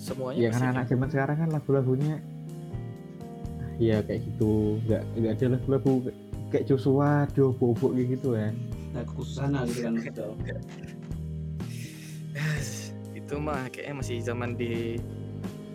semuanya 0.00 0.38
ya 0.40 0.48
kan 0.48 0.62
anak 0.72 0.84
zaman 0.88 1.08
sekarang 1.12 1.36
kan 1.44 1.48
lagu-lagunya 1.52 2.16
ya 3.76 4.00
kayak 4.04 4.22
gitu. 4.26 4.78
Nggak 4.86 5.02
nggak 5.18 5.32
ada 5.36 5.46
lagu-lagu 5.58 5.92
kayak 6.50 6.64
Joshua 6.66 7.26
Dobo 7.34 7.74
kayak 7.74 8.18
gitu 8.18 8.34
kan. 8.34 8.54
Nah, 8.90 9.02
kekhususan 9.06 9.50
gitu 9.70 9.80
kan 9.86 9.94
gitu. 10.06 10.26
itu 13.14 13.34
mah 13.38 13.70
kayaknya 13.70 13.94
masih 14.02 14.16
zaman 14.22 14.58
di 14.58 14.98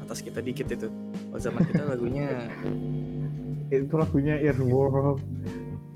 atas 0.04 0.20
kita 0.20 0.44
dikit 0.44 0.68
itu. 0.72 0.92
Kalau 1.36 1.52
zaman 1.52 1.68
kita 1.68 1.84
lagunya 1.84 2.28
itu 3.68 3.92
lagunya 4.00 4.40
Earworm 4.40 5.20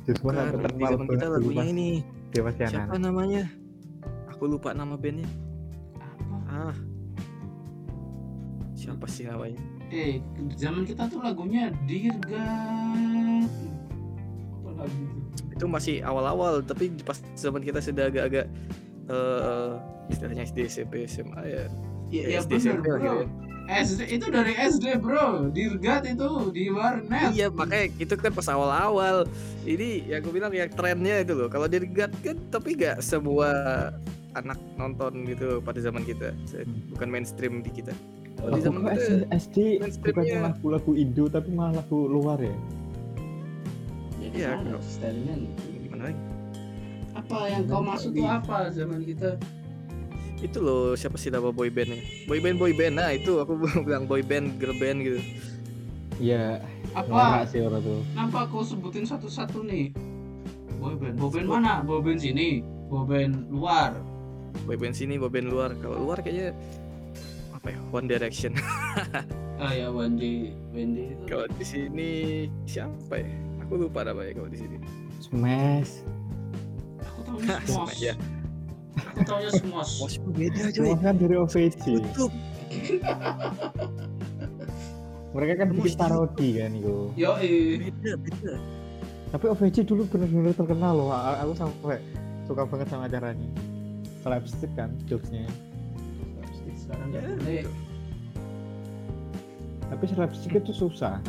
Joshua 0.03 0.35
bukan, 0.35 0.51
sampai 0.51 0.67
di 0.75 0.83
zaman 0.83 1.07
kita 1.07 1.25
dulu 1.31 1.35
lagunya 1.39 1.65
ini 1.71 1.89
siapa 2.27 2.91
anak 2.91 2.99
namanya? 2.99 3.43
Aku 4.35 4.51
lupa 4.51 4.75
nama 4.75 4.99
bandnya. 4.99 5.31
Apa? 5.95 6.35
Ah, 6.51 6.75
siapa 8.75 9.07
sih 9.07 9.31
namanya? 9.31 9.63
Eh, 9.87 10.19
zaman 10.59 10.83
kita 10.83 11.07
tuh 11.07 11.23
lagunya 11.23 11.71
Dirgat. 11.87 13.47
Apa 14.59 14.69
lagu 14.75 14.91
itu? 14.91 15.19
Itu 15.55 15.65
masih 15.71 16.03
awal-awal, 16.03 16.67
tapi 16.67 16.91
pas 16.99 17.15
zaman 17.39 17.63
kita 17.63 17.79
sudah 17.79 18.11
agak-agak 18.11 18.51
eh 19.07 19.71
istilahnya 20.11 20.43
SD, 20.43 20.67
SMP, 20.67 21.07
SMA 21.07 21.41
ya. 21.47 21.63
Ya, 22.11 22.27
Ya, 22.27 22.27
ya 22.27 22.37
SD, 22.43 22.59
SMP 22.59 22.91
lah 22.91 22.99
gitu 22.99 23.15
ya. 23.23 23.48
SD 23.69 24.01
itu 24.09 24.25
dari 24.33 24.57
SD 24.57 24.97
bro. 24.97 25.53
Dirgat 25.53 26.09
itu 26.09 26.49
di 26.49 26.73
warnet. 26.73 27.37
Iya, 27.37 27.53
makanya 27.53 27.93
itu 28.01 28.13
kan 28.17 28.33
pas 28.33 28.49
awal-awal. 28.49 29.29
Ini 29.61 30.09
yang 30.09 30.25
gue 30.25 30.33
bilang 30.33 30.49
yang 30.49 30.73
trennya 30.73 31.21
itu 31.21 31.37
loh. 31.37 31.47
Kalau 31.53 31.69
God 31.69 32.11
kan 32.25 32.37
tapi 32.49 32.73
gak 32.73 33.05
semua 33.05 33.49
anak 34.33 34.57
nonton 34.73 35.21
gitu 35.29 35.61
pada 35.61 35.77
zaman 35.77 36.01
kita. 36.01 36.33
Bukan 36.89 37.07
mainstream 37.13 37.61
di 37.61 37.69
kita. 37.69 37.93
Kalau 38.41 38.57
di 38.57 38.61
Aku 38.63 38.65
zaman 38.65 38.81
kita 38.89 39.15
SD, 39.35 39.57
bukannya 40.01 40.37
lagu-lagu 40.49 40.91
Indo 40.95 41.27
tapi 41.27 41.51
malah 41.51 41.83
lagu 41.83 42.07
luar 42.07 42.39
ya 42.39 42.55
Jadi 44.15 44.35
Iya, 44.39 44.51
mana 44.55 44.79
kalau- 44.79 44.83
gimana 45.83 46.01
lagi? 46.07 46.21
Apa 47.19 47.37
yang 47.51 47.63
kau 47.67 47.83
maksud 47.83 48.11
tuh 48.15 48.27
apa 48.29 48.57
zaman 48.71 49.03
kita? 49.03 49.35
Itu 50.39 50.57
loh 50.59 50.95
siapa 50.95 51.15
sih 51.15 51.27
nama 51.27 51.51
boy 51.51 51.67
bandnya? 51.67 51.99
Boy 52.23 52.39
band 52.39 52.57
boy 52.57 52.71
band. 52.71 52.95
Nah 52.95 53.11
itu 53.11 53.37
aku 53.37 53.59
bilang 53.85 54.05
boy 54.05 54.21
band 54.21 54.55
girl 54.55 54.73
band 54.73 54.99
gitu. 55.01 55.19
ya 56.19 56.59
Apa? 56.91 57.47
sih 57.47 57.63
orang 57.63 57.79
tuh 57.79 58.03
Kenapa 58.11 58.43
kau 58.47 58.59
sebutin 58.59 59.03
satu-satu 59.03 59.63
nih? 59.63 59.95
Boyband. 60.75 61.15
Boyband 61.15 61.47
mana? 61.49 61.73
Boyband 61.79 62.19
sini. 62.19 62.59
Boyband 62.87 63.47
luar. 63.49 63.95
Boy 64.63 64.75
band 64.75 64.91
sini, 64.93 65.15
boy 65.15 65.27
band 65.27 65.47
luar. 65.47 65.75
Kalau 65.75 65.99
luar 65.99 66.19
kayaknya 66.19 66.55
apa 67.51 67.67
ya? 67.69 67.79
One 67.89 68.07
Direction. 68.07 68.55
Ah 69.59 69.75
ya 69.75 69.91
Wendy, 69.91 70.55
Wendy 70.71 71.11
itu. 71.11 71.23
kalau 71.27 71.43
di 71.51 71.67
sini 71.67 72.09
siapa 72.63 73.19
ya? 73.19 73.27
Aku 73.59 73.75
lupa 73.75 74.07
namanya 74.07 74.31
kalau 74.31 74.47
di 74.47 74.55
sini. 74.55 74.79
Smash 75.19 75.99
Aku 77.03 77.19
tahunya 77.27 77.59
semua. 77.67 77.91
ya. 77.99 78.15
Aku 79.19 79.27
tahunya 79.27 79.51
semua. 79.51 79.83
Mosh 79.83 80.15
beda 80.23 80.63
semua 80.71 80.95
kan 80.97 81.13
dari 81.15 81.35
OVJ 81.35 81.83
YouTube. 81.91 82.33
mereka 85.29 85.53
kan 85.61 85.67
bikin 85.69 85.93
parodi 85.93 86.49
kan 86.57 86.71
itu 86.73 86.97
Yo. 87.13 87.31
Beda, 87.37 88.11
beda. 88.17 88.53
tapi 89.29 89.45
OVJ 89.45 89.77
dulu 89.85 90.01
bener-bener 90.09 90.53
terkenal 90.53 90.93
loh 90.97 91.13
aku 91.13 91.53
sampai 91.53 92.01
suka 92.45 92.65
banget 92.65 92.87
sama 92.89 93.05
acaranya 93.05 93.49
slapstick 94.21 94.73
kan 94.73 94.89
jokesnya 95.05 95.45
Sekarang 96.73 97.13
Ya, 97.13 97.21
gitu. 97.61 97.69
tapi 99.85 100.03
slapstick 100.09 100.53
itu 100.57 100.73
susah 100.73 101.21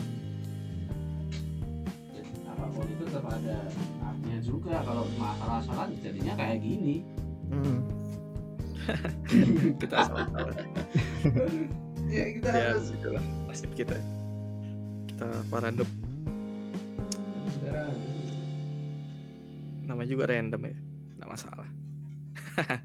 apa 2.49 2.65
pun 2.73 2.85
itu 2.89 3.05
tetap 3.05 3.25
ada 3.29 3.57
artinya 4.01 4.39
juga. 4.41 4.75
Kalau 4.81 5.05
cuma 5.13 5.33
asal-asalan 5.37 5.89
jadinya 6.01 6.33
kayak 6.35 6.59
gini. 6.61 7.05
Hmm. 7.51 7.83
Kita 9.83 9.97
salah. 10.07 10.27
ya 12.11 12.27
kita 12.35 12.51
ya, 12.51 12.75
harus 12.75 12.91
itulah 12.91 13.23
nasib 13.47 13.71
kita. 13.79 13.95
Kita 15.07 15.31
para 15.47 15.71
sekarang. 15.71 15.87
Nama 19.87 20.03
juga 20.07 20.25
random 20.27 20.63
ya. 20.67 20.77
Nggak 21.21 21.31
masalah. 21.31 21.69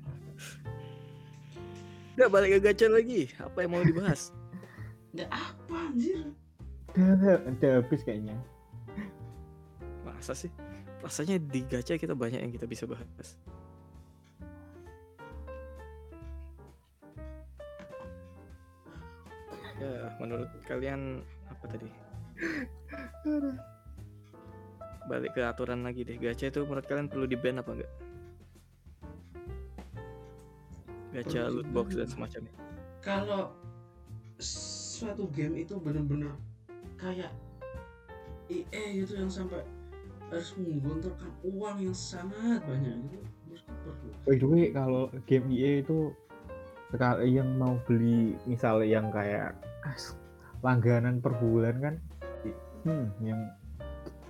Udah 2.15 2.31
balik 2.31 2.49
ke 2.57 2.59
gacha 2.71 2.87
lagi. 2.87 3.27
Apa 3.41 3.65
yang 3.65 3.71
mau 3.75 3.83
dibahas? 3.83 4.31
Ya 5.15 5.27
apa 5.31 5.91
anjir? 5.91 6.31
udah 6.95 7.43
udah 7.51 7.83
habis 7.83 8.07
kayaknya 8.07 8.39
Masa 10.07 10.31
sih? 10.31 10.47
Rasanya 11.03 11.43
di 11.43 11.59
gacha 11.67 11.99
kita 11.99 12.15
banyak 12.15 12.39
yang 12.39 12.55
kita 12.55 12.63
bisa 12.63 12.87
bahas. 12.87 13.35
Ya, 19.75 20.07
menurut 20.23 20.49
kalian 20.63 21.19
apa 21.51 21.65
tadi? 21.67 21.87
Balik 25.05 25.35
ke 25.35 25.41
aturan 25.43 25.83
lagi 25.83 26.07
deh. 26.07 26.15
Gacha 26.17 26.49
itu 26.49 26.63
menurut 26.63 26.87
kalian 26.87 27.11
perlu 27.11 27.27
di 27.27 27.37
ban 27.37 27.59
apa 27.59 27.71
enggak? 27.75 27.91
Gacha, 31.15 31.47
Perlu 31.47 31.55
loot 31.59 31.69
box 31.75 31.87
dan 31.95 32.07
semacamnya. 32.07 32.53
Kalau 33.03 33.53
suatu 34.39 35.27
game 35.31 35.63
itu 35.63 35.75
bener-bener 35.79 36.31
kayak 36.99 37.31
EA 38.51 38.83
gitu 39.03 39.19
yang 39.19 39.31
sampai 39.31 39.63
harus 40.29 40.51
menggelontorkan 40.57 41.31
uang 41.45 41.77
yang 41.85 41.95
sangat 41.95 42.59
banyak 42.65 42.95
gitu 43.07 43.19
perlu 43.85 44.09
by 44.25 44.35
the 44.35 44.47
way 44.47 44.65
kalau 44.73 45.07
game 45.29 45.47
EA 45.53 45.85
itu 45.85 46.11
sekali 46.89 47.33
yang 47.33 47.49
mau 47.55 47.75
beli 47.83 48.35
misal 48.45 48.81
yang 48.81 49.09
kayak 49.09 49.53
langganan 50.61 51.19
per 51.19 51.33
bulan 51.37 51.75
kan 51.77 51.95
hmm, 52.83 53.05
yang 53.21 53.39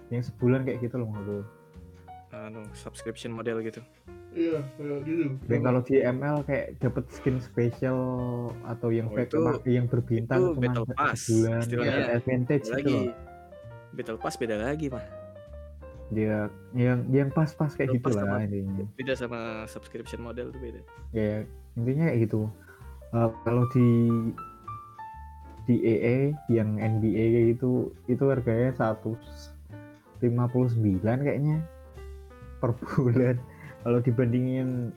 yang 0.10 0.22
sebulan 0.22 0.64
kayak 0.64 0.80
gitu 0.82 1.00
loh 1.00 1.10
lu. 1.22 1.40
anu 2.36 2.68
subscription 2.76 3.32
model 3.32 3.64
gitu. 3.64 3.80
Iya, 4.36 4.60
kayak 4.76 5.08
gitu. 5.08 5.24
Dan 5.48 5.60
kalau 5.64 5.80
di 5.80 6.04
ML 6.04 6.44
kayak 6.44 6.76
dapat 6.84 7.08
skin 7.08 7.40
spesial 7.40 7.96
atau 8.68 8.92
yang 8.92 9.08
Oh, 9.08 9.16
fake 9.16 9.32
itu- 9.32 9.72
yang 9.72 9.88
berbintang 9.88 10.44
itu 10.44 10.52
cuma 10.52 10.64
battle 10.68 10.88
pass, 10.92 11.20
sebulan 11.24 11.64
dapat 11.64 12.08
advantage 12.12 12.66
Beda 12.68 12.76
gitu 12.76 12.92
lagi. 12.92 12.96
loh. 13.08 13.16
Battle 13.96 14.20
Pass 14.20 14.36
beda 14.36 14.56
lagi 14.60 14.92
mah. 14.92 15.06
Dia 16.14 16.50
yang 16.78 17.06
yang 17.10 17.30
pas-pas 17.34 17.74
kayak 17.74 17.98
gitu 17.98 18.14
lah 18.14 18.46
intinya. 18.46 18.86
Beda 18.94 19.14
sama 19.18 19.66
subscription 19.66 20.22
model 20.22 20.54
tuh 20.54 20.62
beda. 20.62 20.82
Ya 21.16 21.46
intinya 21.74 22.14
kayak 22.14 22.20
gitu. 22.30 22.50
Eh, 23.16 23.30
kalau 23.42 23.64
di 23.74 23.90
di 25.66 25.82
EE 25.82 26.38
yang 26.54 26.78
NBA 26.78 27.24
kayak 27.34 27.48
gitu 27.58 27.90
itu 28.06 28.24
harganya 28.30 28.70
159 28.78 30.22
kayaknya 31.02 31.58
per 32.62 32.78
bulan. 32.98 33.42
Kalau 33.86 34.02
dibandingin 34.02 34.90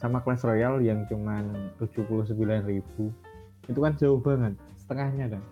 sama 0.00 0.24
Clash 0.24 0.44
Royale 0.44 0.80
yang 0.80 1.04
cuman 1.04 1.72
79.000 1.76 2.80
itu 3.68 3.78
kan 3.78 3.92
jauh 4.00 4.18
banget 4.18 4.56
setengahnya 4.80 5.36
kan. 5.36 5.42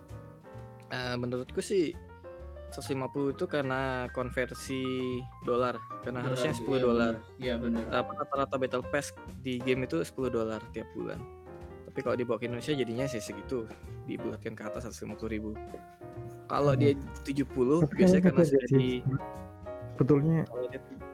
Eh, 0.91 1.15
menurutku 1.15 1.63
sih 1.63 1.95
150 2.71 3.35
itu 3.35 3.45
karena 3.51 4.07
konversi 4.15 5.19
dolar 5.43 5.75
karena 6.01 6.23
harusnya 6.23 6.55
10 6.55 6.63
Iya, 6.63 6.79
dolar. 6.79 7.13
Iya 7.37 7.53
benar. 7.59 7.83
Apa 7.91 8.11
rata-rata 8.23 8.55
battle 8.55 8.85
pass 8.87 9.11
di 9.43 9.59
game 9.59 9.83
itu 9.83 9.99
10 9.99 10.31
dolar 10.31 10.63
tiap 10.71 10.87
bulan. 10.95 11.19
Tapi 11.91 11.99
kalau 11.99 12.15
dibawa 12.15 12.39
ke 12.39 12.47
Indonesia 12.47 12.71
jadinya 12.71 13.03
sih 13.11 13.19
segitu, 13.19 13.67
dibulatkan 14.07 14.55
ke 14.55 14.63
atas 14.63 14.87
150 14.87 15.27
ribu. 15.27 15.51
Kalau 16.47 16.71
dia 16.75 16.95
70 17.27 17.83
Tapi 17.83 17.95
biasanya 17.99 18.23
karena 18.31 18.43
sudah 18.47 18.67
di 18.71 19.03
Betulnya 19.99 20.41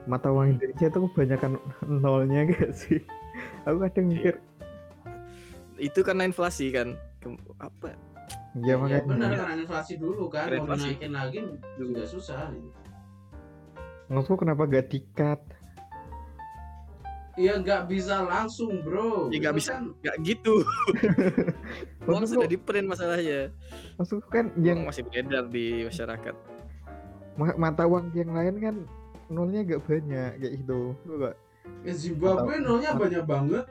mata 0.07 0.31
uang 0.31 0.55
Indonesia 0.55 0.87
itu 0.87 0.99
kebanyakan 1.11 1.51
nolnya 1.89 2.45
gak 2.53 2.71
sih? 2.77 3.01
Aku 3.65 3.81
kadang 3.81 4.13
mikir 4.13 4.37
itu 5.77 6.01
karena 6.01 6.25
inflasi 6.25 6.73
kan. 6.73 6.97
Kem- 7.21 7.41
Apa? 8.57 8.65
ya 8.65 8.67
Ya, 8.67 8.75
makanya 8.75 9.03
benar 9.05 9.31
karena 9.35 9.53
inflasi 9.59 9.93
dulu 9.95 10.23
kan, 10.27 10.45
Karena 10.47 10.61
mau 10.61 10.73
dinaikin 10.73 11.11
lagi 11.11 11.39
juga 11.75 12.03
susah. 12.03 12.49
gitu. 12.49 12.69
maksudku 14.07 14.39
kenapa 14.39 14.63
gak 14.65 14.87
dikat? 14.87 15.39
Iya 17.35 17.61
nggak 17.61 17.85
bisa 17.85 18.25
langsung 18.25 18.81
bro. 18.81 19.29
Ya, 19.29 19.37
nggak 19.37 19.53
Itu 19.53 19.59
bisa. 19.61 19.71
kan 19.71 19.83
Gak 20.01 20.17
gitu. 20.25 20.53
Uang 22.09 22.25
sudah 22.25 22.49
di 22.49 22.57
print 22.57 22.87
masalahnya. 22.87 23.53
Maksudku 23.93 24.25
kan 24.25 24.49
Uang 24.49 24.63
yang 24.63 24.79
masih 24.81 25.05
beredar 25.05 25.45
di 25.45 25.85
masyarakat. 25.85 26.33
ma- 27.37 27.53
mata 27.53 27.85
uang 27.85 28.09
yang 28.11 28.33
lain 28.33 28.55
kan 28.57 28.75
nolnya 29.27 29.61
gak 29.63 29.85
banyak 29.85 30.31
kayak 30.35 30.53
gitu. 30.57 30.97
Lu 31.05 31.13
gak? 31.19 31.37
ya 31.85 31.93
Zimbabwe 31.93 32.57
nolnya 32.57 32.95
banyak 32.95 33.21
banget. 33.21 33.65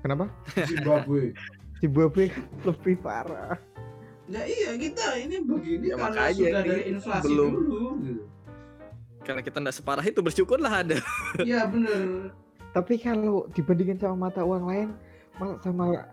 Kenapa? 0.00 0.24
Zimbabwe. 0.64 1.22
Zimbabwe 1.82 2.24
kan 2.30 2.44
lebih 2.64 2.94
parah. 2.96 3.58
Ya 4.30 4.42
iya 4.46 4.70
kita 4.78 5.06
ini 5.18 5.42
begini 5.42 5.90
Ya, 5.90 5.98
karena 5.98 6.06
makanya 6.22 6.34
sudah 6.38 6.62
dari 6.62 6.82
inflasi 6.88 7.24
belum. 7.26 7.50
dulu. 7.52 7.82
Gitu. 7.98 8.22
Karena 9.20 9.40
kita 9.42 9.56
tidak 9.58 9.74
separah 9.74 10.04
itu 10.06 10.20
bersyukurlah 10.22 10.72
ada. 10.72 10.96
Iya 11.42 11.66
bener. 11.66 12.30
Tapi 12.70 12.94
kalau 12.96 13.50
dibandingin 13.50 13.98
sama 13.98 14.30
mata 14.30 14.46
uang 14.46 14.64
lain, 14.64 14.88
mal- 15.36 15.58
sama 15.60 16.06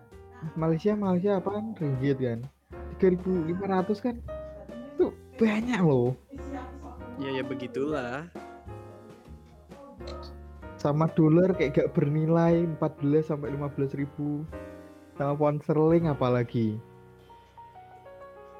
Malaysia, 0.58 0.98
Malaysia 0.98 1.38
apaan? 1.38 1.78
Ringgit 1.78 2.18
kan? 2.18 2.40
3.500 2.98 3.54
kan? 4.02 4.16
Itu 4.92 5.14
banyak 5.38 5.82
loh. 5.82 6.18
Ya 7.22 7.30
ya 7.32 7.44
begitulah. 7.46 8.26
Sama 10.78 11.10
dolar 11.14 11.54
kayak 11.54 11.74
gak 11.74 11.90
bernilai 11.94 12.66
14 12.78 13.30
sampai 13.30 13.54
15 13.54 13.94
ribu. 13.94 14.46
Sama 15.14 15.34
pound 15.34 15.62
sterling 15.62 16.06
apalagi. 16.06 16.78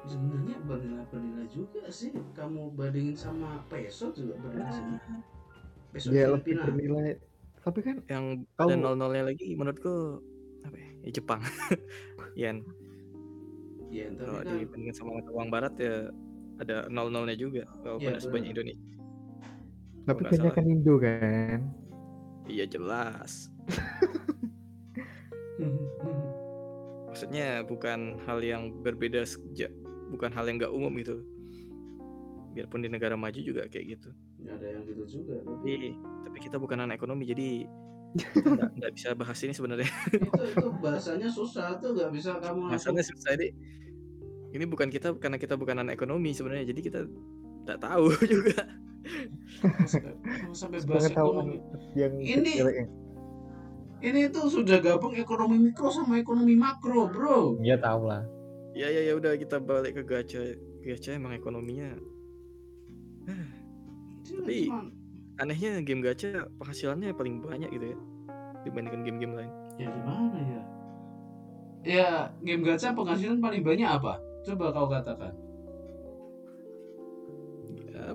Sebenarnya 0.04 0.56
bernilai 0.62 1.04
bernilai 1.08 1.46
juga 1.48 1.82
sih. 1.88 2.10
Kamu 2.32 2.72
bandingin 2.72 3.14
sama 3.14 3.62
peso 3.66 4.10
juga 4.12 4.34
bernilai 4.38 4.70
sih. 4.70 4.84
Peso 5.90 6.06
Ya 6.10 6.28
lebih 6.28 6.54
Filipina. 6.54 6.64
bernilai. 6.66 7.08
Tapi 7.58 7.78
kan 7.82 7.96
Yang 8.06 8.24
Kalau- 8.54 8.70
ada 8.70 8.76
nol-nolnya 8.78 9.22
lagi 9.26 9.44
menurutku 9.52 10.22
apa 10.62 10.76
ya? 10.76 10.88
Ya 11.02 11.10
Jepang. 11.12 11.40
Yen. 12.40 12.56
Ya, 13.88 14.04
tapi 14.10 14.20
Kalau 14.20 14.40
kan 14.44 14.54
dibandingkan 14.54 14.94
sama 14.94 15.10
mata 15.16 15.30
uang 15.32 15.48
barat 15.48 15.72
ya 15.76 15.94
ada 16.58 16.76
nol-nolnya 16.86 17.34
juga 17.34 17.62
walaupun 17.80 18.04
Iya, 18.04 18.08
tidak 18.10 18.22
sebanyak. 18.22 18.50
Indonesia. 18.52 18.86
tapi 20.04 20.20
banyak 20.24 20.52
kan 20.52 20.64
Indo 20.64 20.94
kan. 20.96 21.58
Iya 22.46 22.64
jelas. 22.64 23.48
Maksudnya 27.08 27.64
bukan 27.64 28.20
hal 28.24 28.38
yang 28.40 28.70
berbeda 28.78 29.24
sejak 29.24 29.72
bukan 30.08 30.30
hal 30.30 30.44
yang 30.44 30.56
nggak 30.56 30.72
umum 30.72 30.92
gitu. 30.96 31.20
Biarpun 32.50 32.80
di 32.80 32.88
negara 32.88 33.14
maju 33.14 33.38
juga 33.38 33.68
kayak 33.68 33.86
gitu. 33.94 34.10
Ya, 34.40 34.56
ada 34.56 34.66
yang 34.66 34.82
gitu 34.84 35.04
juga. 35.20 35.38
Tapi 35.40 35.46
Tapi 35.46 35.74
tapi 36.24 36.38
kita 36.40 36.56
bukan 36.56 36.78
anak 36.80 36.96
ekonomi 36.96 37.24
jadi 37.24 37.68
nggak 38.56 38.70
nggak 38.74 38.92
bisa 38.96 39.08
bahas 39.12 39.36
ini 39.42 39.52
sebenarnya. 39.52 39.84
itu 40.10 40.42
itu 40.48 40.68
bahasanya 40.80 41.28
susah 41.28 41.76
tuh 41.76 41.92
nggak 41.92 42.10
bisa 42.10 42.40
kamu 42.40 42.66
langsung 42.66 42.96
Masalahnya 42.96 43.04
susah 43.04 43.32
ini. 43.36 43.48
Ini 44.48 44.64
bukan 44.64 44.88
kita 44.88 45.12
karena 45.16 45.36
kita 45.36 45.60
bukan 45.60 45.84
anak 45.84 46.00
ekonomi 46.00 46.32
sebenarnya 46.32 46.72
jadi 46.72 46.80
kita 46.80 47.00
tidak 47.64 47.78
tahu 47.78 48.08
juga. 48.32 48.64
sampai 50.52 50.80
bahas 50.84 51.08
ekonomi. 51.08 51.60
yang 51.92 52.12
Ini- 52.16 52.88
Ini 53.98 54.30
tuh 54.30 54.46
sudah 54.46 54.78
gabung 54.78 55.18
ekonomi 55.18 55.58
mikro 55.58 55.90
sama 55.90 56.16
ekonomi 56.16 56.54
makro, 56.54 57.10
bro. 57.10 57.58
Iya 57.58 57.76
tahu 57.76 58.06
lah. 58.06 58.22
Ya 58.78 58.86
ya 58.86 59.02
ya 59.02 59.18
udah 59.18 59.34
kita 59.34 59.58
balik 59.58 59.98
ke 59.98 60.02
gacha. 60.06 60.54
Gacha 60.78 61.18
emang 61.18 61.34
ekonominya 61.34 61.98
Tapi- 64.22 64.70
anehnya 65.36 65.82
game 65.82 66.00
gacha 66.00 66.46
penghasilannya 66.56 67.10
paling 67.12 67.42
banyak 67.42 67.68
gitu 67.70 67.92
ya 67.92 67.98
dibandingkan 68.62 69.02
game-game 69.02 69.34
lain. 69.34 69.52
ya 69.76 69.86
gimana 69.88 70.38
ya? 70.42 70.62
Ya, 71.84 72.08
game 72.42 72.62
gacha 72.62 72.90
penghasilan 72.90 73.38
paling 73.38 73.62
banyak 73.62 73.86
apa? 73.86 74.18
Coba 74.42 74.70
kau 74.70 74.86
katakan. 74.86 75.30
Ya, 77.86 78.10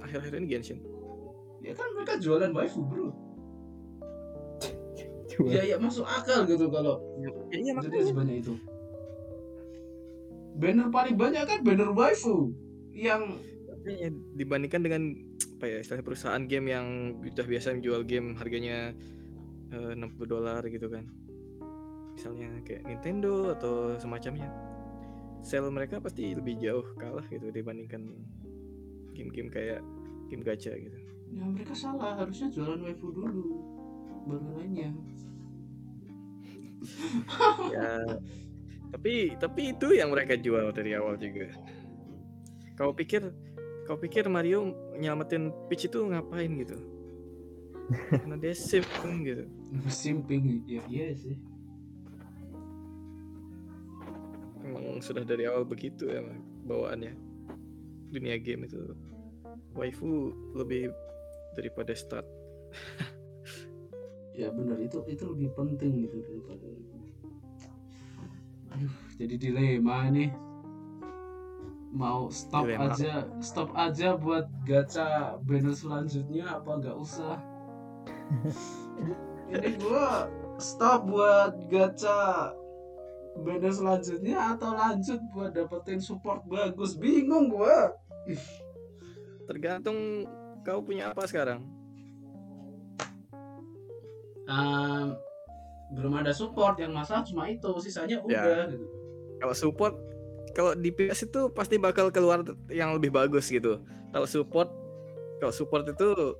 akhir-akhir 0.00 0.32
ini 0.36 0.46
Genshin. 0.48 0.78
Ya 1.60 1.74
kan 1.74 1.86
mereka 1.94 2.18
jualan 2.18 2.50
waifu, 2.50 2.82
bro. 2.82 3.14
Cuma 5.28 5.46
Ya, 5.48 5.62
ya 5.64 5.76
masuk 5.78 6.02
akal 6.02 6.42
gitu 6.44 6.66
kalau 6.66 6.98
Ya, 7.18 7.30
jadi 7.48 7.70
makanya. 7.74 8.02
sebanyak 8.04 8.36
itu. 8.42 8.54
Banner 10.58 10.90
paling 10.90 11.14
banyak 11.14 11.44
kan 11.46 11.60
banner 11.62 11.94
waifu 11.94 12.50
yang 12.90 13.38
Makanya 13.88 14.10
dibandingkan 14.36 14.80
dengan 14.84 15.02
apa 15.58 15.64
ya 15.64 15.78
istilahnya 15.80 16.04
perusahaan 16.04 16.44
game 16.44 16.66
yang 16.68 16.86
sudah 17.24 17.46
biasa 17.46 17.66
menjual 17.78 18.02
game 18.04 18.36
harganya 18.36 18.92
eh, 19.72 19.92
60 19.96 20.18
dolar 20.28 20.60
gitu 20.66 20.92
kan. 20.92 21.08
Misalnya 22.12 22.50
kayak 22.66 22.84
Nintendo 22.84 23.54
atau 23.54 23.96
semacamnya. 23.96 24.50
Sale 25.46 25.70
mereka 25.70 26.02
pasti 26.02 26.34
lebih 26.34 26.58
jauh 26.58 26.84
kalah 26.98 27.24
gitu 27.30 27.48
dibandingkan 27.54 28.10
game-game 29.14 29.48
kayak 29.48 29.80
game 30.26 30.42
gacha 30.42 30.74
gitu. 30.74 30.98
Ya 31.32 31.46
mereka 31.46 31.72
salah 31.72 32.18
harusnya 32.18 32.50
jualan 32.50 32.82
waifu 32.82 33.14
dulu 33.14 33.62
baru 34.26 34.46
lainnya. 34.58 34.90
ya 37.72 38.04
tapi 38.88 39.36
tapi 39.36 39.76
itu 39.76 39.92
yang 39.92 40.10
mereka 40.12 40.34
jual 40.38 40.72
dari 40.72 40.96
awal 40.96 41.20
juga. 41.20 41.52
Kau 42.78 42.94
pikir 42.94 43.28
kau 43.84 43.98
pikir 43.98 44.28
Mario 44.28 44.72
nyelamatin 44.96 45.50
Peach 45.66 45.88
itu 45.88 45.98
ngapain 46.04 46.52
gitu? 46.60 46.76
Karena 48.12 48.36
dia 48.36 48.54
kan 49.00 49.24
gitu. 49.24 49.44
Simping 49.88 50.64
ya 50.68 50.84
iya 50.88 51.16
sih. 51.16 51.36
emang 54.68 55.00
sudah 55.00 55.24
dari 55.24 55.48
awal 55.48 55.64
begitu 55.64 56.12
emang 56.12 56.44
bawaannya. 56.68 57.16
Dunia 58.12 58.36
game 58.40 58.68
itu. 58.68 58.92
Waifu 59.72 60.32
lebih 60.56 60.92
daripada 61.56 61.92
stat 61.96 62.24
Ya 64.38 64.52
benar. 64.54 64.78
Itu 64.78 65.02
itu 65.08 65.24
lebih 65.34 65.50
penting 65.56 66.06
gitu 66.06 66.22
daripada 66.22 66.68
Aduh, 68.78 68.94
jadi 69.18 69.34
dilema 69.34 70.06
ini. 70.06 70.30
Mau 71.90 72.30
stop 72.30 72.70
Dilema. 72.70 72.94
aja, 72.94 73.26
stop 73.42 73.74
aja 73.74 74.14
buat 74.14 74.46
gacha 74.62 75.34
banner 75.42 75.74
selanjutnya 75.74 76.62
apa 76.62 76.78
nggak 76.78 76.94
usah? 76.94 77.42
ini 79.50 79.74
gua 79.82 80.30
stop 80.62 81.10
buat 81.10 81.58
gacha 81.66 82.54
banner 83.42 83.72
selanjutnya 83.74 84.54
atau 84.54 84.78
lanjut 84.78 85.20
buat 85.34 85.50
dapetin 85.50 85.98
support 85.98 86.42
bagus 86.46 86.98
bingung 86.98 87.50
gua 87.50 87.94
tergantung 89.46 90.26
kau 90.66 90.82
punya 90.82 91.14
apa 91.14 91.24
sekarang 91.24 91.62
em, 94.50 95.14
belum 95.90 96.12
ada 96.16 96.30
support 96.30 96.76
yang 96.76 96.92
masalah 96.92 97.22
cuma 97.22 97.46
itu 97.46 97.68
sisanya 97.78 98.20
Ya. 98.20 98.22
udah 98.22 98.56
gitu. 98.68 98.84
Kalau 99.38 99.54
support 99.54 99.94
kalau 100.50 100.72
di 100.72 100.90
PS 100.90 101.24
itu 101.24 101.48
pasti 101.48 101.76
bakal 101.76 102.08
keluar 102.08 102.40
yang 102.68 102.92
lebih 102.92 103.08
bagus 103.10 103.46
gitu. 103.46 103.78
Kalau 104.08 104.24
support 104.24 104.68
kalau 105.38 105.50
support 105.50 105.86
itu 105.86 106.34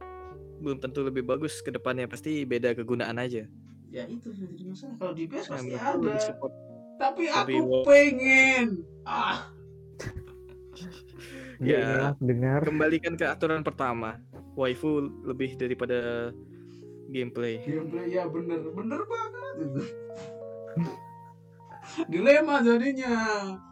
belum 0.59 0.78
tentu 0.78 1.01
lebih 1.01 1.22
bagus 1.22 1.59
ke 1.59 1.70
depannya 1.70 2.05
pasti 2.05 2.42
beda 2.42 2.74
kegunaan 2.74 3.16
aja. 3.16 3.46
ya 3.88 4.05
itu 4.05 4.28
yang 4.30 4.53
jadi 4.53 4.64
masalah 4.66 4.94
kalau 4.96 5.12
di 5.12 5.24
PS 5.24 5.46
Nah, 5.46 5.53
pasti 5.55 5.64
menurutku 5.66 5.88
ada 5.88 6.05
lebih 6.05 6.22
support 6.22 6.53
tapi 6.99 7.22
aku 7.26 7.57
wo- 7.62 7.84
pengen 7.84 8.66
ah 9.03 9.49
Ya, 11.59 11.78
Ya. 11.78 12.14
dengar. 12.16 12.62
kembalikan 12.62 13.14
ke 13.14 13.24
aturan 13.24 13.62
pertama. 13.62 14.22
Waifu 14.55 14.88
lebih 15.24 15.55
daripada 15.55 16.30
gameplay. 17.09 17.61
gameplay 17.64 18.06
ya 18.12 18.28
bener. 18.28 18.61
Bener 18.72 19.00
banget 19.04 19.54
itu. 19.64 19.82
Dilema 22.12 22.61
jadinya. 22.62 23.16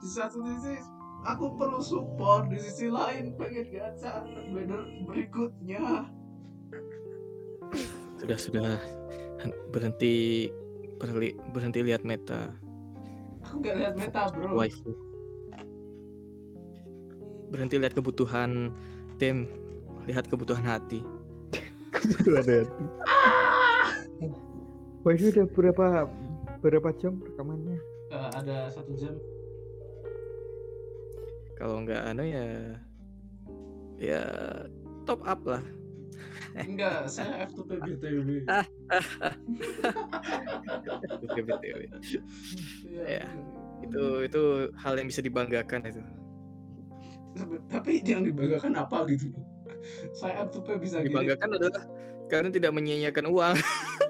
Di 0.00 0.08
satu 0.08 0.40
sisi 0.42 0.80
aku 1.22 1.54
perlu 1.54 1.80
support. 1.80 2.48
Di 2.48 2.58
sisi 2.58 2.88
lain 2.88 3.36
pengen 3.36 3.68
gacha 3.70 4.24
banner 4.50 4.82
berikutnya. 5.04 6.10
Sudah 8.18 8.38
sudah. 8.40 8.80
Berhenti 9.70 10.48
berhenti, 10.96 11.36
berhenti 11.52 11.80
lihat 11.84 12.02
meta. 12.02 12.50
Aku 13.46 13.62
gak 13.62 13.76
lihat 13.78 13.94
meta 13.94 14.32
bro. 14.32 14.56
Waifu. 14.58 14.90
Berhenti 17.52 17.78
lihat 17.78 17.94
kebutuhan 17.94 18.74
tim, 19.22 19.46
lihat 20.10 20.26
kebutuhan 20.26 20.66
hati. 20.66 21.04
Kebetulan 21.94 22.66
hati. 22.66 22.84
Wah 25.06 25.14
itu 25.14 25.30
udah 25.30 25.46
berapa 25.46 25.86
berapa 26.58 26.90
jam 26.98 27.22
rekamannya? 27.22 27.78
Eh, 28.10 28.28
ada 28.34 28.66
satu 28.66 28.90
jam 28.98 29.14
Kalau 31.54 31.80
nggak 31.80 32.02
anu 32.04 32.26
ya 32.26 32.46
ya 33.96 34.22
top 35.06 35.22
up 35.22 35.40
lah. 35.46 35.62
enggak 36.56 37.06
saya 37.06 37.46
F2P 37.46 37.70
BTW 37.78 38.18
Oke, 41.22 41.40
BTW. 41.40 41.78
Ya. 43.06 43.24
Itu 43.80 44.04
itu 44.24 44.42
hal 44.74 44.96
yang 44.96 45.06
bisa 45.06 45.20
dibanggakan 45.20 45.86
itu. 45.86 46.02
tapi 47.68 48.00
yang 48.00 48.24
dibanggakan 48.24 48.72
apa 48.80 49.04
gitu 49.12 49.28
saya 50.16 50.48
F2P 50.48 50.68
bisa 50.80 50.96
gini 51.04 51.12
Dibanggakan 51.12 51.50
adalah 51.60 51.84
karena 52.26 52.48
tidak 52.48 52.72
menyia-nyiakan 52.72 53.26
uang 53.28 53.54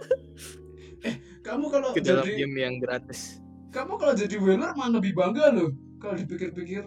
kamu 1.47 1.65
kalau 1.71 1.89
ke 1.95 2.03
dalam 2.03 2.27
jadi 2.27 2.35
game 2.43 2.57
yang 2.59 2.75
gratis. 2.83 3.39
kamu 3.71 3.93
kalau 3.95 4.15
jadi 4.19 4.37
winner 4.43 4.73
mah 4.75 4.91
lebih 4.91 5.15
bangga 5.15 5.55
loh 5.55 5.71
kalau 6.03 6.19
dipikir-pikir 6.19 6.83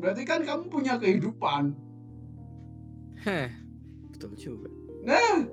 berarti 0.00 0.22
kan 0.24 0.40
kamu 0.40 0.72
punya 0.72 0.96
kehidupan 0.96 1.76
Heh, 3.20 3.52
betul 4.08 4.32
juga. 4.32 4.72
nah 5.04 5.44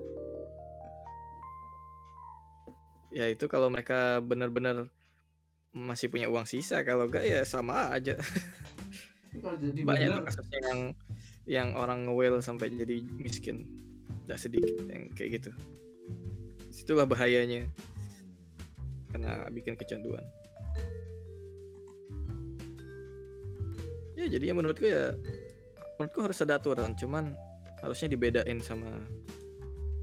Ya 3.12 3.28
itu 3.28 3.50
kalau 3.52 3.68
mereka 3.72 4.20
benar-benar 4.24 4.88
masih 5.76 6.08
punya 6.12 6.30
uang 6.30 6.46
sisa, 6.46 6.86
kalau 6.86 7.08
enggak 7.10 7.26
ya 7.26 7.42
sama 7.48 7.90
aja. 7.90 8.14
kalau 9.42 9.58
jadi 9.58 9.80
Banyak 9.82 10.28
kasusnya 10.28 10.60
yang 10.70 10.82
yang 11.48 11.70
orang 11.80 12.06
nge 12.06 12.40
sampai 12.46 12.72
jadi 12.72 13.02
miskin. 13.18 13.66
Tidak 14.24 14.38
sedikit 14.38 14.76
yang 14.92 15.10
kayak 15.18 15.40
gitu. 15.42 15.52
Situlah 16.78 17.10
bahayanya. 17.10 17.66
Karena 19.10 19.50
bikin 19.50 19.74
kecanduan. 19.74 20.22
Ya 24.14 24.26
jadi 24.30 24.54
menurutku 24.54 24.86
ya 24.86 25.18
menurutku 25.98 26.22
harus 26.22 26.38
ada 26.46 26.62
aturan, 26.62 26.94
cuman 26.94 27.34
harusnya 27.82 28.14
dibedain 28.14 28.62
sama 28.62 28.90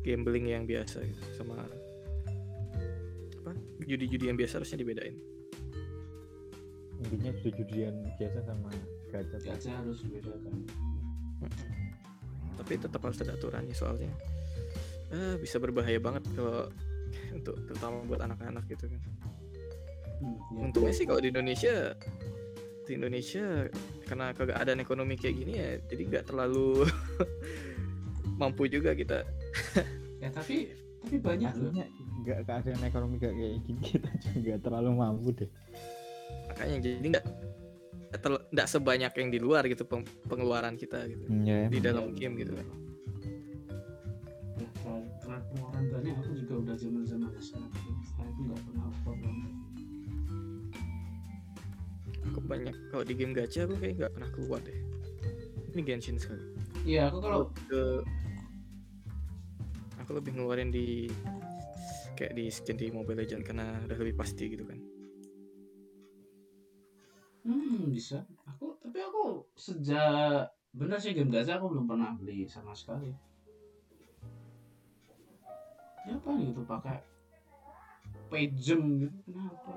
gambling 0.03 0.51
yang 0.51 0.67
biasa 0.67 1.03
gitu, 1.03 1.23
sama 1.35 1.67
apa 3.43 3.53
judi-judi 3.83 4.31
yang 4.31 4.39
biasa 4.39 4.63
harusnya 4.63 4.83
dibedain. 4.83 5.19
Intinya 7.03 7.35
judian 7.43 8.07
biasa 8.19 8.39
sama 8.47 8.71
gacha. 9.11 9.39
gacha 9.43 9.71
harus 9.83 9.99
dibedakan 10.07 10.63
tapi 12.55 12.81
tetap 12.81 13.01
harus 13.03 13.19
ada 13.21 13.35
aturannya 13.37 13.75
soalnya 13.77 14.11
eh, 15.15 15.35
bisa 15.39 15.63
berbahaya 15.63 16.03
banget 16.03 16.27
kalau 16.35 16.67
untuk 17.39 17.55
terutama 17.71 18.03
buat 18.05 18.21
anak-anak 18.21 18.67
gitu 18.67 18.91
kan 18.91 19.01
hmm, 20.21 20.37
ya. 20.59 20.61
untungnya 20.67 20.93
sih 20.93 21.07
kalau 21.07 21.23
di 21.23 21.31
Indonesia 21.31 21.95
di 22.85 23.01
Indonesia 23.01 23.65
karena 24.05 24.37
keadaan 24.37 24.81
ekonomi 24.83 25.17
kayak 25.17 25.37
gini 25.41 25.53
ya 25.57 25.71
jadi 25.89 26.03
nggak 26.05 26.25
terlalu 26.29 26.85
mampu 28.41 28.69
juga 28.69 28.93
kita 28.93 29.25
ya 30.23 30.29
tapi 30.35 30.75
tapi 31.05 31.17
banyak 31.21 31.53
loh 31.61 31.73
nggak 32.25 32.41
keadaan 32.49 32.81
ekonomi 32.85 33.17
gak 33.21 33.33
kayak 33.37 33.61
gini 33.65 33.81
kita 33.81 34.09
juga 34.21 34.37
nggak 34.41 34.61
terlalu 34.65 34.91
mampu 34.97 35.29
deh. 35.37 35.51
makanya 36.49 36.77
jadi 36.81 37.07
nggak 37.13 37.25
nggak 38.55 38.69
sebanyak 38.71 39.13
yang 39.13 39.29
di 39.33 39.39
luar 39.43 39.67
gitu 39.67 39.85
peng- 39.85 40.09
pengeluaran 40.31 40.79
kita 40.79 41.05
gitu 41.11 41.25
Iya. 41.29 41.69
di 41.69 41.79
dalam 41.83 42.15
game 42.15 42.39
gitu 42.41 42.53
kan 42.57 42.65
ya, 42.65 42.77
pengeluaran 45.55 45.85
banyak 45.95 46.15
aku 46.19 46.33
juga 46.35 46.55
udah 46.67 46.75
zaman 46.75 47.03
zaman 47.07 47.31
SMA 47.39 47.69
saya 48.03 48.27
itu 48.27 48.41
nggak 48.43 48.61
pernah 48.67 48.87
banget 49.07 49.55
aku 52.35 52.41
banyak 52.51 52.75
kalau 52.91 53.05
di 53.07 53.15
game 53.15 53.31
gacha 53.31 53.63
aku 53.63 53.79
kayak 53.79 53.95
nggak 54.01 54.13
pernah 54.19 54.31
keluar 54.35 54.61
deh. 54.67 54.79
Ini 55.75 55.81
Genshin 55.87 56.19
sekali. 56.19 56.43
Iya 56.83 57.11
aku 57.11 57.19
kalau 57.23 57.41
ke 57.55 57.83
aku 60.03 60.11
lebih 60.19 60.35
ngeluarin 60.35 60.75
di 60.75 61.07
kayak 62.19 62.35
di 62.35 62.51
skin 62.51 62.79
di 62.79 62.91
Mobile 62.91 63.23
Legend 63.23 63.43
karena 63.47 63.79
udah 63.87 63.99
lebih 63.99 64.19
pasti 64.19 64.51
gitu 64.51 64.67
kan. 64.67 64.79
Hmm 67.47 67.93
bisa. 67.95 68.27
Aku 68.51 68.79
tapi 68.83 68.99
aku 68.99 69.47
sejak 69.55 70.51
bener 70.75 70.99
sih 70.99 71.15
game 71.15 71.31
gacha 71.31 71.63
aku 71.63 71.71
belum 71.71 71.87
pernah 71.87 72.19
beli 72.19 72.51
sama 72.51 72.75
sekali 72.75 73.15
ya 76.05 76.13
apa 76.17 76.31
gitu 76.37 76.61
pakai 76.69 76.99
pay 78.29 78.45
gem 78.53 78.83
gitu 79.05 79.17
kenapa? 79.29 79.73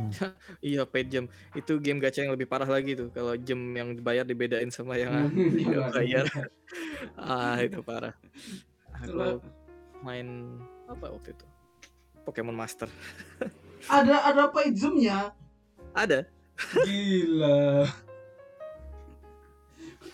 Iya 0.64 0.88
paid 0.88 1.12
jam 1.12 1.24
itu 1.52 1.76
game 1.76 2.00
gacha 2.00 2.24
yang 2.24 2.32
lebih 2.32 2.48
parah 2.48 2.68
lagi 2.68 2.96
tuh 2.96 3.12
kalau 3.12 3.36
jam 3.36 3.58
yang 3.76 3.92
dibayar 3.92 4.24
dibedain 4.24 4.72
sama 4.72 4.96
yang 4.96 5.28
Iya, 5.60 5.66
nggak 5.76 5.92
bayar. 5.92 6.26
Ah 7.20 7.60
itu 7.60 7.84
parah. 7.84 8.14
Aku 8.96 9.44
main 10.00 10.56
apa 10.88 11.04
waktu 11.12 11.36
itu? 11.36 11.46
Pokemon 12.24 12.56
Master. 12.56 12.88
Ada 13.88 14.28
ada 14.28 14.44
pay 14.52 14.72
gemnya 14.76 15.32
ada. 15.96 16.28
Gila. 16.84 17.88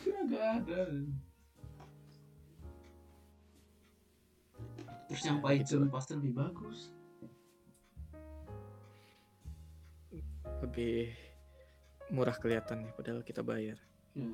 Kira 0.02 0.20
gak 0.30 0.46
ada. 0.62 0.82
Terus 5.06 5.22
yang 5.22 5.38
Paijem 5.38 5.86
pasti 5.88 6.12
lebih 6.18 6.34
bagus. 6.34 6.90
lebih 10.56 11.12
murah 12.08 12.32
kelihatan 12.32 12.86
nih 12.88 12.92
padahal 12.96 13.20
kita 13.20 13.44
bayar 13.44 13.76
Ya. 14.16 14.32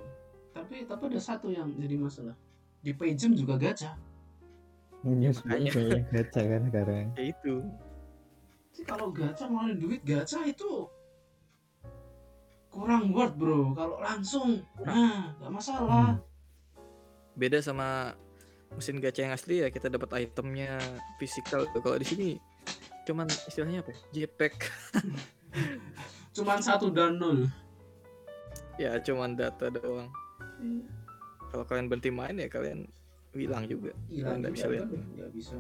Tapi 0.55 0.87
tapi 0.87 1.03
ada 1.11 1.19
satu 1.19 1.51
yang 1.51 1.75
jadi 1.75 1.99
masalah. 1.99 2.39
Di 2.79 2.95
Paijem 2.95 3.35
juga 3.35 3.59
gacha. 3.59 3.99
Iya 5.03 5.35
Makanya. 5.35 5.71
sebenarnya 5.75 6.01
gacha 6.15 6.41
kan 6.47 6.63
sekarang. 6.71 7.07
ya 7.19 7.25
itu 7.35 7.55
Jadi 8.71 8.83
kalau 8.87 9.11
gacha 9.11 9.45
ngeluarin 9.51 9.79
duit 9.83 10.01
gacha 10.07 10.47
itu 10.47 10.87
kurang 12.71 13.11
worth 13.11 13.35
bro. 13.35 13.75
Kalau 13.75 13.99
langsung, 13.99 14.63
nah 14.87 15.35
gak 15.43 15.51
masalah. 15.51 16.23
beda 17.35 17.59
sama 17.59 18.15
mesin 18.77 18.99
gacha 18.99 19.27
yang 19.27 19.35
asli 19.37 19.63
ya 19.63 19.69
kita 19.69 19.93
dapat 19.93 20.29
itemnya 20.29 20.81
fisikal 21.21 21.65
kalau 21.81 21.97
di 22.01 22.07
sini 22.07 22.29
cuman 23.03 23.27
istilahnya 23.51 23.83
apa? 23.83 23.93
JPEG 24.15 24.55
Cuman 26.33 26.59
satu 26.65 26.89
dan 26.89 27.21
nol. 27.21 27.45
ya 28.81 28.97
cuman 29.05 29.37
data 29.37 29.69
doang. 29.69 30.09
Kalau 31.53 31.65
kalian 31.69 31.93
berhenti 31.93 32.09
main 32.09 32.41
ya 32.41 32.49
kalian 32.49 32.89
hilang 33.37 33.69
juga. 33.69 33.93
Hilang 34.09 34.41
nggak 34.41 34.55
bisa 34.57 34.67
lihat. 34.73 34.89
Nggak 34.89 35.31
bisa. 35.37 35.57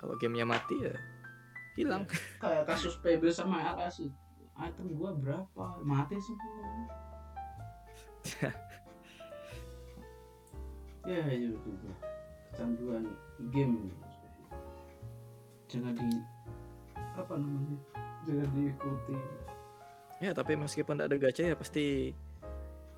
kalau 0.00 0.16
gamenya 0.16 0.48
mati 0.48 0.74
ya 0.80 0.96
hilang. 1.78 2.02
Kayak 2.42 2.66
kasus 2.66 2.98
PB 2.98 3.30
sama 3.30 3.62
LS 3.78 4.10
item 4.58 4.86
gua 4.98 5.14
berapa? 5.14 5.64
Mati 5.86 6.18
semua 6.18 6.88
ya 11.08 11.22
itu 11.32 11.56
juga 11.64 11.92
kecanduan 12.52 13.04
game 13.54 13.88
jangan 15.70 15.94
di 15.96 16.10
apa 16.96 17.34
namanya 17.38 17.78
jangan 18.26 18.48
diikuti 18.54 19.16
Ya 20.20 20.36
tapi 20.36 20.52
meskipun 20.52 21.00
tidak 21.00 21.08
ada 21.08 21.16
gacha 21.16 21.42
ya 21.48 21.56
pasti 21.56 22.12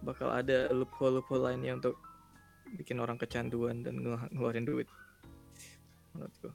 bakal 0.03 0.35
ada 0.35 0.67
loophole 0.75 1.23
loophole 1.23 1.47
lainnya 1.47 1.79
untuk 1.79 1.95
bikin 2.75 2.99
orang 2.99 3.15
kecanduan 3.15 3.87
dan 3.87 4.03
ngel- 4.03 4.27
ngeluarin 4.35 4.67
duit. 4.67 4.91
Menurutku. 6.11 6.51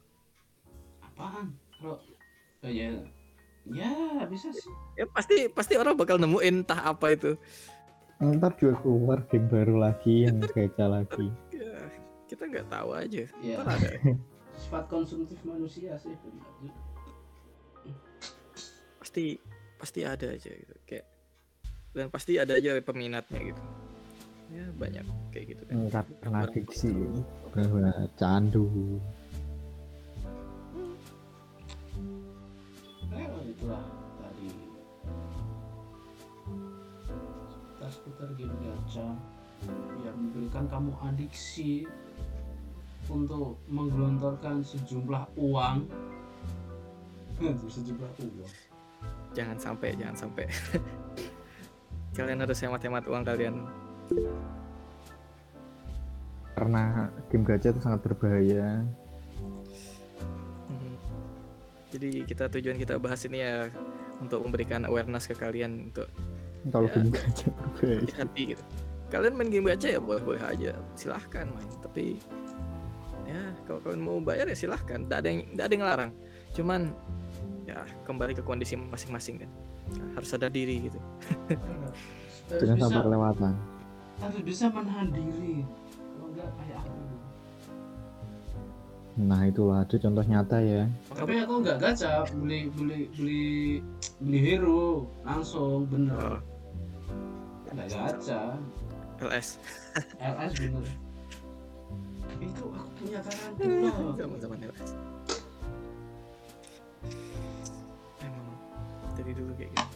apaan 1.00 1.56
kalau 1.72 1.96
oh, 2.62 2.68
ya 2.68 2.92
ya 3.64 3.90
bisa 4.28 4.52
sih 4.52 4.68
Ya 5.00 5.08
pasti 5.08 5.48
pasti 5.48 5.74
orang 5.80 5.96
bakal 5.96 6.20
nemuin 6.20 6.68
entah 6.68 6.84
apa 6.84 7.16
itu. 7.16 7.40
Ntar 8.18 8.52
juga 8.54 8.82
keluar 8.82 9.22
game 9.26 9.46
baru 9.46 9.78
lagi 9.78 10.26
yang 10.26 10.42
gacha 10.50 10.86
lagi 10.86 11.30
Ya, 11.50 11.78
kita 12.26 12.44
nggak 12.44 12.66
tahu 12.66 12.90
aja. 12.92 13.24
ya 13.38 13.56
Ntar 13.62 13.78
ada. 13.78 13.90
sifat 14.62 14.84
konsumtif 14.90 15.38
manusia 15.42 15.94
sih 15.96 16.10
benar. 16.18 16.50
Pasti 18.98 19.38
pasti 19.78 20.00
ada 20.02 20.26
aja 20.28 20.50
gitu. 20.50 20.74
Kayak 20.82 21.06
dan 21.94 22.10
pasti 22.10 22.36
ada 22.36 22.58
aja 22.58 22.74
peminatnya 22.82 23.38
gitu. 23.40 23.62
Ya 24.50 24.66
banyak 24.74 25.06
kayak 25.30 25.46
gitu 25.54 25.62
kan. 25.62 25.76
Karena 26.18 26.38
adiksi 26.42 26.90
benar-benar 27.48 28.10
candu 28.18 28.98
Eh, 33.08 33.24
itulah 33.48 33.82
seputar-seputar 37.88 38.28
game 38.36 38.52
gacha 38.60 39.08
yang 40.04 40.16
memberikan 40.16 40.64
kamu 40.68 40.92
adiksi 41.02 41.88
untuk 43.08 43.56
menggelontorkan 43.66 44.60
sejumlah 44.60 45.24
uang 45.40 45.88
sejumlah 47.40 48.12
uang 48.20 48.52
Jangan 49.36 49.56
sampai 49.60 49.94
jangan 49.94 50.16
sampai. 50.16 50.44
kalian 52.18 52.42
harus 52.42 52.58
hemat-hemat 52.60 53.04
uang 53.06 53.24
kalian. 53.24 53.56
karena 56.58 57.06
game 57.30 57.46
gacha 57.46 57.70
itu 57.70 57.78
sangat 57.78 58.02
berbahaya 58.02 58.82
Mhm. 60.66 60.94
Jadi 61.94 62.10
kita 62.26 62.50
tujuan 62.50 62.74
kita 62.74 62.98
bahas 62.98 63.22
ini 63.30 63.46
ya 63.46 63.70
untuk 64.18 64.42
memberikan 64.42 64.82
awareness 64.82 65.30
ke 65.30 65.38
kalian 65.38 65.88
untuk 65.94 66.10
kalau 66.68 66.88
Ya. 66.88 66.94
game 67.00 67.10
gacha 67.10 67.48
hati 68.16 68.42
gitu. 68.54 68.62
Kalian 69.08 69.34
main 69.34 69.48
game 69.48 69.66
gacha 69.68 69.88
ya 69.96 70.00
boleh-boleh 70.00 70.42
aja, 70.42 70.72
silahkan 70.92 71.48
main. 71.48 71.70
Tapi 71.80 72.20
ya 73.24 73.42
kalau 73.64 73.80
kalian 73.84 74.02
mau 74.04 74.18
bayar 74.20 74.46
ya 74.46 74.56
silahkan, 74.56 75.04
tidak 75.04 75.18
ada 75.24 75.28
yang 75.28 75.40
tidak 75.52 75.64
ada 75.64 75.72
yang 75.74 75.84
larang. 75.86 76.10
Cuman 76.52 76.80
ya 77.64 77.78
kembali 78.04 78.32
ke 78.36 78.42
kondisi 78.44 78.76
masing-masing 78.76 79.44
kan. 79.44 79.50
Nah, 79.88 80.20
harus 80.20 80.28
sadar 80.28 80.52
diri 80.52 80.88
gitu. 80.88 81.00
jangan 82.48 82.76
bisa 82.76 82.84
sampai 82.88 83.04
kelewatan 83.04 83.52
harus 84.18 84.40
bisa 84.40 84.64
menahan 84.72 85.08
diri 85.12 85.54
kalau 86.16 86.26
enggak 86.32 86.48
kayak 86.56 86.80
aku 86.80 86.96
nah 89.18 89.40
itulah 89.44 89.80
itu 89.82 89.96
contoh 89.98 90.24
nyata 90.24 90.56
ya 90.62 90.82
tapi 91.12 91.34
aku 91.42 91.54
nggak 91.60 91.76
gacha 91.76 92.24
beli 92.32 92.70
beli 92.72 93.00
beli 93.18 93.44
beli 94.16 94.38
hero 94.38 95.04
langsung 95.26 95.84
bener 95.90 96.38
Oh, 96.38 96.38
nggak 97.74 97.88
gacha 97.92 98.42
LS 99.18 99.58
LS 100.22 100.52
bener. 100.62 100.86
Itu 102.38 102.64
aku 102.70 102.88
punya 103.02 103.18
tarantula 103.26 103.90
zaman-zaman 104.14 104.58
LS. 104.70 104.90
Emang 108.22 108.46
dari 109.18 109.32
dulu 109.34 109.52
kayak 109.58 109.70
gitu. 109.74 109.86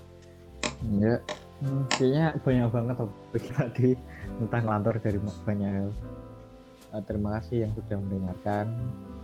ya 0.99 1.15
hmm, 1.63 1.83
kayaknya 1.95 2.25
banyak 2.43 2.69
banget 2.75 2.97
topik 2.99 3.45
tadi 3.55 3.91
tentang 4.43 4.63
lantur 4.67 4.95
dari 4.99 5.19
banyak 5.23 5.71
hal. 5.71 5.91
Eh, 6.93 7.03
terima 7.07 7.39
kasih 7.39 7.65
yang 7.69 7.73
sudah 7.79 7.97
mendengarkan. 7.99 8.67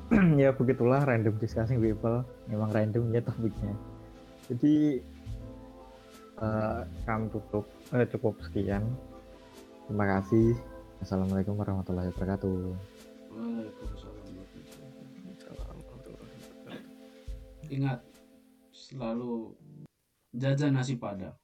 Ya 0.40 0.56
begitulah 0.56 1.04
random 1.04 1.36
discussing 1.36 1.84
people. 1.84 2.24
Memang 2.48 2.72
random 2.72 3.12
ya 3.12 3.20
topiknya. 3.20 3.76
Jadi 4.48 5.04
eh, 6.42 6.80
kami 7.04 7.26
tutup 7.30 7.66
eh, 7.94 8.06
cukup 8.08 8.38
sekian. 8.44 8.84
Terima 9.88 10.06
kasih. 10.18 10.54
Assalamualaikum 11.00 11.54
warahmatullahi 11.56 12.10
wabarakatuh. 12.12 12.74
Ingat 17.68 18.00
selalu 18.72 19.52
jajan 20.32 20.72
nasi 20.72 20.96
padang 20.96 21.36